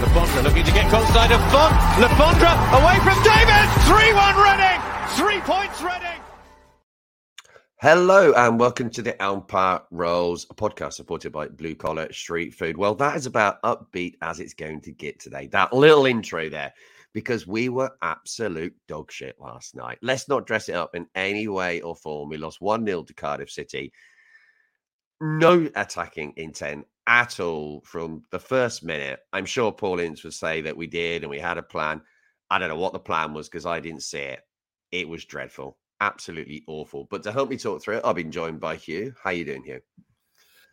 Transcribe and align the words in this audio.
Le 0.00 0.06
Fondre 0.08 0.42
looking 0.42 0.62
to 0.62 0.72
get 0.72 0.90
close 0.90 1.08
side 1.08 1.32
of 1.32 1.40
Font. 1.50 1.72
Le 1.98 2.08
Fondre 2.08 2.52
away 2.76 2.98
from 3.00 3.16
David. 3.24 3.64
3-1 3.88 4.36
Reading. 4.44 4.80
Three 5.16 5.40
points 5.40 5.80
Reading. 5.80 6.20
Hello 7.80 8.34
and 8.34 8.60
welcome 8.60 8.90
to 8.90 9.00
the 9.00 9.20
Empire 9.22 9.80
Rolls, 9.90 10.44
podcast 10.54 10.92
supported 10.92 11.32
by 11.32 11.48
Blue 11.48 11.74
Collar 11.74 12.12
Street 12.12 12.52
Food. 12.52 12.76
Well, 12.76 12.94
that 12.96 13.16
is 13.16 13.24
about 13.24 13.62
upbeat 13.62 14.16
as 14.20 14.38
it's 14.38 14.52
going 14.52 14.82
to 14.82 14.92
get 14.92 15.18
today. 15.18 15.46
That 15.46 15.72
little 15.72 16.04
intro 16.04 16.50
there, 16.50 16.74
because 17.14 17.46
we 17.46 17.70
were 17.70 17.96
absolute 18.02 18.74
dog 18.88 19.10
shit 19.10 19.40
last 19.40 19.74
night. 19.74 19.96
Let's 20.02 20.28
not 20.28 20.46
dress 20.46 20.68
it 20.68 20.74
up 20.74 20.94
in 20.94 21.06
any 21.14 21.48
way 21.48 21.80
or 21.80 21.96
form. 21.96 22.28
We 22.28 22.36
lost 22.36 22.60
1 22.60 22.84
0 22.84 23.04
to 23.04 23.14
Cardiff 23.14 23.50
City. 23.50 23.94
No 25.20 25.68
attacking 25.74 26.34
intent 26.36 26.86
at 27.06 27.40
all 27.40 27.82
from 27.84 28.22
the 28.30 28.38
first 28.38 28.82
minute. 28.82 29.20
I'm 29.32 29.46
sure 29.46 29.72
Paul 29.72 30.00
Ince 30.00 30.24
would 30.24 30.34
say 30.34 30.60
that 30.62 30.76
we 30.76 30.86
did 30.86 31.22
and 31.22 31.30
we 31.30 31.38
had 31.38 31.58
a 31.58 31.62
plan. 31.62 32.02
I 32.50 32.58
don't 32.58 32.68
know 32.68 32.78
what 32.78 32.92
the 32.92 32.98
plan 32.98 33.32
was 33.32 33.48
because 33.48 33.66
I 33.66 33.80
didn't 33.80 34.02
see 34.02 34.18
it. 34.18 34.40
It 34.92 35.08
was 35.08 35.24
dreadful 35.24 35.78
absolutely 36.00 36.64
awful. 36.66 37.06
But 37.10 37.22
to 37.24 37.32
help 37.32 37.50
me 37.50 37.56
talk 37.56 37.82
through 37.82 37.98
it, 37.98 38.04
I've 38.04 38.16
been 38.16 38.32
joined 38.32 38.60
by 38.60 38.76
Hugh. 38.76 39.14
How 39.22 39.30
you 39.30 39.44
doing, 39.44 39.64
Hugh? 39.64 39.80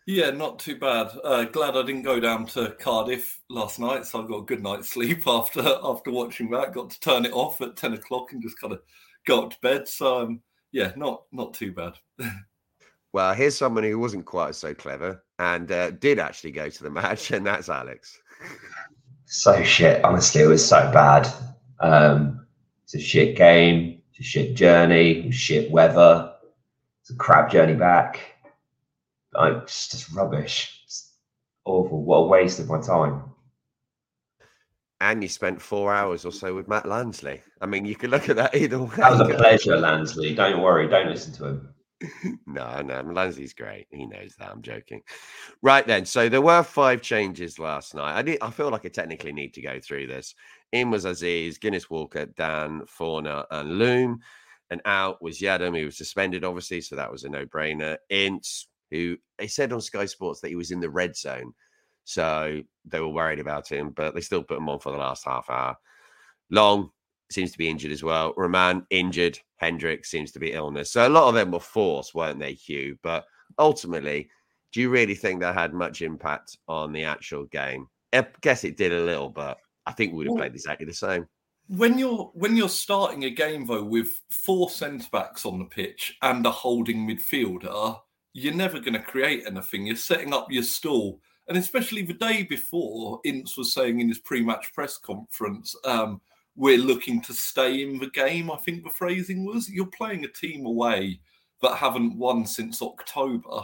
Yeah, 0.05 0.31
not 0.31 0.59
too 0.59 0.77
bad. 0.77 1.11
Uh, 1.23 1.45
glad 1.45 1.77
I 1.77 1.83
didn't 1.83 2.01
go 2.01 2.19
down 2.19 2.45
to 2.47 2.75
Cardiff 2.79 3.41
last 3.49 3.79
night, 3.79 4.05
so 4.05 4.21
I 4.23 4.27
got 4.27 4.39
a 4.39 4.45
good 4.45 4.61
night's 4.61 4.89
sleep 4.89 5.21
after 5.27 5.77
after 5.81 6.11
watching 6.11 6.49
that. 6.51 6.73
Got 6.73 6.89
to 6.91 6.99
turn 6.99 7.25
it 7.25 7.31
off 7.31 7.61
at 7.61 7.77
ten 7.77 7.93
o'clock 7.93 8.33
and 8.33 8.41
just 8.41 8.59
kind 8.59 8.73
of 8.73 8.81
go 9.25 9.43
up 9.43 9.51
to 9.51 9.57
bed. 9.61 9.87
So 9.87 10.21
um, 10.21 10.41
yeah, 10.71 10.91
not 10.97 11.23
not 11.31 11.53
too 11.53 11.71
bad. 11.71 11.93
well, 13.13 13.33
here's 13.33 13.57
someone 13.57 13.83
who 13.83 13.97
wasn't 13.97 14.25
quite 14.25 14.55
so 14.55 14.73
clever 14.73 15.23
and 15.39 15.71
uh, 15.71 15.91
did 15.91 16.19
actually 16.19 16.51
go 16.51 16.69
to 16.69 16.83
the 16.83 16.89
match, 16.89 17.31
and 17.31 17.45
that's 17.45 17.69
Alex. 17.69 18.19
So 19.25 19.63
shit. 19.63 20.03
Honestly, 20.03 20.41
it 20.41 20.47
was 20.47 20.67
so 20.67 20.91
bad. 20.91 21.27
Um, 21.79 22.45
it's 22.83 22.95
a 22.95 22.99
shit 22.99 23.37
game 23.37 24.03
it's 24.13 24.19
a 24.19 24.23
shit 24.23 24.53
journey, 24.53 25.31
shit 25.31 25.71
weather. 25.71 26.33
It's 27.01 27.09
a 27.09 27.15
crap 27.15 27.51
journey 27.51 27.73
back. 27.73 28.19
Like, 29.33 29.63
it's 29.63 29.89
just 29.89 30.11
rubbish. 30.11 30.81
It's 30.85 31.13
awful. 31.65 32.03
What 32.03 32.17
a 32.17 32.27
waste 32.27 32.59
of 32.59 32.69
my 32.69 32.79
time. 32.79 33.23
And 35.01 35.23
you 35.23 35.29
spent 35.29 35.59
four 35.59 35.91
hours 35.91 36.25
or 36.25 36.31
so 36.31 36.53
with 36.53 36.67
Matt 36.67 36.83
Lansley. 36.83 37.41
I 37.59 37.65
mean, 37.65 37.85
you 37.85 37.95
could 37.95 38.11
look 38.11 38.29
at 38.29 38.35
that 38.35 38.55
either 38.55 38.83
way. 38.83 38.95
That 38.97 39.13
was 39.13 39.21
a 39.21 39.33
pleasure, 39.33 39.77
Lansley. 39.77 40.35
Don't 40.35 40.61
worry. 40.61 40.87
Don't 40.87 41.09
listen 41.09 41.33
to 41.33 41.45
him. 41.45 42.39
no, 42.53 42.81
no, 42.81 43.03
Lansley's 43.03 43.53
great. 43.53 43.87
He 43.91 44.05
knows 44.05 44.35
that. 44.39 44.51
I'm 44.51 44.61
joking. 44.61 45.01
Right 45.61 45.85
then, 45.85 46.05
so 46.05 46.29
there 46.29 46.41
were 46.41 46.63
five 46.63 47.01
changes 47.01 47.59
last 47.59 47.95
night. 47.95 48.17
I 48.17 48.21
need, 48.21 48.37
I 48.41 48.49
feel 48.49 48.69
like 48.69 48.85
I 48.85 48.89
technically 48.89 49.33
need 49.33 49.53
to 49.55 49.61
go 49.61 49.79
through 49.79 50.07
this. 50.07 50.35
In 50.71 50.89
was 50.91 51.05
Azeez, 51.05 51.59
Guinness 51.59 51.89
Walker, 51.89 52.25
Dann, 52.25 52.83
Fornah, 52.87 53.45
and 53.51 53.77
Loum. 53.77 54.19
And 54.69 54.81
out 54.85 55.21
was 55.21 55.39
Yiadom, 55.39 55.77
who 55.77 55.85
was 55.85 55.97
suspended, 55.97 56.43
obviously, 56.43 56.81
so 56.81 56.95
that 56.95 57.11
was 57.11 57.25
a 57.25 57.29
no-brainer. 57.29 57.97
Ince, 58.09 58.67
who 58.89 59.17
they 59.37 59.47
said 59.47 59.73
on 59.73 59.81
Sky 59.81 60.05
Sports 60.05 60.39
that 60.41 60.49
he 60.49 60.55
was 60.55 60.71
in 60.71 60.79
the 60.79 60.89
red 60.89 61.15
zone, 61.15 61.53
so 62.05 62.61
they 62.85 62.99
were 62.99 63.09
worried 63.09 63.39
about 63.39 63.67
him, 63.67 63.89
but 63.89 64.15
they 64.15 64.21
still 64.21 64.43
put 64.43 64.57
him 64.57 64.69
on 64.69 64.79
for 64.79 64.91
the 64.91 64.97
last 64.97 65.25
half 65.25 65.49
hour. 65.49 65.75
Long 66.49 66.89
seems 67.33 67.51
to 67.51 67.57
be 67.57 67.69
injured 67.69 67.91
as 67.91 68.03
well. 68.03 68.33
Rahman 68.37 68.85
injured. 68.89 69.39
Hendrick 69.57 70.05
seems 70.05 70.31
to 70.33 70.39
be 70.39 70.51
illness. 70.51 70.91
So 70.91 71.07
a 71.07 71.09
lot 71.09 71.29
of 71.29 71.35
them 71.35 71.51
were 71.51 71.59
forced, 71.59 72.13
weren't 72.13 72.39
they, 72.39 72.53
Hugh? 72.53 72.97
But 73.01 73.25
ultimately, 73.57 74.29
do 74.71 74.81
you 74.81 74.89
really 74.89 75.15
think 75.15 75.39
that 75.39 75.53
had 75.53 75.73
much 75.73 76.01
impact 76.01 76.57
on 76.67 76.91
the 76.91 77.03
actual 77.03 77.45
game? 77.45 77.87
I 78.11 78.25
guess 78.41 78.63
it 78.63 78.77
did 78.77 78.91
a 78.91 79.03
little, 79.03 79.29
but 79.29 79.57
I 79.85 79.91
think 79.91 80.11
we 80.11 80.19
would 80.19 80.27
have 80.27 80.37
played 80.37 80.53
exactly 80.53 80.85
the 80.85 80.93
same. 80.93 81.27
When 81.67 81.97
you're 81.97 82.29
when 82.33 82.57
you're 82.57 82.69
starting 82.69 83.23
a 83.23 83.29
game 83.29 83.65
though 83.65 83.83
with 83.83 84.09
four 84.29 84.69
centre 84.69 85.07
backs 85.11 85.45
on 85.45 85.59
the 85.59 85.65
pitch 85.65 86.17
and 86.21 86.45
a 86.45 86.51
holding 86.51 87.07
midfielder, 87.07 87.99
you're 88.33 88.53
never 88.53 88.79
going 88.79 88.93
to 88.93 88.99
create 88.99 89.45
anything. 89.47 89.87
You're 89.87 89.95
setting 89.95 90.33
up 90.33 90.51
your 90.51 90.63
stall, 90.63 91.21
and 91.47 91.57
especially 91.57 92.01
the 92.01 92.13
day 92.13 92.43
before, 92.43 93.21
Ince 93.23 93.57
was 93.57 93.73
saying 93.73 94.01
in 94.01 94.09
his 94.09 94.19
pre-match 94.19 94.73
press 94.73 94.97
conference, 94.97 95.75
um, 95.85 96.19
"We're 96.55 96.77
looking 96.77 97.21
to 97.21 97.33
stay 97.33 97.83
in 97.83 97.99
the 97.99 98.09
game." 98.09 98.51
I 98.51 98.57
think 98.57 98.83
the 98.83 98.89
phrasing 98.89 99.45
was, 99.45 99.69
"You're 99.69 99.87
playing 99.87 100.25
a 100.25 100.29
team 100.29 100.65
away 100.65 101.19
that 101.61 101.75
haven't 101.75 102.17
won 102.17 102.45
since 102.45 102.81
October." 102.81 103.63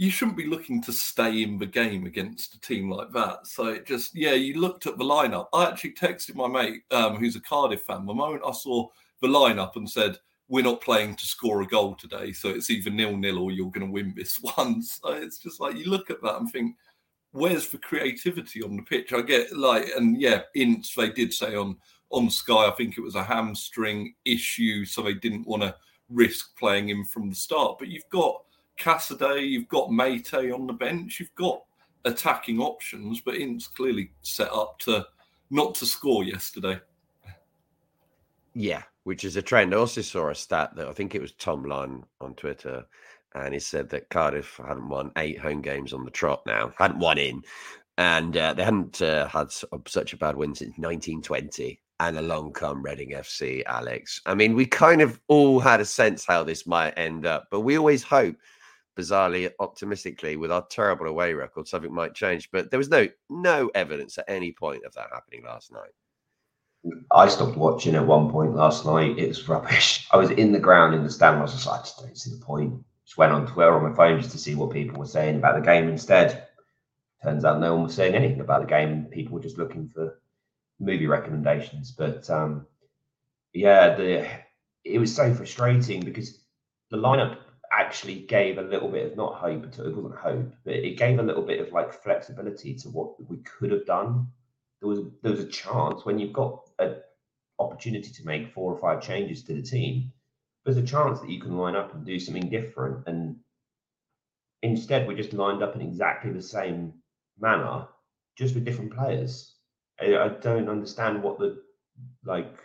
you 0.00 0.10
shouldn't 0.10 0.38
be 0.38 0.46
looking 0.46 0.80
to 0.80 0.94
stay 0.94 1.42
in 1.42 1.58
the 1.58 1.66
game 1.66 2.06
against 2.06 2.54
a 2.54 2.60
team 2.62 2.90
like 2.90 3.12
that. 3.12 3.46
So 3.46 3.66
it 3.66 3.86
just, 3.86 4.16
yeah, 4.16 4.32
you 4.32 4.58
looked 4.58 4.86
at 4.86 4.96
the 4.96 5.04
lineup. 5.04 5.48
I 5.52 5.66
actually 5.66 5.92
texted 5.92 6.34
my 6.34 6.48
mate, 6.48 6.84
um, 6.90 7.16
who's 7.16 7.36
a 7.36 7.40
Cardiff 7.40 7.82
fan, 7.82 8.06
the 8.06 8.14
moment 8.14 8.42
I 8.46 8.52
saw 8.52 8.88
the 9.20 9.28
lineup 9.28 9.76
and 9.76 9.88
said, 9.88 10.16
we're 10.48 10.64
not 10.64 10.80
playing 10.80 11.16
to 11.16 11.26
score 11.26 11.60
a 11.60 11.66
goal 11.66 11.96
today. 11.96 12.32
So 12.32 12.48
it's 12.48 12.70
either 12.70 12.88
nil 12.88 13.14
nil 13.14 13.38
or 13.38 13.52
you're 13.52 13.70
going 13.70 13.86
to 13.86 13.92
win 13.92 14.14
this 14.16 14.38
one. 14.56 14.82
So 14.82 15.10
it's 15.12 15.36
just 15.36 15.60
like 15.60 15.76
you 15.76 15.90
look 15.90 16.08
at 16.08 16.22
that 16.22 16.38
and 16.38 16.50
think, 16.50 16.76
where's 17.32 17.68
the 17.68 17.76
creativity 17.76 18.62
on 18.62 18.76
the 18.76 18.82
pitch? 18.82 19.12
I 19.12 19.20
get 19.20 19.54
like, 19.54 19.90
and 19.94 20.18
yeah, 20.18 20.44
Ince, 20.54 20.94
they 20.94 21.10
did 21.10 21.34
say 21.34 21.56
on 21.56 21.76
on 22.10 22.30
Sky, 22.30 22.66
I 22.66 22.72
think 22.76 22.96
it 22.96 23.02
was 23.02 23.14
a 23.14 23.22
hamstring 23.22 24.14
issue. 24.24 24.84
So 24.84 25.02
they 25.02 25.14
didn't 25.14 25.46
want 25.46 25.62
to 25.62 25.74
risk 26.08 26.58
playing 26.58 26.88
him 26.88 27.04
from 27.04 27.28
the 27.28 27.34
start. 27.34 27.78
But 27.78 27.88
you've 27.88 28.08
got 28.10 28.42
Casadei, 28.78 29.48
you've 29.48 29.68
got 29.68 29.90
Meite 29.90 30.52
on 30.52 30.66
the 30.66 30.72
bench, 30.72 31.20
you've 31.20 31.34
got 31.34 31.62
attacking 32.04 32.60
options, 32.60 33.20
but 33.20 33.36
Ince 33.36 33.68
clearly 33.68 34.12
set 34.22 34.50
up 34.52 34.78
to 34.80 35.06
not 35.50 35.74
to 35.76 35.86
score 35.86 36.24
yesterday. 36.24 36.80
Yeah, 38.54 38.82
which 39.04 39.24
is 39.24 39.36
a 39.36 39.42
trend. 39.42 39.74
I 39.74 39.78
also 39.78 40.00
saw 40.00 40.28
a 40.28 40.34
stat 40.34 40.74
that 40.76 40.88
I 40.88 40.92
think 40.92 41.14
it 41.14 41.20
was 41.20 41.32
Tom 41.32 41.64
Lunn 41.64 42.04
on 42.20 42.34
Twitter, 42.34 42.84
and 43.34 43.54
he 43.54 43.60
said 43.60 43.88
that 43.90 44.08
Cardiff 44.08 44.58
hadn't 44.66 44.88
won 44.88 45.12
eight 45.16 45.38
home 45.38 45.60
games 45.60 45.92
on 45.92 46.04
the 46.04 46.10
trot 46.10 46.42
now, 46.46 46.72
hadn't 46.76 46.98
won 46.98 47.18
in, 47.18 47.42
and 47.98 48.36
uh, 48.36 48.54
they 48.54 48.64
hadn't 48.64 49.02
uh, 49.02 49.28
had 49.28 49.52
such 49.86 50.12
a 50.12 50.16
bad 50.16 50.36
win 50.36 50.54
since 50.54 50.78
1920. 50.78 51.80
And 52.00 52.16
along 52.16 52.54
come 52.54 52.82
Reading 52.82 53.10
FC, 53.10 53.62
Alex. 53.66 54.22
I 54.24 54.34
mean, 54.34 54.54
we 54.54 54.64
kind 54.64 55.02
of 55.02 55.20
all 55.28 55.60
had 55.60 55.82
a 55.82 55.84
sense 55.84 56.24
how 56.24 56.42
this 56.42 56.66
might 56.66 56.94
end 56.96 57.26
up, 57.26 57.48
but 57.50 57.60
we 57.60 57.76
always 57.76 58.02
hope 58.02 58.36
bizarrely 58.98 59.50
optimistically 59.60 60.36
with 60.36 60.50
our 60.50 60.66
terrible 60.70 61.06
away 61.06 61.34
record 61.34 61.68
something 61.68 61.92
might 61.92 62.14
change. 62.14 62.50
But 62.50 62.70
there 62.70 62.78
was 62.78 62.88
no 62.88 63.06
no 63.28 63.70
evidence 63.74 64.16
at 64.16 64.24
any 64.28 64.50
point 64.50 64.86
of 64.86 64.94
that 64.94 65.10
happening 65.12 65.44
last 65.44 65.72
night. 65.72 65.90
I 67.10 67.28
stopped 67.28 67.58
watching 67.58 67.94
at 67.94 68.06
one 68.06 68.30
point 68.30 68.54
last 68.54 68.86
night. 68.86 69.18
It 69.18 69.28
was 69.28 69.46
rubbish. 69.46 70.08
I 70.12 70.16
was 70.16 70.30
in 70.30 70.52
the 70.52 70.58
ground 70.58 70.94
in 70.94 71.04
the 71.04 71.10
stand. 71.10 71.36
I 71.36 71.42
was 71.42 71.52
just 71.52 71.66
like 71.66 71.80
i 71.80 71.82
just 71.82 71.98
don't 71.98 72.16
see 72.16 72.30
the 72.30 72.44
point. 72.44 72.82
Just 73.04 73.18
went 73.18 73.32
on 73.32 73.46
twitter 73.46 73.74
on 73.74 73.90
my 73.90 73.94
phone 73.94 74.18
just 74.18 74.32
to 74.32 74.38
see 74.38 74.54
what 74.54 74.70
people 74.70 74.98
were 74.98 75.06
saying 75.06 75.36
about 75.36 75.56
the 75.56 75.66
game 75.66 75.88
instead. 75.88 76.46
Turns 77.22 77.44
out 77.44 77.60
no 77.60 77.74
one 77.74 77.84
was 77.84 77.94
saying 77.94 78.14
anything 78.14 78.40
about 78.40 78.62
the 78.62 78.68
game. 78.68 79.04
People 79.10 79.34
were 79.34 79.42
just 79.42 79.58
looking 79.58 79.90
for 79.90 80.19
movie 80.80 81.06
recommendations 81.06 81.92
but 81.92 82.28
um 82.30 82.66
yeah 83.52 83.94
the 83.94 84.26
it 84.84 84.98
was 84.98 85.14
so 85.14 85.32
frustrating 85.34 86.00
because 86.00 86.40
the 86.90 86.96
lineup 86.96 87.38
actually 87.72 88.20
gave 88.20 88.58
a 88.58 88.62
little 88.62 88.88
bit 88.88 89.10
of 89.10 89.16
not 89.16 89.34
hope, 89.34 89.64
it 89.64 89.78
wasn't 89.78 90.14
hope, 90.16 90.52
but 90.64 90.74
it 90.74 90.98
gave 90.98 91.18
a 91.18 91.22
little 91.22 91.42
bit 91.42 91.60
of 91.60 91.72
like 91.72 91.92
flexibility 91.92 92.74
to 92.74 92.88
what 92.88 93.14
we 93.28 93.38
could 93.38 93.70
have 93.70 93.86
done. 93.86 94.26
There 94.80 94.88
was 94.88 95.00
there 95.22 95.32
was 95.32 95.40
a 95.40 95.48
chance 95.48 96.04
when 96.04 96.18
you've 96.18 96.32
got 96.32 96.68
an 96.78 96.96
opportunity 97.58 98.10
to 98.10 98.26
make 98.26 98.52
four 98.52 98.72
or 98.72 98.80
five 98.80 99.02
changes 99.02 99.44
to 99.44 99.54
the 99.54 99.62
team. 99.62 100.12
There's 100.64 100.78
a 100.78 100.82
chance 100.82 101.20
that 101.20 101.30
you 101.30 101.40
can 101.40 101.56
line 101.56 101.76
up 101.76 101.94
and 101.94 102.04
do 102.04 102.18
something 102.18 102.50
different. 102.50 103.06
And 103.06 103.36
instead, 104.62 105.06
we 105.06 105.14
just 105.14 105.32
lined 105.32 105.62
up 105.62 105.74
in 105.74 105.80
exactly 105.80 106.32
the 106.32 106.42
same 106.42 106.94
manner, 107.38 107.86
just 108.36 108.54
with 108.54 108.64
different 108.64 108.94
players. 108.94 109.54
I, 110.00 110.24
I 110.24 110.28
don't 110.28 110.68
understand 110.68 111.22
what 111.22 111.38
the 111.38 111.62
like 112.24 112.58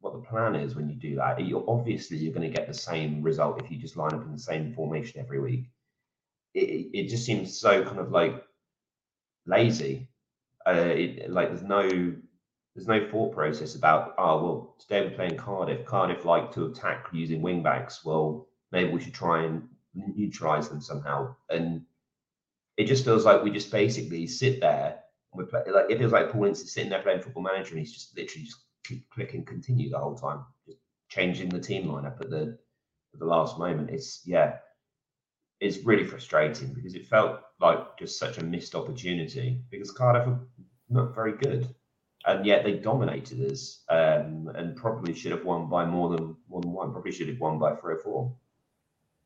what 0.00 0.12
the 0.12 0.20
plan 0.20 0.54
is 0.54 0.74
when 0.74 0.88
you 0.88 0.94
do 0.94 1.16
that. 1.16 1.44
You're 1.44 1.64
obviously 1.68 2.18
you're 2.18 2.32
going 2.32 2.48
to 2.48 2.56
get 2.56 2.68
the 2.68 2.74
same 2.74 3.22
result 3.22 3.62
if 3.62 3.70
you 3.70 3.78
just 3.78 3.96
line 3.96 4.14
up 4.14 4.24
in 4.24 4.32
the 4.32 4.38
same 4.38 4.72
formation 4.72 5.20
every 5.20 5.40
week. 5.40 5.70
It, 6.54 6.90
it 6.92 7.08
just 7.08 7.26
seems 7.26 7.58
so 7.58 7.84
kind 7.84 7.98
of 7.98 8.10
like 8.10 8.42
lazy. 9.46 10.08
Uh, 10.66 10.72
it, 10.72 11.30
like 11.30 11.48
there's 11.48 11.62
no 11.62 11.88
there's 12.74 12.86
no 12.86 13.08
thought 13.10 13.34
process 13.34 13.74
about 13.74 14.14
oh 14.18 14.42
well 14.42 14.76
today 14.78 15.02
we're 15.02 15.16
playing 15.16 15.36
Cardiff. 15.36 15.84
Cardiff 15.84 16.24
like 16.24 16.52
to 16.52 16.66
attack 16.66 17.08
using 17.12 17.42
wing 17.42 17.62
backs. 17.62 18.04
Well 18.04 18.46
maybe 18.70 18.90
we 18.90 19.00
should 19.00 19.14
try 19.14 19.44
and 19.44 19.68
neutralize 19.94 20.68
them 20.68 20.80
somehow. 20.80 21.34
And 21.48 21.82
it 22.76 22.84
just 22.84 23.04
feels 23.04 23.24
like 23.24 23.42
we 23.42 23.50
just 23.50 23.72
basically 23.72 24.26
sit 24.26 24.60
there 24.60 25.00
and 25.38 25.46
we 25.46 25.50
play 25.50 25.62
like 25.72 25.90
it 25.90 25.98
feels 25.98 26.12
like 26.12 26.30
Paul 26.30 26.44
Ince 26.44 26.60
is 26.60 26.72
sitting 26.72 26.90
there 26.90 27.02
playing 27.02 27.22
football 27.22 27.42
manager 27.42 27.70
and 27.70 27.78
he's 27.78 27.92
just 27.92 28.16
literally 28.16 28.44
just 28.44 28.58
click 29.10 29.34
and 29.34 29.46
continue 29.46 29.90
the 29.90 29.98
whole 29.98 30.14
time, 30.14 30.44
just 30.66 30.78
changing 31.08 31.48
the 31.48 31.60
team 31.60 31.86
lineup 31.86 32.20
at 32.20 32.30
the 32.30 32.58
at 33.14 33.20
the 33.20 33.26
last 33.26 33.58
moment. 33.58 33.90
It's 33.90 34.22
yeah, 34.24 34.56
it's 35.60 35.84
really 35.84 36.04
frustrating 36.04 36.72
because 36.74 36.94
it 36.94 37.06
felt 37.06 37.40
like 37.60 37.98
just 37.98 38.18
such 38.18 38.38
a 38.38 38.44
missed 38.44 38.74
opportunity 38.74 39.60
because 39.70 39.90
Cardiff 39.90 40.26
were 40.26 40.38
not 40.88 41.14
very 41.14 41.32
good, 41.36 41.74
and 42.26 42.46
yet 42.46 42.64
they 42.64 42.74
dominated 42.74 43.50
us, 43.50 43.82
um, 43.88 44.50
and 44.54 44.76
probably 44.76 45.14
should 45.14 45.32
have 45.32 45.44
won 45.44 45.68
by 45.68 45.84
more 45.84 46.10
than 46.16 46.36
more 46.48 46.60
than 46.60 46.72
one. 46.72 46.92
Probably 46.92 47.12
should 47.12 47.28
have 47.28 47.40
won 47.40 47.58
by 47.58 47.74
three 47.76 47.94
or 47.94 47.98
four. 47.98 48.36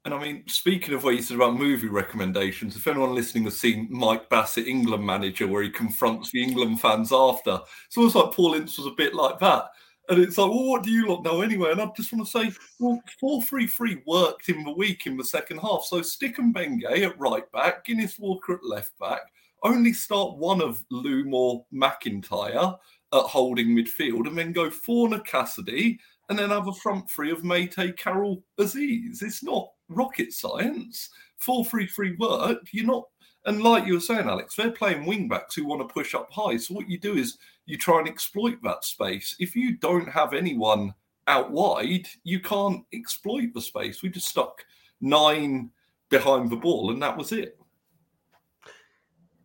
And 0.04 0.12
I 0.12 0.20
mean, 0.20 0.43
speaking 0.49 0.94
of 0.94 1.04
what 1.04 1.14
you 1.14 1.22
said 1.22 1.37
about 1.37 1.54
movie 1.54 1.88
recommendations, 1.88 2.75
if 2.75 2.88
anyone 2.88 3.14
listening 3.14 3.44
has 3.44 3.60
seen 3.60 3.87
Mike 3.88 4.28
Bassett, 4.28 4.66
England 4.66 5.06
manager, 5.06 5.46
where 5.46 5.62
he 5.62 5.70
confronts 5.70 6.32
the 6.32 6.43
England 6.43 6.81
fans 6.81 7.12
after, 7.12 7.60
it's 7.87 7.96
almost 7.96 8.16
like 8.16 8.32
Paul 8.32 8.54
Ince 8.54 8.78
was 8.78 8.88
a 8.88 8.96
bit 8.96 9.14
like 9.14 9.38
that. 9.38 9.66
And 10.08 10.20
it's 10.20 10.37
like, 10.37 10.50
well, 10.50 10.69
what 10.69 10.82
do 10.82 10.90
you 10.90 11.06
lot 11.06 11.22
know 11.22 11.43
anyway? 11.43 11.70
And 11.70 11.81
I 11.81 11.88
just 11.96 12.12
want 12.12 12.26
to 12.26 12.31
say, 12.31 12.52
well, 12.81 13.00
4 13.20 13.43
3 13.43 13.66
3 13.69 14.02
worked 14.04 14.49
in 14.49 14.64
the 14.64 14.72
week 14.72 15.06
in 15.06 15.16
the 15.16 15.25
second 15.25 15.58
half. 15.58 15.84
So 15.84 16.02
stick 16.02 16.38
and 16.38 16.52
Mbengue 16.52 17.05
at 17.05 17.19
right 17.20 17.50
back, 17.52 17.84
Guinness 17.84 18.19
Walker 18.19 18.55
at 18.55 18.64
left 18.64 18.98
back, 18.98 19.20
only 19.62 19.93
start 19.93 20.37
one 20.37 20.60
of 20.60 20.84
Loum 20.90 21.32
or 21.32 21.64
McIntyre 21.72 22.76
at 23.12 23.22
holding 23.22 23.69
midfield, 23.69 24.26
and 24.26 24.37
then 24.37 24.52
go 24.52 24.69
Fornah 24.70 25.20
Casadei, 25.20 25.98
and 26.32 26.38
then 26.38 26.49
have 26.49 26.67
a 26.67 26.73
front 26.73 27.11
three 27.11 27.31
of 27.31 27.43
Meite, 27.43 27.94
Carroll, 27.99 28.43
Azeez. 28.58 29.23
It's 29.23 29.43
not 29.43 29.70
rocket 29.90 30.32
science. 30.32 31.11
4 31.37 31.67
3 31.67 31.87
3 31.87 32.17
worked. 32.17 32.70
You're 32.73 32.87
not, 32.87 33.05
and 33.44 33.62
like 33.62 33.87
you 33.87 33.93
were 33.93 34.00
saying, 34.00 34.31
Alex, 34.31 34.56
they're 34.56 34.70
playing 34.70 35.05
wing 35.05 35.29
backs 35.29 35.55
who 35.55 35.67
want 35.67 35.87
to 35.87 35.93
push 35.93 36.14
up 36.14 36.32
high. 36.32 36.56
So 36.56 36.73
what 36.73 36.88
you 36.88 36.99
do 36.99 37.12
is 37.19 37.37
you 37.67 37.76
try 37.76 37.99
and 37.99 38.08
exploit 38.08 38.62
that 38.62 38.82
space. 38.82 39.37
If 39.40 39.55
you 39.55 39.76
don't 39.76 40.08
have 40.08 40.32
anyone 40.32 40.94
out 41.26 41.50
wide, 41.50 42.08
you 42.25 42.40
can't 42.40 42.82
exploit 42.94 43.52
the 43.52 43.61
space. 43.61 44.02
We 44.02 44.08
just 44.08 44.29
stuck 44.29 44.64
nine 45.02 45.69
behind 46.08 46.49
the 46.49 46.56
ball, 46.56 46.93
and 46.93 47.02
that 47.02 47.19
was 47.19 47.32
it. 47.32 47.58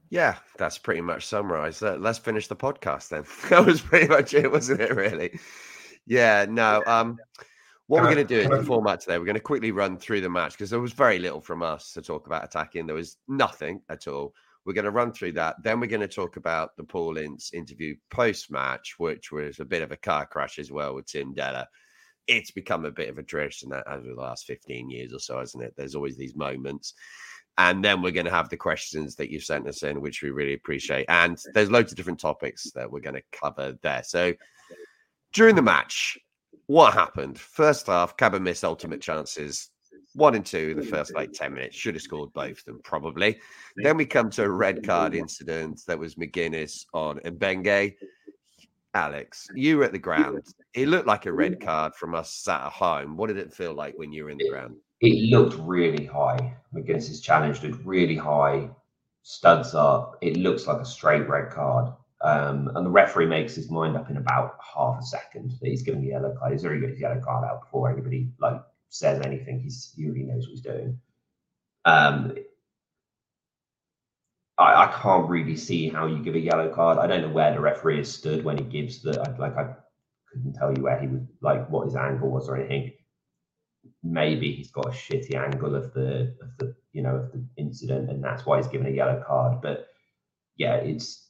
Yeah, 0.10 0.38
that's 0.58 0.78
pretty 0.78 1.02
much 1.02 1.26
summarized. 1.26 1.82
Let's 1.82 2.18
finish 2.18 2.48
the 2.48 2.56
podcast 2.56 3.10
then. 3.10 3.26
that 3.50 3.66
was 3.66 3.82
pretty 3.82 4.08
much 4.08 4.34
it, 4.34 4.50
wasn't 4.50 4.80
it? 4.80 4.96
Really? 4.96 5.38
Yeah. 6.08 6.46
No. 6.50 6.82
Um, 6.86 7.20
what 7.88 8.02
we're 8.02 8.14
going 8.14 8.28
to 8.28 8.36
do 8.36 8.42
in 8.42 8.52
the 8.52 8.64
format 8.64 9.00
today, 9.00 9.18
we're 9.18 9.26
going 9.26 9.36
to 9.36 9.42
quickly 9.42 9.72
run 9.72 9.98
through 9.98 10.20
the 10.20 10.30
match 10.30 10.52
because 10.52 10.70
there 10.70 10.80
was 10.80 10.92
very 10.92 11.20
little 11.20 11.40
from 11.40 11.64
us 11.64 11.94
to 11.94 12.02
talk 12.02 12.28
about 12.28 12.44
attacking. 12.44 12.86
There 12.86 12.96
was 12.96 13.18
nothing 13.30 13.82
at 13.90 14.08
all. 14.08 14.34
We're 14.66 14.74
going 14.74 14.86
to 14.86 14.92
run 14.92 15.14
through 15.14 15.32
that. 15.34 15.56
Then 15.64 15.80
we're 15.80 15.88
going 15.88 16.02
to 16.02 16.08
talk 16.10 16.36
about 16.36 16.76
the 16.76 16.84
Paul 16.84 17.18
Ince 17.18 17.54
interview 17.54 17.96
post 18.10 18.52
match, 18.52 18.96
which 18.98 19.32
was 19.32 19.62
a 19.62 19.66
bit 19.66 19.84
of 19.84 19.94
a 19.94 19.98
car 19.98 20.26
crash 20.26 20.60
as 20.60 20.70
well 20.70 20.96
with 20.96 21.06
Tim 21.06 21.34
Dellor. 21.34 21.66
It's 22.28 22.52
become 22.52 22.84
a 22.84 22.92
bit 22.92 23.08
of 23.08 23.18
a 23.18 23.24
tradition 23.24 23.70
that 23.70 23.88
over 23.88 24.06
the 24.06 24.22
last 24.22 24.46
15 24.46 24.90
years 24.90 25.14
or 25.14 25.20
so, 25.20 25.40
hasn't 25.40 25.64
it? 25.64 25.74
There's 25.78 25.96
always 25.96 26.18
these 26.18 26.36
moments. 26.36 26.94
And 27.58 27.84
then 27.84 28.02
we're 28.02 28.12
going 28.12 28.26
to 28.26 28.32
have 28.34 28.50
the 28.50 28.58
questions 28.58 29.16
that 29.16 29.32
you've 29.32 29.46
sent 29.46 29.66
us 29.66 29.84
in, 29.84 30.02
which 30.02 30.22
we 30.22 30.32
really 30.32 30.54
appreciate. 30.54 31.06
And 31.08 31.38
there's 31.54 31.72
loads 31.72 31.94
of 31.94 31.96
different 31.96 32.20
topics 32.20 32.70
that 32.76 32.92
we're 32.92 33.00
going 33.00 33.16
to 33.16 33.24
cover 33.32 33.78
there. 33.82 34.04
So 34.04 34.34
during 35.38 35.56
the 35.56 35.62
match, 35.62 36.18
what 36.66 36.96
happened? 36.96 37.40
First 37.40 37.86
half, 37.86 38.18
Cabin 38.18 38.42
missed 38.42 38.64
ultimate 38.64 39.02
chances. 39.02 39.70
One 40.16 40.34
and 40.34 40.44
two 40.44 40.70
in 40.72 40.78
the 40.78 40.84
first 40.84 41.14
like 41.14 41.32
10 41.32 41.54
minutes. 41.54 41.76
Should 41.76 41.94
have 41.94 42.02
scored 42.02 42.34
both 42.34 42.58
of 42.58 42.66
them, 42.66 42.82
probably. 42.84 43.38
Then 43.76 43.98
we 43.98 44.06
come 44.08 44.32
to 44.32 44.46
a 44.46 44.50
red 44.50 44.84
card 44.84 45.14
incident 45.14 45.84
that 45.86 46.00
was 46.00 46.16
McGuinness 46.16 46.86
on 46.92 47.20
Mbengue. 47.20 47.94
Alex, 48.96 49.48
you 49.54 49.78
were 49.78 49.84
at 49.84 49.92
the 49.92 50.00
ground. 50.00 50.42
It 50.74 50.88
looked 50.88 51.06
like 51.06 51.28
a 51.28 51.32
red 51.32 51.62
card 51.62 51.94
from 51.94 52.16
us 52.16 52.34
sat 52.34 52.66
at 52.66 52.72
home. 52.72 53.16
What 53.16 53.28
did 53.28 53.38
it 53.38 53.54
feel 53.54 53.76
like 53.76 53.94
when 53.96 54.12
you 54.12 54.24
were 54.24 54.32
in 54.32 54.40
the 54.40 54.50
ground? 54.50 54.78
It 55.02 55.30
looked 55.30 55.56
really 55.60 56.06
high. 56.06 56.58
McGuinness's 56.74 57.22
challenge 57.22 57.62
looked 57.62 57.86
really 57.86 58.16
high, 58.16 58.72
studs 59.22 59.76
up. 59.76 60.18
It 60.22 60.36
looks 60.36 60.66
like 60.66 60.82
a 60.82 60.86
straight 60.86 61.30
red 61.30 61.52
card. 61.52 61.94
Um, 62.22 62.72
and 62.76 62.86
the 62.86 62.90
referee 62.90 63.28
makes 63.28 63.56
his 63.56 63.70
mind 63.70 63.96
up 63.96 64.10
in 64.10 64.18
about 64.18 64.58
half 64.76 65.00
a 65.00 65.06
second 65.06 65.52
that 65.62 65.70
he's 65.70 65.84
giving 65.84 66.02
the 66.02 66.08
yellow 66.08 66.36
card. 66.38 66.52
He's 66.52 66.66
already 66.66 66.82
got 66.82 66.90
his 66.90 67.00
yellow 67.00 67.22
card 67.22 67.46
out 67.46 67.62
before 67.62 67.92
anybody 67.92 68.32
like 68.40 68.62
says 68.90 69.22
anything. 69.24 69.60
He's 69.60 69.94
he 69.96 70.06
already 70.06 70.24
knows 70.24 70.46
what 70.46 70.52
he's 70.52 70.62
doing. 70.62 71.00
Um, 71.86 72.34
I, 74.58 74.86
I 74.86 75.00
can't 75.02 75.30
really 75.30 75.56
see 75.56 75.90
how 75.90 76.08
you 76.08 76.24
give 76.24 76.36
a 76.36 76.40
yellow 76.40 76.74
card. 76.74 76.98
I 76.98 77.08
don't 77.08 77.22
know 77.22 77.30
where 77.30 77.54
the 77.54 77.60
referee 77.60 77.98
has 77.98 78.12
stood 78.12 78.44
when 78.44 78.58
he 78.58 78.64
gives 78.64 79.02
the 79.02 79.14
like 79.38 79.56
I 79.56 79.76
couldn't 80.32 80.54
tell 80.54 80.74
you 80.76 80.84
where 80.84 81.00
he 81.00 81.08
would 81.08 81.28
like 81.42 81.70
what 81.70 81.86
his 81.86 81.96
angle 81.96 82.30
was 82.32 82.50
or 82.50 82.58
anything. 82.58 82.94
Maybe 84.04 84.52
he's 84.54 84.72
got 84.72 84.88
a 84.88 84.90
shitty 84.90 85.36
angle 85.36 85.76
of 85.76 85.94
the 85.94 86.36
of 86.42 86.58
the 86.58 86.76
you 86.94 87.04
know 87.04 87.16
of 87.16 87.32
the 87.32 87.46
incident 87.58 88.10
and 88.10 88.24
that's 88.24 88.46
why 88.46 88.58
he's 88.58 88.68
given 88.68 88.88
a 88.88 88.92
yellow 88.92 89.24
card. 89.26 89.62
But 89.62 89.88
yeah, 90.58 90.76
it's 90.76 91.27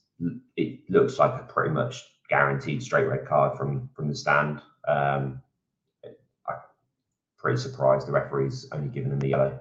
it 0.56 0.80
looks 0.90 1.20
like 1.20 1.40
a 1.40 1.46
pretty 1.46 1.72
much 1.72 2.04
guaranteed 2.30 2.84
straight 2.84 3.08
red 3.08 3.26
card 3.26 3.58
from 3.58 3.90
from 3.96 4.08
the 4.08 4.16
stand. 4.16 4.62
Um, 4.88 5.42
I'm 6.48 6.56
pretty 7.38 7.60
surprised 7.60 8.08
the 8.08 8.12
referee's 8.12 8.68
only 8.72 8.90
given 8.90 9.12
him 9.12 9.20
the 9.20 9.30
yellow. 9.30 9.60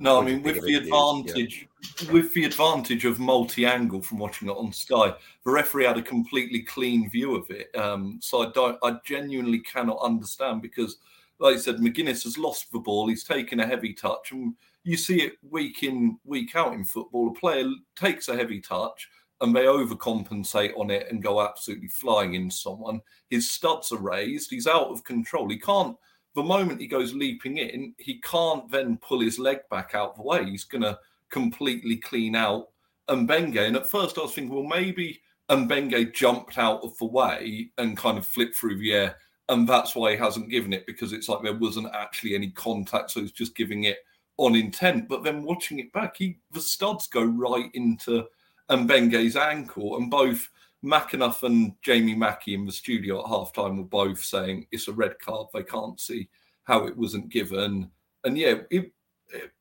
No, 0.00 0.20
I 0.20 0.24
mean 0.24 0.42
with 0.42 0.62
the 0.62 0.74
advantage, 0.74 1.68
yeah. 2.02 2.12
with 2.12 2.34
the 2.34 2.44
advantage 2.44 3.04
of 3.04 3.20
multi-angle 3.20 4.02
from 4.02 4.18
watching 4.18 4.48
it 4.48 4.52
on 4.52 4.72
Sky, 4.72 5.14
the 5.44 5.50
referee 5.50 5.84
had 5.84 5.96
a 5.96 6.02
completely 6.02 6.62
clean 6.62 7.08
view 7.08 7.36
of 7.36 7.48
it. 7.50 7.74
Um, 7.76 8.18
so 8.20 8.42
I 8.42 8.50
don't, 8.50 8.76
I 8.82 8.98
genuinely 9.04 9.60
cannot 9.60 10.00
understand 10.02 10.62
because, 10.62 10.98
like 11.38 11.54
I 11.54 11.58
said, 11.58 11.76
McGuinness 11.76 12.24
has 12.24 12.36
lost 12.36 12.72
the 12.72 12.80
ball. 12.80 13.08
He's 13.08 13.24
taken 13.24 13.60
a 13.60 13.66
heavy 13.66 13.94
touch, 13.94 14.32
and 14.32 14.54
you 14.84 14.96
see 14.96 15.22
it 15.22 15.32
week 15.50 15.82
in, 15.82 16.18
week 16.24 16.54
out 16.54 16.74
in 16.74 16.84
football. 16.84 17.28
A 17.28 17.40
player 17.40 17.68
takes 17.96 18.28
a 18.28 18.36
heavy 18.36 18.60
touch 18.60 19.08
and 19.40 19.54
they 19.54 19.64
overcompensate 19.64 20.78
on 20.78 20.90
it 20.90 21.06
and 21.10 21.22
go 21.22 21.40
absolutely 21.40 21.88
flying 21.88 22.34
into 22.34 22.54
someone. 22.54 23.00
His 23.30 23.50
studs 23.50 23.90
are 23.92 23.98
raised. 23.98 24.50
He's 24.50 24.66
out 24.66 24.88
of 24.88 25.04
control. 25.04 25.48
He 25.48 25.58
can't, 25.58 25.96
the 26.34 26.42
moment 26.42 26.80
he 26.80 26.86
goes 26.86 27.14
leaping 27.14 27.58
in, 27.58 27.94
he 27.98 28.20
can't 28.20 28.70
then 28.70 28.98
pull 28.98 29.20
his 29.20 29.38
leg 29.38 29.60
back 29.70 29.94
out 29.94 30.10
of 30.10 30.16
the 30.16 30.22
way. 30.22 30.44
He's 30.44 30.64
going 30.64 30.82
to 30.82 30.98
completely 31.30 31.96
clean 31.96 32.36
out 32.36 32.68
Mbengue. 33.08 33.66
And 33.66 33.76
at 33.76 33.88
first 33.88 34.18
I 34.18 34.22
was 34.22 34.34
thinking, 34.34 34.54
well, 34.54 34.64
maybe 34.64 35.20
Mbengue 35.50 36.14
jumped 36.14 36.58
out 36.58 36.82
of 36.82 36.96
the 36.98 37.06
way 37.06 37.70
and 37.78 37.96
kind 37.96 38.18
of 38.18 38.26
flipped 38.26 38.56
through 38.56 38.78
the 38.78 38.92
air. 38.92 39.16
And 39.48 39.68
that's 39.68 39.94
why 39.94 40.12
he 40.12 40.16
hasn't 40.16 40.50
given 40.50 40.72
it 40.72 40.86
because 40.86 41.12
it's 41.12 41.28
like 41.28 41.42
there 41.42 41.56
wasn't 41.56 41.94
actually 41.94 42.34
any 42.34 42.50
contact. 42.50 43.10
So 43.10 43.20
he's 43.20 43.32
just 43.32 43.54
giving 43.54 43.84
it 43.84 43.98
on 44.36 44.54
intent, 44.56 45.08
but 45.08 45.22
then 45.22 45.44
watching 45.44 45.78
it 45.78 45.92
back, 45.92 46.16
he 46.16 46.38
the 46.50 46.60
studs 46.60 47.06
go 47.06 47.22
right 47.22 47.70
into 47.74 48.26
Mbengue's 48.70 49.36
ankle, 49.36 49.96
and 49.96 50.10
both 50.10 50.48
McAnuff 50.84 51.42
and 51.42 51.74
Jamie 51.82 52.14
Mackie 52.14 52.54
in 52.54 52.66
the 52.66 52.72
studio 52.72 53.20
at 53.20 53.26
halftime 53.26 53.78
were 53.78 53.84
both 53.84 54.22
saying 54.22 54.66
it's 54.70 54.88
a 54.88 54.92
red 54.92 55.18
card. 55.18 55.48
They 55.52 55.62
can't 55.62 56.00
see 56.00 56.28
how 56.64 56.86
it 56.86 56.96
wasn't 56.96 57.30
given, 57.30 57.90
and 58.24 58.36
yeah, 58.36 58.56
it 58.70 58.92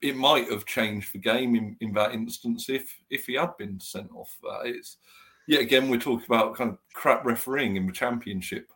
it 0.02 0.16
might 0.16 0.50
have 0.52 0.66
changed 0.66 1.14
the 1.14 1.20
game 1.20 1.56
in, 1.56 1.76
in 1.80 1.94
that 1.94 2.14
instance 2.14 2.70
if 2.70 2.96
if 3.10 3.26
he 3.26 3.36
had 3.36 3.56
been 3.58 3.80
sent 3.80 4.12
off. 4.14 4.38
That 4.42 4.62
it's 4.66 4.98
yeah, 5.48 5.60
again 5.60 5.90
we're 5.90 6.00
talking 6.00 6.26
about 6.26 6.56
kind 6.56 6.72
of 6.72 6.78
crap 6.94 7.26
refereeing 7.26 7.76
in 7.76 7.86
the 7.86 7.92
championship. 7.92 8.72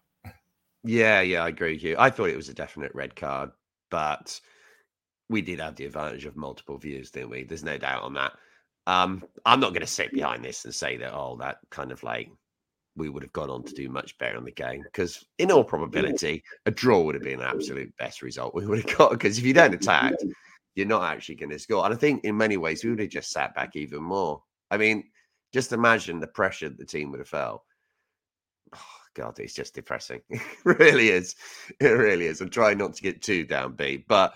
Yeah, 0.83 1.21
yeah, 1.21 1.43
I 1.43 1.49
agree 1.49 1.73
with 1.73 1.83
you. 1.83 1.95
I 1.97 2.09
thought 2.09 2.29
it 2.29 2.37
was 2.37 2.49
a 2.49 2.53
definite 2.53 2.93
red 2.93 3.15
card, 3.15 3.51
but 3.89 4.39
we 5.29 5.41
did 5.41 5.59
have 5.59 5.75
the 5.75 5.85
advantage 5.85 6.25
of 6.25 6.35
multiple 6.35 6.77
views, 6.77 7.11
didn't 7.11 7.29
we? 7.29 7.43
There's 7.43 7.63
no 7.63 7.77
doubt 7.77 8.03
on 8.03 8.13
that. 8.13 8.33
Um, 8.85 9.23
I'm 9.45 9.59
not 9.59 9.71
going 9.71 9.81
to 9.81 9.87
sit 9.87 10.13
behind 10.13 10.45
this 10.45 10.63
and 10.63 10.73
say 10.73 10.95
that, 10.97 11.13
oh, 11.13 11.37
that 11.41 11.57
kind 11.69 11.91
of 11.91 12.01
like 12.03 12.29
we 12.95 13.09
would 13.09 13.23
have 13.23 13.33
gone 13.33 13.49
on 13.49 13.63
to 13.63 13.73
do 13.73 13.89
much 13.89 14.17
better 14.17 14.37
on 14.37 14.45
the 14.45 14.51
game 14.51 14.81
because, 14.83 15.25
in 15.37 15.51
all 15.51 15.63
probability, 15.63 16.43
a 16.65 16.71
draw 16.71 17.01
would 17.01 17.15
have 17.15 17.23
been 17.23 17.41
an 17.41 17.45
absolute 17.45 17.95
best 17.97 18.21
result 18.21 18.55
we 18.55 18.65
would 18.65 18.83
have 18.83 18.97
got. 18.97 19.11
Because 19.11 19.37
if 19.37 19.45
you 19.45 19.53
don't 19.53 19.73
attack, 19.73 20.13
you're 20.75 20.87
not 20.87 21.03
actually 21.03 21.35
going 21.35 21.49
to 21.49 21.59
score. 21.59 21.83
And 21.83 21.93
I 21.93 21.97
think 21.97 22.23
in 22.23 22.37
many 22.37 22.55
ways 22.55 22.83
we 22.83 22.89
would 22.89 22.99
have 22.99 23.09
just 23.09 23.31
sat 23.31 23.53
back 23.53 23.75
even 23.75 24.01
more. 24.01 24.41
I 24.71 24.77
mean, 24.77 25.09
just 25.53 25.73
imagine 25.73 26.19
the 26.19 26.27
pressure 26.27 26.69
the 26.69 26.85
team 26.85 27.11
would 27.11 27.19
have 27.19 27.27
felt. 27.27 27.63
Oh, 28.73 28.79
God, 29.15 29.39
it's 29.39 29.53
just 29.53 29.75
depressing. 29.75 30.21
it 30.29 30.41
really 30.63 31.09
is. 31.09 31.35
It 31.79 31.87
really 31.87 32.27
is. 32.27 32.39
I'm 32.39 32.49
trying 32.49 32.77
not 32.77 32.93
to 32.95 33.01
get 33.01 33.21
too 33.21 33.45
downbeat, 33.45 34.05
but 34.07 34.35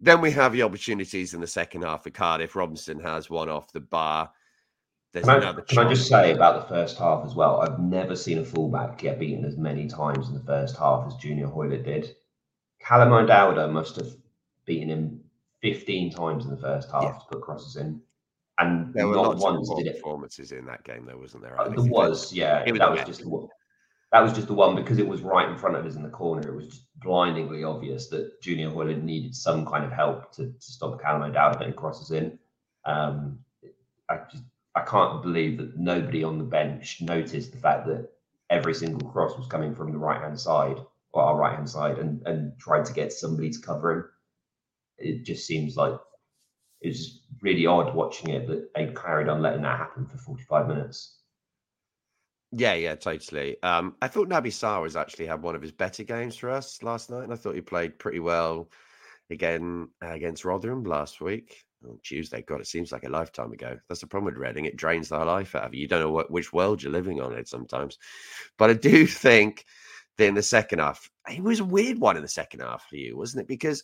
then 0.00 0.20
we 0.20 0.30
have 0.32 0.52
the 0.52 0.62
opportunities 0.62 1.34
in 1.34 1.40
the 1.40 1.46
second 1.46 1.82
half 1.82 2.04
for 2.04 2.10
Cardiff. 2.10 2.56
Robinson 2.56 3.00
has 3.00 3.30
one 3.30 3.48
off 3.48 3.72
the 3.72 3.80
bar. 3.80 4.30
There's 5.12 5.24
can 5.24 5.36
another. 5.36 5.62
I, 5.62 5.64
can 5.64 5.86
I 5.86 5.88
just 5.88 6.08
say 6.08 6.32
about 6.32 6.62
the 6.62 6.74
first 6.74 6.98
half 6.98 7.24
as 7.24 7.34
well? 7.34 7.60
I've 7.60 7.78
never 7.78 8.16
seen 8.16 8.38
a 8.38 8.44
fullback 8.44 8.98
get 8.98 9.20
beaten 9.20 9.44
as 9.44 9.56
many 9.56 9.86
times 9.86 10.28
in 10.28 10.34
the 10.34 10.40
first 10.40 10.76
half 10.76 11.06
as 11.06 11.14
Junior 11.14 11.46
Hoilett 11.46 11.84
did. 11.84 12.16
Callum 12.80 13.12
O'Dowda 13.12 13.70
must 13.70 13.96
have 13.96 14.08
beaten 14.66 14.88
him 14.88 15.20
15 15.62 16.10
times 16.10 16.44
in 16.44 16.50
the 16.50 16.56
first 16.56 16.90
half 16.90 17.02
yeah. 17.04 17.12
to 17.12 17.24
put 17.30 17.42
crosses 17.42 17.76
in. 17.76 18.00
And 18.58 18.92
there 18.92 19.08
were 19.08 19.14
not 19.14 19.38
once 19.38 19.72
did 19.76 19.86
it. 19.86 19.96
performances 19.96 20.52
in 20.52 20.66
that 20.66 20.84
game, 20.84 21.06
though, 21.06 21.16
wasn't 21.16 21.42
there? 21.42 21.60
Uh, 21.60 21.68
there 21.68 21.84
was, 21.84 22.32
yeah. 22.32 22.62
It 22.66 22.72
was 22.72 22.78
that 22.80 22.90
was 22.90 23.04
just 23.04 23.24
that 24.14 24.22
was 24.22 24.32
just 24.32 24.46
the 24.46 24.54
one 24.54 24.76
because 24.76 24.98
it 24.98 25.08
was 25.08 25.22
right 25.22 25.48
in 25.48 25.58
front 25.58 25.74
of 25.74 25.84
us 25.84 25.96
in 25.96 26.04
the 26.04 26.08
corner. 26.08 26.48
It 26.48 26.54
was 26.54 26.68
just 26.68 26.82
blindingly 27.00 27.64
obvious 27.64 28.06
that 28.10 28.40
Junior 28.40 28.70
Hoilett 28.70 29.02
needed 29.02 29.34
some 29.34 29.66
kind 29.66 29.84
of 29.84 29.90
help 29.90 30.30
to, 30.36 30.52
to 30.52 30.54
stop 30.60 31.02
Callum 31.02 31.22
O'Dowda 31.22 31.58
getting 31.58 31.74
crosses 31.74 32.12
in. 32.12 32.38
Um, 32.84 33.40
I 34.08 34.18
just 34.30 34.44
I 34.76 34.82
can't 34.82 35.20
believe 35.20 35.58
that 35.58 35.76
nobody 35.76 36.22
on 36.22 36.38
the 36.38 36.44
bench 36.44 36.98
noticed 37.00 37.50
the 37.50 37.58
fact 37.58 37.88
that 37.88 38.08
every 38.50 38.72
single 38.72 39.10
cross 39.10 39.36
was 39.36 39.48
coming 39.48 39.74
from 39.74 39.90
the 39.90 39.98
right 39.98 40.20
hand 40.20 40.38
side 40.38 40.76
or 41.12 41.22
our 41.22 41.36
right 41.36 41.56
hand 41.56 41.68
side 41.68 41.98
and, 41.98 42.22
and 42.24 42.56
tried 42.60 42.84
to 42.84 42.92
get 42.92 43.12
somebody 43.12 43.50
to 43.50 43.58
cover 43.58 43.92
him. 43.92 44.04
It 44.96 45.24
just 45.24 45.44
seems 45.44 45.76
like 45.76 45.98
it's 46.80 47.18
really 47.40 47.66
odd 47.66 47.96
watching 47.96 48.30
it 48.30 48.46
that 48.46 48.72
they 48.76 48.94
carried 48.94 49.28
on 49.28 49.42
letting 49.42 49.62
that 49.62 49.76
happen 49.76 50.06
for 50.06 50.18
45 50.18 50.68
minutes. 50.68 51.18
Yeah, 52.56 52.74
yeah, 52.74 52.94
totally. 52.94 53.60
Um, 53.62 53.96
I 54.00 54.08
thought 54.08 54.28
Naby 54.28 54.48
Sarr 54.48 54.94
actually 55.00 55.26
had 55.26 55.42
one 55.42 55.56
of 55.56 55.62
his 55.62 55.72
better 55.72 56.04
games 56.04 56.36
for 56.36 56.50
us 56.50 56.82
last 56.82 57.10
night, 57.10 57.24
and 57.24 57.32
I 57.32 57.36
thought 57.36 57.54
he 57.54 57.60
played 57.60 57.98
pretty 57.98 58.20
well 58.20 58.68
again 59.30 59.88
uh, 60.02 60.10
against 60.12 60.44
Rotherham 60.44 60.84
last 60.84 61.20
week. 61.20 61.64
Oh, 61.86 61.98
Tuesday, 62.02 62.42
God, 62.42 62.60
it 62.60 62.66
seems 62.66 62.92
like 62.92 63.04
a 63.04 63.08
lifetime 63.10 63.52
ago. 63.52 63.78
That's 63.88 64.00
the 64.02 64.06
problem 64.06 64.32
with 64.34 64.42
Reading; 64.42 64.66
it 64.66 64.76
drains 64.76 65.08
the 65.08 65.18
life 65.18 65.54
out 65.54 65.64
of 65.64 65.74
you. 65.74 65.82
You 65.82 65.88
don't 65.88 66.00
know 66.00 66.12
what, 66.12 66.30
which 66.30 66.52
world 66.52 66.82
you're 66.82 66.92
living 66.92 67.20
on 67.20 67.32
it 67.34 67.48
sometimes. 67.48 67.98
But 68.58 68.70
I 68.70 68.74
do 68.74 69.06
think 69.08 69.64
that 70.18 70.26
in 70.26 70.34
the 70.34 70.42
second 70.42 70.78
half, 70.78 71.10
it 71.30 71.42
was 71.42 71.60
a 71.60 71.64
weird 71.64 71.98
one 71.98 72.16
in 72.16 72.22
the 72.22 72.28
second 72.28 72.60
half 72.60 72.86
for 72.88 72.96
you, 72.96 73.16
wasn't 73.16 73.42
it? 73.42 73.48
Because 73.48 73.82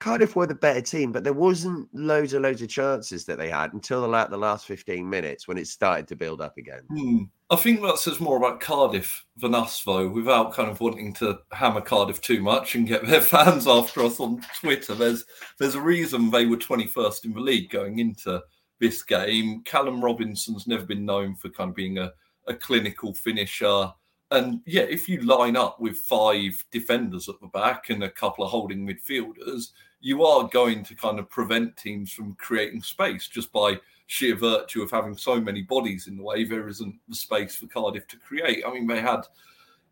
Cardiff 0.00 0.36
were 0.36 0.46
the 0.46 0.54
better 0.54 0.80
team, 0.80 1.10
but 1.10 1.24
there 1.24 1.32
wasn't 1.32 1.88
loads 1.92 2.32
and 2.32 2.42
loads 2.42 2.62
of 2.62 2.68
chances 2.68 3.24
that 3.24 3.36
they 3.36 3.50
had 3.50 3.72
until 3.72 4.02
the, 4.02 4.26
the 4.26 4.36
last 4.36 4.66
15 4.66 5.08
minutes 5.08 5.48
when 5.48 5.58
it 5.58 5.66
started 5.66 6.06
to 6.08 6.16
build 6.16 6.40
up 6.40 6.56
again. 6.56 6.82
Hmm. 6.88 7.22
I 7.50 7.56
think 7.56 7.80
that 7.80 7.98
says 7.98 8.20
more 8.20 8.36
about 8.36 8.60
Cardiff 8.60 9.24
than 9.38 9.54
us, 9.54 9.82
though, 9.82 10.08
without 10.08 10.52
kind 10.52 10.70
of 10.70 10.80
wanting 10.80 11.14
to 11.14 11.38
hammer 11.50 11.80
Cardiff 11.80 12.20
too 12.20 12.42
much 12.42 12.74
and 12.74 12.86
get 12.86 13.06
their 13.06 13.20
fans 13.22 13.66
after 13.66 14.02
us 14.02 14.20
on 14.20 14.42
Twitter. 14.60 14.94
There's 14.94 15.24
there's 15.58 15.74
a 15.74 15.80
reason 15.80 16.30
they 16.30 16.46
were 16.46 16.58
21st 16.58 17.24
in 17.24 17.32
the 17.32 17.40
league 17.40 17.70
going 17.70 17.98
into 17.98 18.42
this 18.80 19.02
game. 19.02 19.62
Callum 19.64 20.04
Robinson's 20.04 20.66
never 20.66 20.84
been 20.84 21.06
known 21.06 21.34
for 21.34 21.48
kind 21.48 21.70
of 21.70 21.76
being 21.76 21.98
a, 21.98 22.12
a 22.46 22.54
clinical 22.54 23.14
finisher. 23.14 23.92
And 24.30 24.60
yeah, 24.66 24.82
if 24.82 25.08
you 25.08 25.22
line 25.22 25.56
up 25.56 25.80
with 25.80 25.96
five 25.96 26.62
defenders 26.70 27.30
at 27.30 27.40
the 27.40 27.48
back 27.48 27.88
and 27.88 28.04
a 28.04 28.10
couple 28.10 28.44
of 28.44 28.50
holding 28.50 28.86
midfielders, 28.86 29.68
you 30.00 30.24
are 30.24 30.48
going 30.48 30.84
to 30.84 30.94
kind 30.94 31.18
of 31.18 31.28
prevent 31.28 31.76
teams 31.76 32.12
from 32.12 32.34
creating 32.34 32.82
space 32.82 33.28
just 33.28 33.52
by 33.52 33.78
sheer 34.06 34.36
virtue 34.36 34.82
of 34.82 34.90
having 34.90 35.16
so 35.16 35.40
many 35.40 35.62
bodies 35.62 36.06
in 36.06 36.16
the 36.16 36.22
way. 36.22 36.44
There 36.44 36.68
isn't 36.68 36.96
the 37.08 37.14
space 37.14 37.56
for 37.56 37.66
Cardiff 37.66 38.06
to 38.08 38.16
create. 38.16 38.64
I 38.66 38.72
mean, 38.72 38.86
they 38.86 39.00
had 39.00 39.22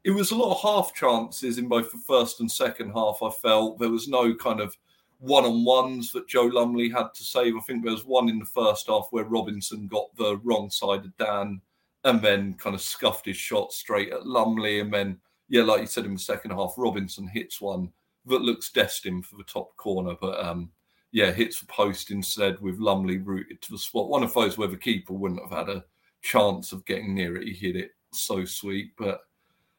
it 0.05 0.13
was 0.13 0.31
a 0.31 0.37
lot 0.37 0.55
of 0.55 0.63
half 0.63 0.95
chances 0.95 1.59
in 1.59 1.67
both 1.67 1.91
the 1.91 1.99
first 1.99 2.39
and 2.39 2.51
second 2.51 2.93
half. 2.93 3.19
I 3.23 3.31
felt 3.43 3.79
there 3.79 3.91
was 3.91 4.07
no 4.07 4.35
kind 4.37 4.61
of 4.61 4.77
one 5.19 5.45
on 5.45 5.65
ones 5.65 6.13
that 6.13 6.29
Joe 6.29 6.45
Lumley 6.45 6.89
had 6.89 7.13
to 7.15 7.25
save. 7.25 7.57
I 7.57 7.61
think 7.61 7.83
there 7.83 7.93
was 7.93 8.05
one 8.05 8.29
in 8.29 8.39
the 8.39 8.45
first 8.45 8.87
half 8.87 9.09
where 9.11 9.25
Robinson 9.25 9.89
got 9.89 10.15
the 10.17 10.37
wrong 10.45 10.71
side 10.71 11.05
of 11.05 11.17
Dann 11.17 11.61
and 12.05 12.23
then 12.23 12.55
kind 12.55 12.77
of 12.77 12.83
scuffed 12.83 13.27
his 13.27 13.37
shot 13.37 13.73
straight 13.73 14.13
at 14.13 14.25
Lumley. 14.25 14.79
And 14.79 14.95
then, 14.95 15.19
yeah, 15.49 15.65
like 15.65 15.81
you 15.81 15.87
said 15.89 16.05
in 16.05 16.15
the 16.15 16.21
second 16.21 16.53
half, 16.53 16.75
Robinson 16.77 17.27
hits 17.27 17.61
one 17.61 17.91
that 18.27 18.43
looks 18.43 18.71
destined 18.71 19.27
for 19.27 19.37
the 19.37 19.45
top 19.45 19.77
corner, 19.77 20.15
but 20.21 20.45
um, 20.45 20.71
yeah, 21.13 21.31
hits 21.31 21.61
the 21.61 21.67
post 21.67 22.11
instead 22.11 22.61
with 22.61 22.79
Lumley 22.79 23.19
rooted 23.19 23.63
to 23.63 23.73
the 23.73 23.79
spot. 23.79 24.09
One 24.09 24.23
of 24.23 24.35
those 24.35 24.59
where 24.59 24.69
the 24.69 24.77
keeper 24.77 25.13
wouldn't 25.13 25.41
have 25.43 25.67
had 25.67 25.75
a 25.75 25.85
chance 26.23 26.73
of 26.73 26.85
getting 26.85 27.15
near 27.15 27.37
it. 27.37 27.47
He 27.47 27.55
hit 27.55 27.77
it 27.77 27.93
so 28.13 28.45
sweet, 28.45 28.93
but 28.97 29.21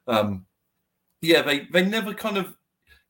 um, 0.08 0.46
yeah, 1.22 1.42
they 1.42 1.66
they 1.72 1.86
never 1.86 2.14
kind 2.14 2.38
of. 2.38 2.56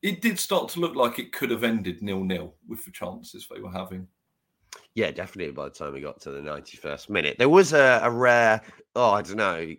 It 0.02 0.22
did 0.22 0.40
start 0.40 0.70
to 0.70 0.80
look 0.80 0.96
like 0.96 1.20
it 1.20 1.32
could 1.32 1.50
have 1.52 1.64
ended 1.64 2.02
nil 2.02 2.24
nil 2.24 2.56
with 2.68 2.86
the 2.86 2.92
chances 2.92 3.48
they 3.48 3.60
were 3.60 3.72
having. 3.72 4.08
Yeah, 4.94 5.12
definitely. 5.12 5.54
By 5.54 5.66
the 5.66 5.72
time 5.72 5.94
we 5.94 6.02
got 6.02 6.20
to 6.22 6.32
the 6.32 6.42
ninety-first 6.42 7.10
minute, 7.10 7.38
there 7.38 7.50
was 7.50 7.74
a, 7.74 8.00
a 8.04 8.12
rare. 8.12 8.62
Oh, 8.96 9.12
I 9.12 9.22
don't 9.22 9.38
know 9.38 9.74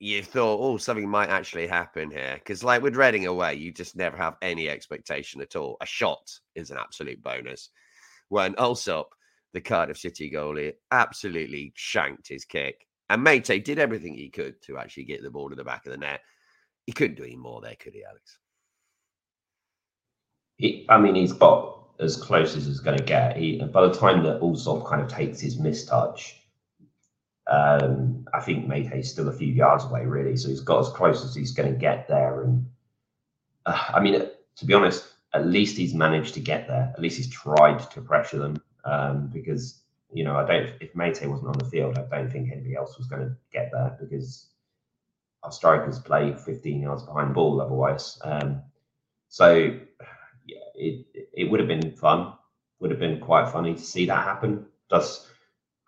you 0.00 0.22
thought, 0.22 0.60
oh, 0.60 0.76
something 0.76 1.08
might 1.08 1.28
actually 1.28 1.66
happen 1.66 2.10
here. 2.10 2.34
Because, 2.34 2.62
like 2.62 2.82
with 2.82 2.96
Reading 2.96 3.26
away, 3.26 3.54
you 3.54 3.72
just 3.72 3.96
never 3.96 4.16
have 4.16 4.36
any 4.42 4.68
expectation 4.68 5.40
at 5.40 5.56
all. 5.56 5.76
A 5.80 5.86
shot 5.86 6.30
is 6.54 6.70
an 6.70 6.78
absolute 6.78 7.22
bonus. 7.22 7.70
When 8.28 8.54
Allsop, 8.54 9.08
the 9.54 9.60
Cardiff 9.60 9.98
City 9.98 10.30
goalie, 10.30 10.74
absolutely 10.90 11.72
shanked 11.74 12.28
his 12.28 12.44
kick. 12.44 12.86
And 13.08 13.24
Meite 13.24 13.64
did 13.64 13.78
everything 13.78 14.14
he 14.14 14.28
could 14.28 14.60
to 14.62 14.78
actually 14.78 15.04
get 15.04 15.22
the 15.22 15.30
ball 15.30 15.48
to 15.48 15.56
the 15.56 15.64
back 15.64 15.86
of 15.86 15.92
the 15.92 15.98
net. 15.98 16.20
He 16.86 16.92
couldn't 16.92 17.16
do 17.16 17.24
any 17.24 17.36
more 17.36 17.60
there, 17.60 17.76
could 17.78 17.94
he, 17.94 18.04
Alex? 18.04 18.38
He, 20.56 20.86
I 20.88 20.98
mean, 20.98 21.14
he's 21.14 21.32
got 21.32 21.78
as 22.00 22.16
close 22.16 22.56
as 22.56 22.66
he's 22.66 22.80
going 22.80 22.98
to 22.98 23.04
get. 23.04 23.36
He, 23.36 23.58
by 23.58 23.86
the 23.86 23.94
time 23.94 24.22
that 24.24 24.40
Allsop 24.40 24.86
kind 24.86 25.02
of 25.02 25.08
takes 25.08 25.40
his 25.40 25.58
mistouch, 25.58 26.34
um, 27.48 28.26
I 28.34 28.40
think 28.40 28.66
Meite's 28.66 29.10
still 29.10 29.28
a 29.28 29.32
few 29.32 29.52
yards 29.52 29.84
away, 29.84 30.04
really. 30.04 30.36
So 30.36 30.48
he's 30.48 30.60
got 30.60 30.80
as 30.80 30.88
close 30.90 31.24
as 31.24 31.34
he's 31.34 31.52
going 31.52 31.72
to 31.72 31.78
get 31.78 32.06
there. 32.06 32.42
And 32.42 32.66
uh, 33.66 33.84
I 33.94 34.00
mean, 34.00 34.28
to 34.56 34.66
be 34.66 34.74
honest, 34.74 35.06
at 35.34 35.46
least 35.46 35.76
he's 35.76 35.94
managed 35.94 36.34
to 36.34 36.40
get 36.40 36.68
there. 36.68 36.92
At 36.94 37.00
least 37.00 37.16
he's 37.16 37.30
tried 37.30 37.78
to 37.90 38.00
pressure 38.02 38.38
them 38.38 38.62
um, 38.84 39.28
because, 39.32 39.82
you 40.12 40.24
know, 40.24 40.36
I 40.36 40.44
don't, 40.44 40.70
if 40.80 40.94
Meite 40.94 41.26
wasn't 41.26 41.48
on 41.48 41.58
the 41.58 41.64
field, 41.64 41.98
I 41.98 42.02
don't 42.02 42.30
think 42.30 42.50
anybody 42.50 42.76
else 42.76 42.98
was 42.98 43.06
going 43.06 43.22
to 43.22 43.36
get 43.52 43.70
there 43.72 43.96
because 44.00 44.48
our 45.42 45.52
strikers 45.52 45.98
play 45.98 46.34
15 46.34 46.82
yards 46.82 47.02
behind 47.02 47.34
ball 47.34 47.60
otherwise. 47.60 48.18
Um, 48.22 48.62
so, 49.28 49.54
yeah, 50.46 50.56
it, 50.74 51.06
it 51.32 51.50
would 51.50 51.60
have 51.60 51.68
been 51.68 51.92
fun, 51.92 52.34
would 52.80 52.90
have 52.90 53.00
been 53.00 53.20
quite 53.20 53.50
funny 53.50 53.74
to 53.74 53.80
see 53.80 54.06
that 54.06 54.24
happen. 54.24 54.66
Does 54.90 55.26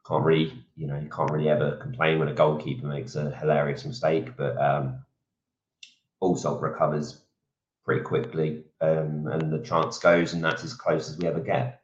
can't 0.06 0.24
really, 0.24 0.52
you 0.76 0.86
know, 0.86 0.98
you 0.98 1.08
can't 1.08 1.30
really 1.30 1.48
ever 1.48 1.76
complain 1.76 2.18
when 2.18 2.28
a 2.28 2.34
goalkeeper 2.34 2.86
makes 2.86 3.16
a 3.16 3.30
hilarious 3.30 3.84
mistake, 3.84 4.36
but 4.36 4.56
um, 4.58 5.04
also 6.20 6.58
recovers 6.58 7.22
pretty 7.84 8.02
quickly, 8.02 8.64
um, 8.80 9.26
and 9.26 9.52
the 9.52 9.58
chance 9.58 9.98
goes, 9.98 10.32
and 10.32 10.44
that's 10.44 10.64
as 10.64 10.74
close 10.74 11.10
as 11.10 11.18
we 11.18 11.26
ever 11.26 11.40
get. 11.40 11.82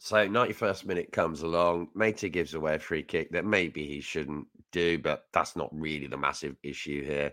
So, 0.00 0.16
91st 0.16 0.86
minute 0.86 1.12
comes 1.12 1.42
along. 1.42 1.88
Meite 1.94 2.32
gives 2.32 2.54
away 2.54 2.76
a 2.76 2.78
free 2.78 3.02
kick 3.02 3.30
that 3.32 3.44
maybe 3.44 3.86
he 3.86 4.00
shouldn't 4.00 4.46
do, 4.72 4.98
but 4.98 5.24
that's 5.32 5.56
not 5.56 5.68
really 5.72 6.06
the 6.06 6.16
massive 6.16 6.56
issue 6.62 7.04
here. 7.04 7.32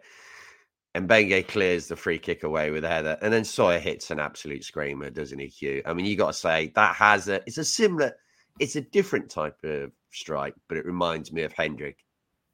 And 0.96 1.08
Mbengue 1.08 1.48
clears 1.48 1.88
the 1.88 1.96
free 1.96 2.18
kick 2.18 2.44
away 2.44 2.72
with 2.72 2.86
a 2.86 2.88
header, 2.88 3.18
and 3.22 3.32
then 3.32 3.44
Sawyer 3.44 3.80
hits 3.80 4.12
an 4.12 4.20
absolute 4.20 4.64
screamer, 4.64 5.10
doesn't 5.10 5.40
he, 5.40 5.48
Hugh? 5.48 5.82
I 5.86 5.94
mean, 5.94 6.06
you 6.06 6.16
got 6.16 6.28
to 6.28 6.34
say 6.34 6.72
that 6.76 6.96
has 6.96 7.28
a 7.28 7.42
it's 7.46 7.58
a 7.58 7.66
similar 7.66 8.14
it's 8.60 8.76
a 8.76 8.82
different 8.82 9.30
type 9.30 9.58
of 9.64 9.92
strike, 10.12 10.56
but 10.68 10.78
it 10.78 10.86
reminds 10.86 11.32
me 11.32 11.44
of 11.44 11.54
Hendrick 11.54 12.06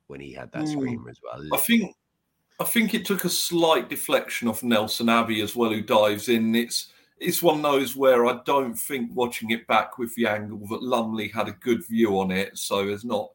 when 0.07 0.19
he 0.19 0.33
had 0.33 0.51
that 0.51 0.63
mm. 0.63 0.71
screamer 0.71 1.09
as 1.09 1.19
well. 1.23 1.41
I 1.53 1.57
think 1.57 1.95
I 2.59 2.63
think 2.63 2.93
it 2.93 3.05
took 3.05 3.25
a 3.25 3.29
slight 3.29 3.89
deflection 3.89 4.47
off 4.47 4.63
Nelson 4.63 5.09
Abbey 5.09 5.41
as 5.41 5.55
well, 5.55 5.71
who 5.71 5.81
dives 5.81 6.29
in. 6.29 6.55
It's 6.55 6.91
it's 7.19 7.43
one 7.43 7.57
of 7.57 7.63
those 7.63 7.95
where 7.95 8.25
I 8.25 8.39
don't 8.45 8.73
think 8.73 9.11
watching 9.13 9.51
it 9.51 9.67
back 9.67 9.97
with 9.97 10.13
the 10.15 10.27
angle 10.27 10.65
that 10.67 10.83
Lumley 10.83 11.27
had 11.27 11.47
a 11.47 11.53
good 11.53 11.85
view 11.87 12.19
on 12.19 12.31
it, 12.31 12.57
so 12.57 12.85
there's 12.85 13.05
not 13.05 13.29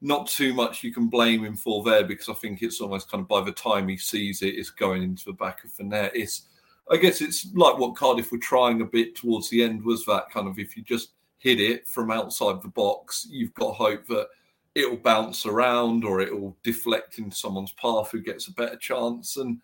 not 0.00 0.28
too 0.28 0.52
much 0.52 0.84
you 0.84 0.92
can 0.92 1.08
blame 1.08 1.44
him 1.44 1.56
for 1.56 1.82
there 1.82 2.04
because 2.04 2.28
I 2.28 2.34
think 2.34 2.62
it's 2.62 2.80
almost 2.80 3.10
kind 3.10 3.22
of 3.22 3.28
by 3.28 3.40
the 3.40 3.52
time 3.52 3.88
he 3.88 3.96
sees 3.96 4.42
it, 4.42 4.54
it's 4.54 4.70
going 4.70 5.02
into 5.02 5.24
the 5.24 5.32
back 5.32 5.64
of 5.64 5.74
the 5.76 5.84
net. 5.84 6.12
It's 6.14 6.42
I 6.90 6.96
guess 6.96 7.20
it's 7.20 7.52
like 7.54 7.78
what 7.78 7.96
Cardiff 7.96 8.30
were 8.30 8.38
trying 8.38 8.80
a 8.80 8.84
bit 8.84 9.16
towards 9.16 9.50
the 9.50 9.62
end 9.62 9.84
was 9.84 10.04
that 10.06 10.30
kind 10.30 10.46
of 10.46 10.58
if 10.58 10.76
you 10.76 10.82
just 10.84 11.10
hit 11.46 11.60
it 11.60 11.86
from 11.86 12.10
outside 12.10 12.60
the 12.60 12.68
box, 12.68 13.24
you've 13.30 13.54
got 13.54 13.76
hope 13.76 14.04
that 14.08 14.26
it'll 14.74 14.96
bounce 14.96 15.46
around 15.46 16.04
or 16.04 16.20
it'll 16.20 16.56
deflect 16.64 17.18
into 17.18 17.36
someone's 17.36 17.70
path 17.72 18.10
who 18.10 18.20
gets 18.20 18.48
a 18.48 18.52
better 18.52 18.76
chance. 18.76 19.36
And 19.36 19.60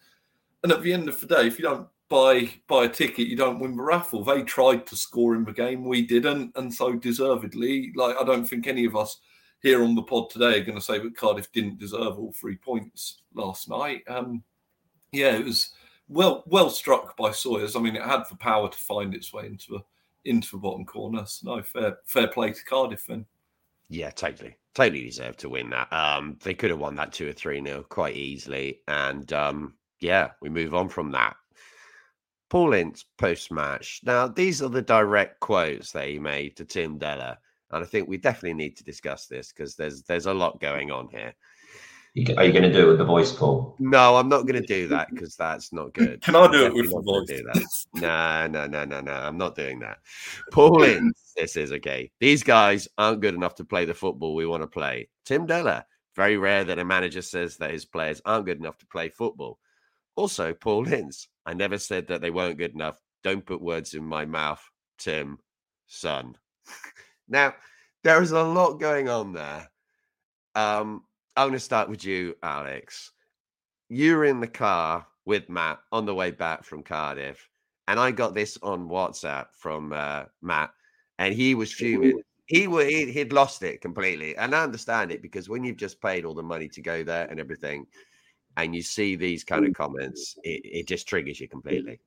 and 0.62 0.71
at 0.71 0.83
the 0.83 0.93
end 0.93 1.09
of 1.09 1.19
the 1.19 1.27
day, 1.27 1.49
if 1.49 1.59
you 1.59 1.65
don't 1.65 1.89
buy 2.09 2.49
buy 2.69 2.85
a 2.85 2.89
ticket, 2.89 3.27
you 3.27 3.35
don't 3.35 3.59
win 3.59 3.77
the 3.77 3.83
raffle. 3.83 4.23
They 4.23 4.45
tried 4.45 4.87
to 4.87 4.97
score 4.97 5.35
in 5.35 5.45
the 5.45 5.53
game, 5.53 5.85
we 5.85 6.07
didn't, 6.07 6.53
and 6.55 6.73
so 6.73 6.93
deservedly. 6.93 7.93
Like 7.97 8.15
I 8.17 8.23
don't 8.23 8.47
think 8.47 8.69
any 8.69 8.85
of 8.85 8.95
us 8.95 9.19
here 9.61 9.83
on 9.83 9.97
the 9.97 10.03
pod 10.03 10.31
today 10.31 10.61
are 10.61 10.65
going 10.65 10.79
to 10.79 10.85
say 10.85 11.01
that 11.01 11.17
Cardiff 11.17 11.51
didn't 11.51 11.81
deserve 11.81 12.17
all 12.17 12.33
three 12.33 12.57
points 12.57 13.23
last 13.35 13.69
night. 13.69 14.03
Um, 14.07 14.45
yeah, 15.11 15.35
it 15.35 15.45
was 15.45 15.73
well 16.09 16.45
well 16.47 16.71
struck 16.71 17.17
by 17.17 17.33
Sawyers. 17.33 17.75
I 17.75 17.81
mean, 17.81 17.97
it 17.97 18.03
had 18.03 18.23
the 18.31 18.37
power 18.37 18.69
to 18.69 18.79
find 18.79 19.17
its 19.17 19.33
way 19.33 19.47
into 19.47 19.75
a 19.75 19.85
into 20.25 20.52
the 20.52 20.59
bottom 20.59 20.85
corner. 20.85 21.25
So 21.26 21.57
no, 21.57 21.62
fair 21.62 21.99
fair 22.07 22.29
play 22.29 22.52
to 22.52 22.64
Cardiff 22.64 23.07
then. 23.07 23.26
Yeah, 23.88 24.11
totally. 24.11 24.57
Totally 24.75 25.05
deserved 25.05 25.38
to 25.41 25.50
win 25.50 25.71
that. 25.71 25.93
Um, 25.93 26.38
they 26.43 26.55
could 26.55 26.71
have 26.71 26.79
won 26.79 26.95
that 26.97 27.12
two 27.12 27.29
or 27.29 27.33
three 27.33 27.61
nil 27.61 27.83
quite 27.83 28.17
easily. 28.17 28.81
And 28.88 29.31
um, 29.33 29.75
yeah, 30.00 30.31
we 30.41 30.49
move 30.49 30.75
on 30.75 30.88
from 30.88 31.11
that. 31.12 31.37
Paul 32.49 32.75
Ince 32.75 33.05
post 33.19 33.50
match. 33.50 34.00
Now, 34.05 34.29
these 34.29 34.62
are 34.62 34.69
the 34.69 34.83
direct 34.83 35.41
quotes 35.41 35.93
that 35.93 36.09
he 36.09 36.19
made 36.19 36.57
to 36.57 36.64
Tim 36.64 36.99
Dellor. 36.99 37.37
And 37.71 37.83
I 37.83 37.87
think 37.87 38.09
we 38.09 38.19
definitely 38.19 38.55
need 38.55 38.76
to 38.76 38.85
discuss 38.85 39.26
this 39.26 39.52
because 39.52 39.75
there's 39.75 40.02
there's 40.02 40.26
a 40.26 40.35
lot 40.35 40.61
going 40.61 40.91
on 40.91 41.09
here. 41.09 41.35
You, 42.14 42.35
are 42.37 42.45
you 42.45 42.52
going 42.52 42.64
to 42.64 42.73
do 42.73 42.87
it 42.87 42.88
with 42.88 42.99
the 42.99 43.04
voice, 43.04 43.33
call? 43.33 43.75
No, 43.78 44.16
I'm 44.16 44.28
not 44.28 44.42
going 44.42 44.61
to 44.61 44.66
do 44.66 44.87
that 44.88 45.09
because 45.11 45.35
that's 45.35 45.73
not 45.73 45.95
good. 45.95 46.21
Can 46.21 46.37
I 46.37 46.50
do 46.50 46.66
it 46.66 46.75
with 46.75 46.90
the 46.90 47.00
voice? 47.00 47.26
Do 47.26 47.42
that. 47.42 47.66
No, 47.95 48.47
no, 48.47 48.66
no, 48.66 48.85
no, 48.85 49.00
no. 49.00 49.12
I'm 49.12 49.38
not 49.38 49.57
doing 49.57 49.78
that. 49.81 49.99
Paul 50.50 50.83
Ince, 50.83 51.33
this 51.37 51.57
is 51.57 51.73
okay. 51.73 52.11
These 52.21 52.42
guys 52.42 52.87
aren't 52.99 53.23
good 53.23 53.35
enough 53.35 53.54
to 53.57 53.64
play 53.64 53.87
the 53.87 53.95
football 53.95 54.35
we 54.35 54.47
want 54.47 54.62
to 54.62 54.66
play. 54.66 55.09
Tim 55.25 55.47
Dellor, 55.47 55.85
very 56.14 56.37
rare 56.37 56.64
that 56.64 56.78
a 56.78 56.85
manager 56.85 57.23
says 57.23 57.57
that 57.57 57.71
his 57.71 57.87
players 57.87 58.21
aren't 58.26 58.45
good 58.45 58.59
enough 58.59 58.76
to 58.78 58.87
play 58.87 59.09
football. 59.09 59.59
Also, 60.14 60.52
Paul 60.52 60.92
Ince, 60.92 61.28
I 61.47 61.54
never 61.54 61.78
said 61.78 62.09
that 62.09 62.21
they 62.21 62.31
weren't 62.31 62.59
good 62.59 62.75
enough. 62.75 62.99
Don't 63.25 63.47
put 63.47 63.62
words 63.62 63.95
in 63.95 64.04
my 64.04 64.26
mouth, 64.26 64.62
Tim, 64.99 65.38
son. 65.87 66.37
now, 67.28 67.54
there 68.04 68.21
is 68.21 68.33
a 68.33 68.42
lot 68.42 68.75
going 68.75 69.09
on 69.09 69.33
there. 69.33 69.71
Um, 70.54 71.04
I'm 71.37 71.49
going 71.49 71.55
to 71.55 71.61
start 71.61 71.89
with 71.89 72.05
you, 72.05 72.37
Alex. 72.43 73.12
You 73.89 74.17
were 74.17 74.25
in 74.25 74.41
the 74.41 74.47
car 74.47 75.07
with 75.25 75.49
Matt 75.49 75.79
on 75.91 76.05
the 76.05 76.15
way 76.15 76.31
back 76.31 76.65
from 76.65 76.83
Cardiff, 76.83 77.49
and 77.89 77.99
I 77.99 78.11
got 78.11 78.35
this 78.35 78.59
on 78.62 78.89
WhatsApp 78.89 79.47
from 79.55 79.93
uh, 79.93 80.25
Matt, 80.43 80.71
and 81.19 81.35
he 81.35 81.55
was 81.55 81.73
fuming. 81.73 82.21
He 82.47 82.67
would 82.67 82.89
he'd 82.89 83.33
lost 83.33 83.62
it 83.62 83.81
completely, 83.81 84.37
and 84.37 84.55
I 84.55 84.62
understand 84.62 85.11
it 85.11 85.23
because 85.23 85.49
when 85.49 85.65
you've 85.65 85.77
just 85.77 86.03
paid 86.03 86.25
all 86.25 86.35
the 86.35 86.43
money 86.43 86.69
to 86.69 86.83
go 86.83 87.03
there 87.03 87.27
and 87.31 87.41
everything, 87.41 87.87
and 88.57 88.75
you 88.75 88.83
see 88.83 89.17
these 89.17 89.43
kind 89.43 89.67
of 89.67 89.73
comments, 89.75 90.37
it, 90.43 90.61
it 90.65 90.89
just 90.89 91.09
triggers 91.09 91.41
you 91.41 91.49
completely. 91.49 92.01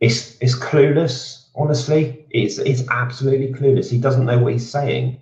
It's 0.00 0.38
it's 0.40 0.54
clueless, 0.54 1.48
honestly. 1.54 2.26
It's 2.30 2.56
it's 2.56 2.88
absolutely 2.88 3.52
clueless. 3.52 3.90
He 3.90 3.98
doesn't 3.98 4.24
know 4.24 4.38
what 4.38 4.52
he's 4.54 4.70
saying, 4.70 5.20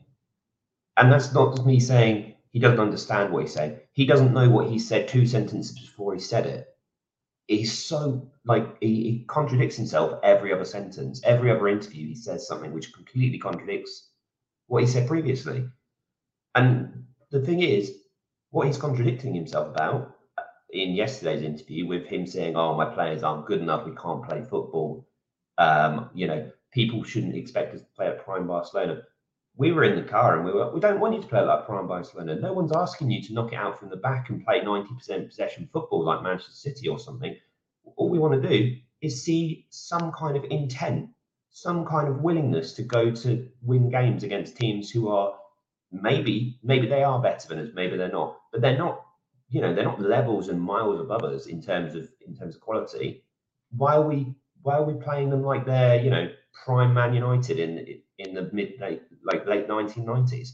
and 0.96 1.10
that's 1.10 1.32
not 1.32 1.66
me 1.66 1.80
saying 1.80 2.34
he 2.58 2.62
doesn't 2.62 2.80
understand 2.80 3.32
what 3.32 3.44
he 3.44 3.48
said. 3.48 3.82
He 3.92 4.04
doesn't 4.04 4.34
know 4.34 4.50
what 4.50 4.68
he 4.68 4.80
said 4.80 5.06
two 5.06 5.28
sentences 5.28 5.78
before 5.78 6.12
he 6.12 6.18
said 6.18 6.44
it. 6.44 6.66
He's 7.46 7.72
so 7.72 8.28
like 8.46 8.76
he, 8.80 8.94
he 9.04 9.24
contradicts 9.28 9.76
himself 9.76 10.18
every 10.24 10.52
other 10.52 10.64
sentence. 10.64 11.20
Every 11.22 11.52
other 11.52 11.68
interview, 11.68 12.08
he 12.08 12.16
says 12.16 12.48
something 12.48 12.72
which 12.72 12.92
completely 12.92 13.38
contradicts 13.38 14.08
what 14.66 14.82
he 14.82 14.88
said 14.88 15.06
previously. 15.06 15.68
And 16.56 17.04
the 17.30 17.40
thing 17.40 17.62
is, 17.62 17.94
what 18.50 18.66
he's 18.66 18.76
contradicting 18.76 19.34
himself 19.34 19.68
about 19.68 20.16
uh, 20.36 20.42
in 20.70 20.94
yesterday's 20.94 21.42
interview 21.42 21.86
with 21.86 22.06
him 22.06 22.26
saying, 22.26 22.56
"Oh, 22.56 22.74
my 22.76 22.86
players 22.86 23.22
aren't 23.22 23.46
good 23.46 23.60
enough. 23.60 23.86
We 23.86 23.94
can't 23.94 24.24
play 24.28 24.42
football." 24.42 25.06
Um, 25.58 26.10
you 26.12 26.26
know, 26.26 26.50
people 26.72 27.04
shouldn't 27.04 27.36
expect 27.36 27.76
us 27.76 27.82
to 27.82 27.86
play 27.94 28.08
at 28.08 28.24
prime 28.24 28.48
Barcelona 28.48 29.02
we 29.58 29.72
were 29.72 29.82
in 29.82 29.96
the 29.96 30.08
car 30.08 30.36
and 30.36 30.44
we 30.44 30.52
were, 30.52 30.72
we 30.72 30.78
don't 30.78 31.00
want 31.00 31.14
you 31.14 31.20
to 31.20 31.26
play 31.26 31.40
like 31.40 31.66
Prime 31.66 31.88
Barcelona. 31.88 32.36
No 32.36 32.52
one's 32.52 32.70
asking 32.72 33.10
you 33.10 33.20
to 33.24 33.34
knock 33.34 33.52
it 33.52 33.56
out 33.56 33.78
from 33.78 33.90
the 33.90 33.96
back 33.96 34.30
and 34.30 34.44
play 34.44 34.60
90% 34.60 35.26
possession 35.26 35.68
football 35.72 36.04
like 36.04 36.22
Manchester 36.22 36.52
City 36.52 36.86
or 36.86 36.98
something. 36.98 37.36
All 37.96 38.08
we 38.08 38.20
want 38.20 38.40
to 38.40 38.48
do 38.48 38.76
is 39.02 39.20
see 39.20 39.66
some 39.70 40.12
kind 40.12 40.36
of 40.36 40.44
intent, 40.50 41.08
some 41.50 41.84
kind 41.84 42.06
of 42.06 42.22
willingness 42.22 42.72
to 42.74 42.82
go 42.82 43.10
to 43.10 43.48
win 43.60 43.90
games 43.90 44.22
against 44.22 44.56
teams 44.56 44.90
who 44.90 45.08
are 45.08 45.34
maybe, 45.90 46.60
maybe 46.62 46.86
they 46.86 47.02
are 47.02 47.20
better 47.20 47.48
than 47.48 47.58
us, 47.58 47.70
maybe 47.74 47.96
they're 47.96 48.12
not, 48.12 48.38
but 48.52 48.60
they're 48.60 48.78
not, 48.78 49.04
you 49.50 49.60
know, 49.60 49.74
they're 49.74 49.84
not 49.84 50.00
levels 50.00 50.48
and 50.48 50.60
miles 50.60 51.00
above 51.00 51.24
us 51.24 51.46
in 51.46 51.60
terms 51.60 51.96
of 51.96 52.08
in 52.24 52.36
terms 52.36 52.54
of 52.54 52.60
quality. 52.60 53.24
Why 53.76 53.96
are 53.96 54.02
we 54.02 54.36
why 54.62 54.74
are 54.74 54.84
we 54.84 55.02
playing 55.02 55.30
them 55.30 55.42
like 55.42 55.66
they're, 55.66 56.00
you 56.00 56.10
know, 56.10 56.30
prime 56.64 56.94
Man 56.94 57.14
United 57.14 57.58
in 57.58 58.02
in 58.18 58.34
the 58.34 58.50
mid 58.52 58.78
late 58.80 59.02
like 59.24 59.46
late 59.46 59.68
1990s. 59.68 60.50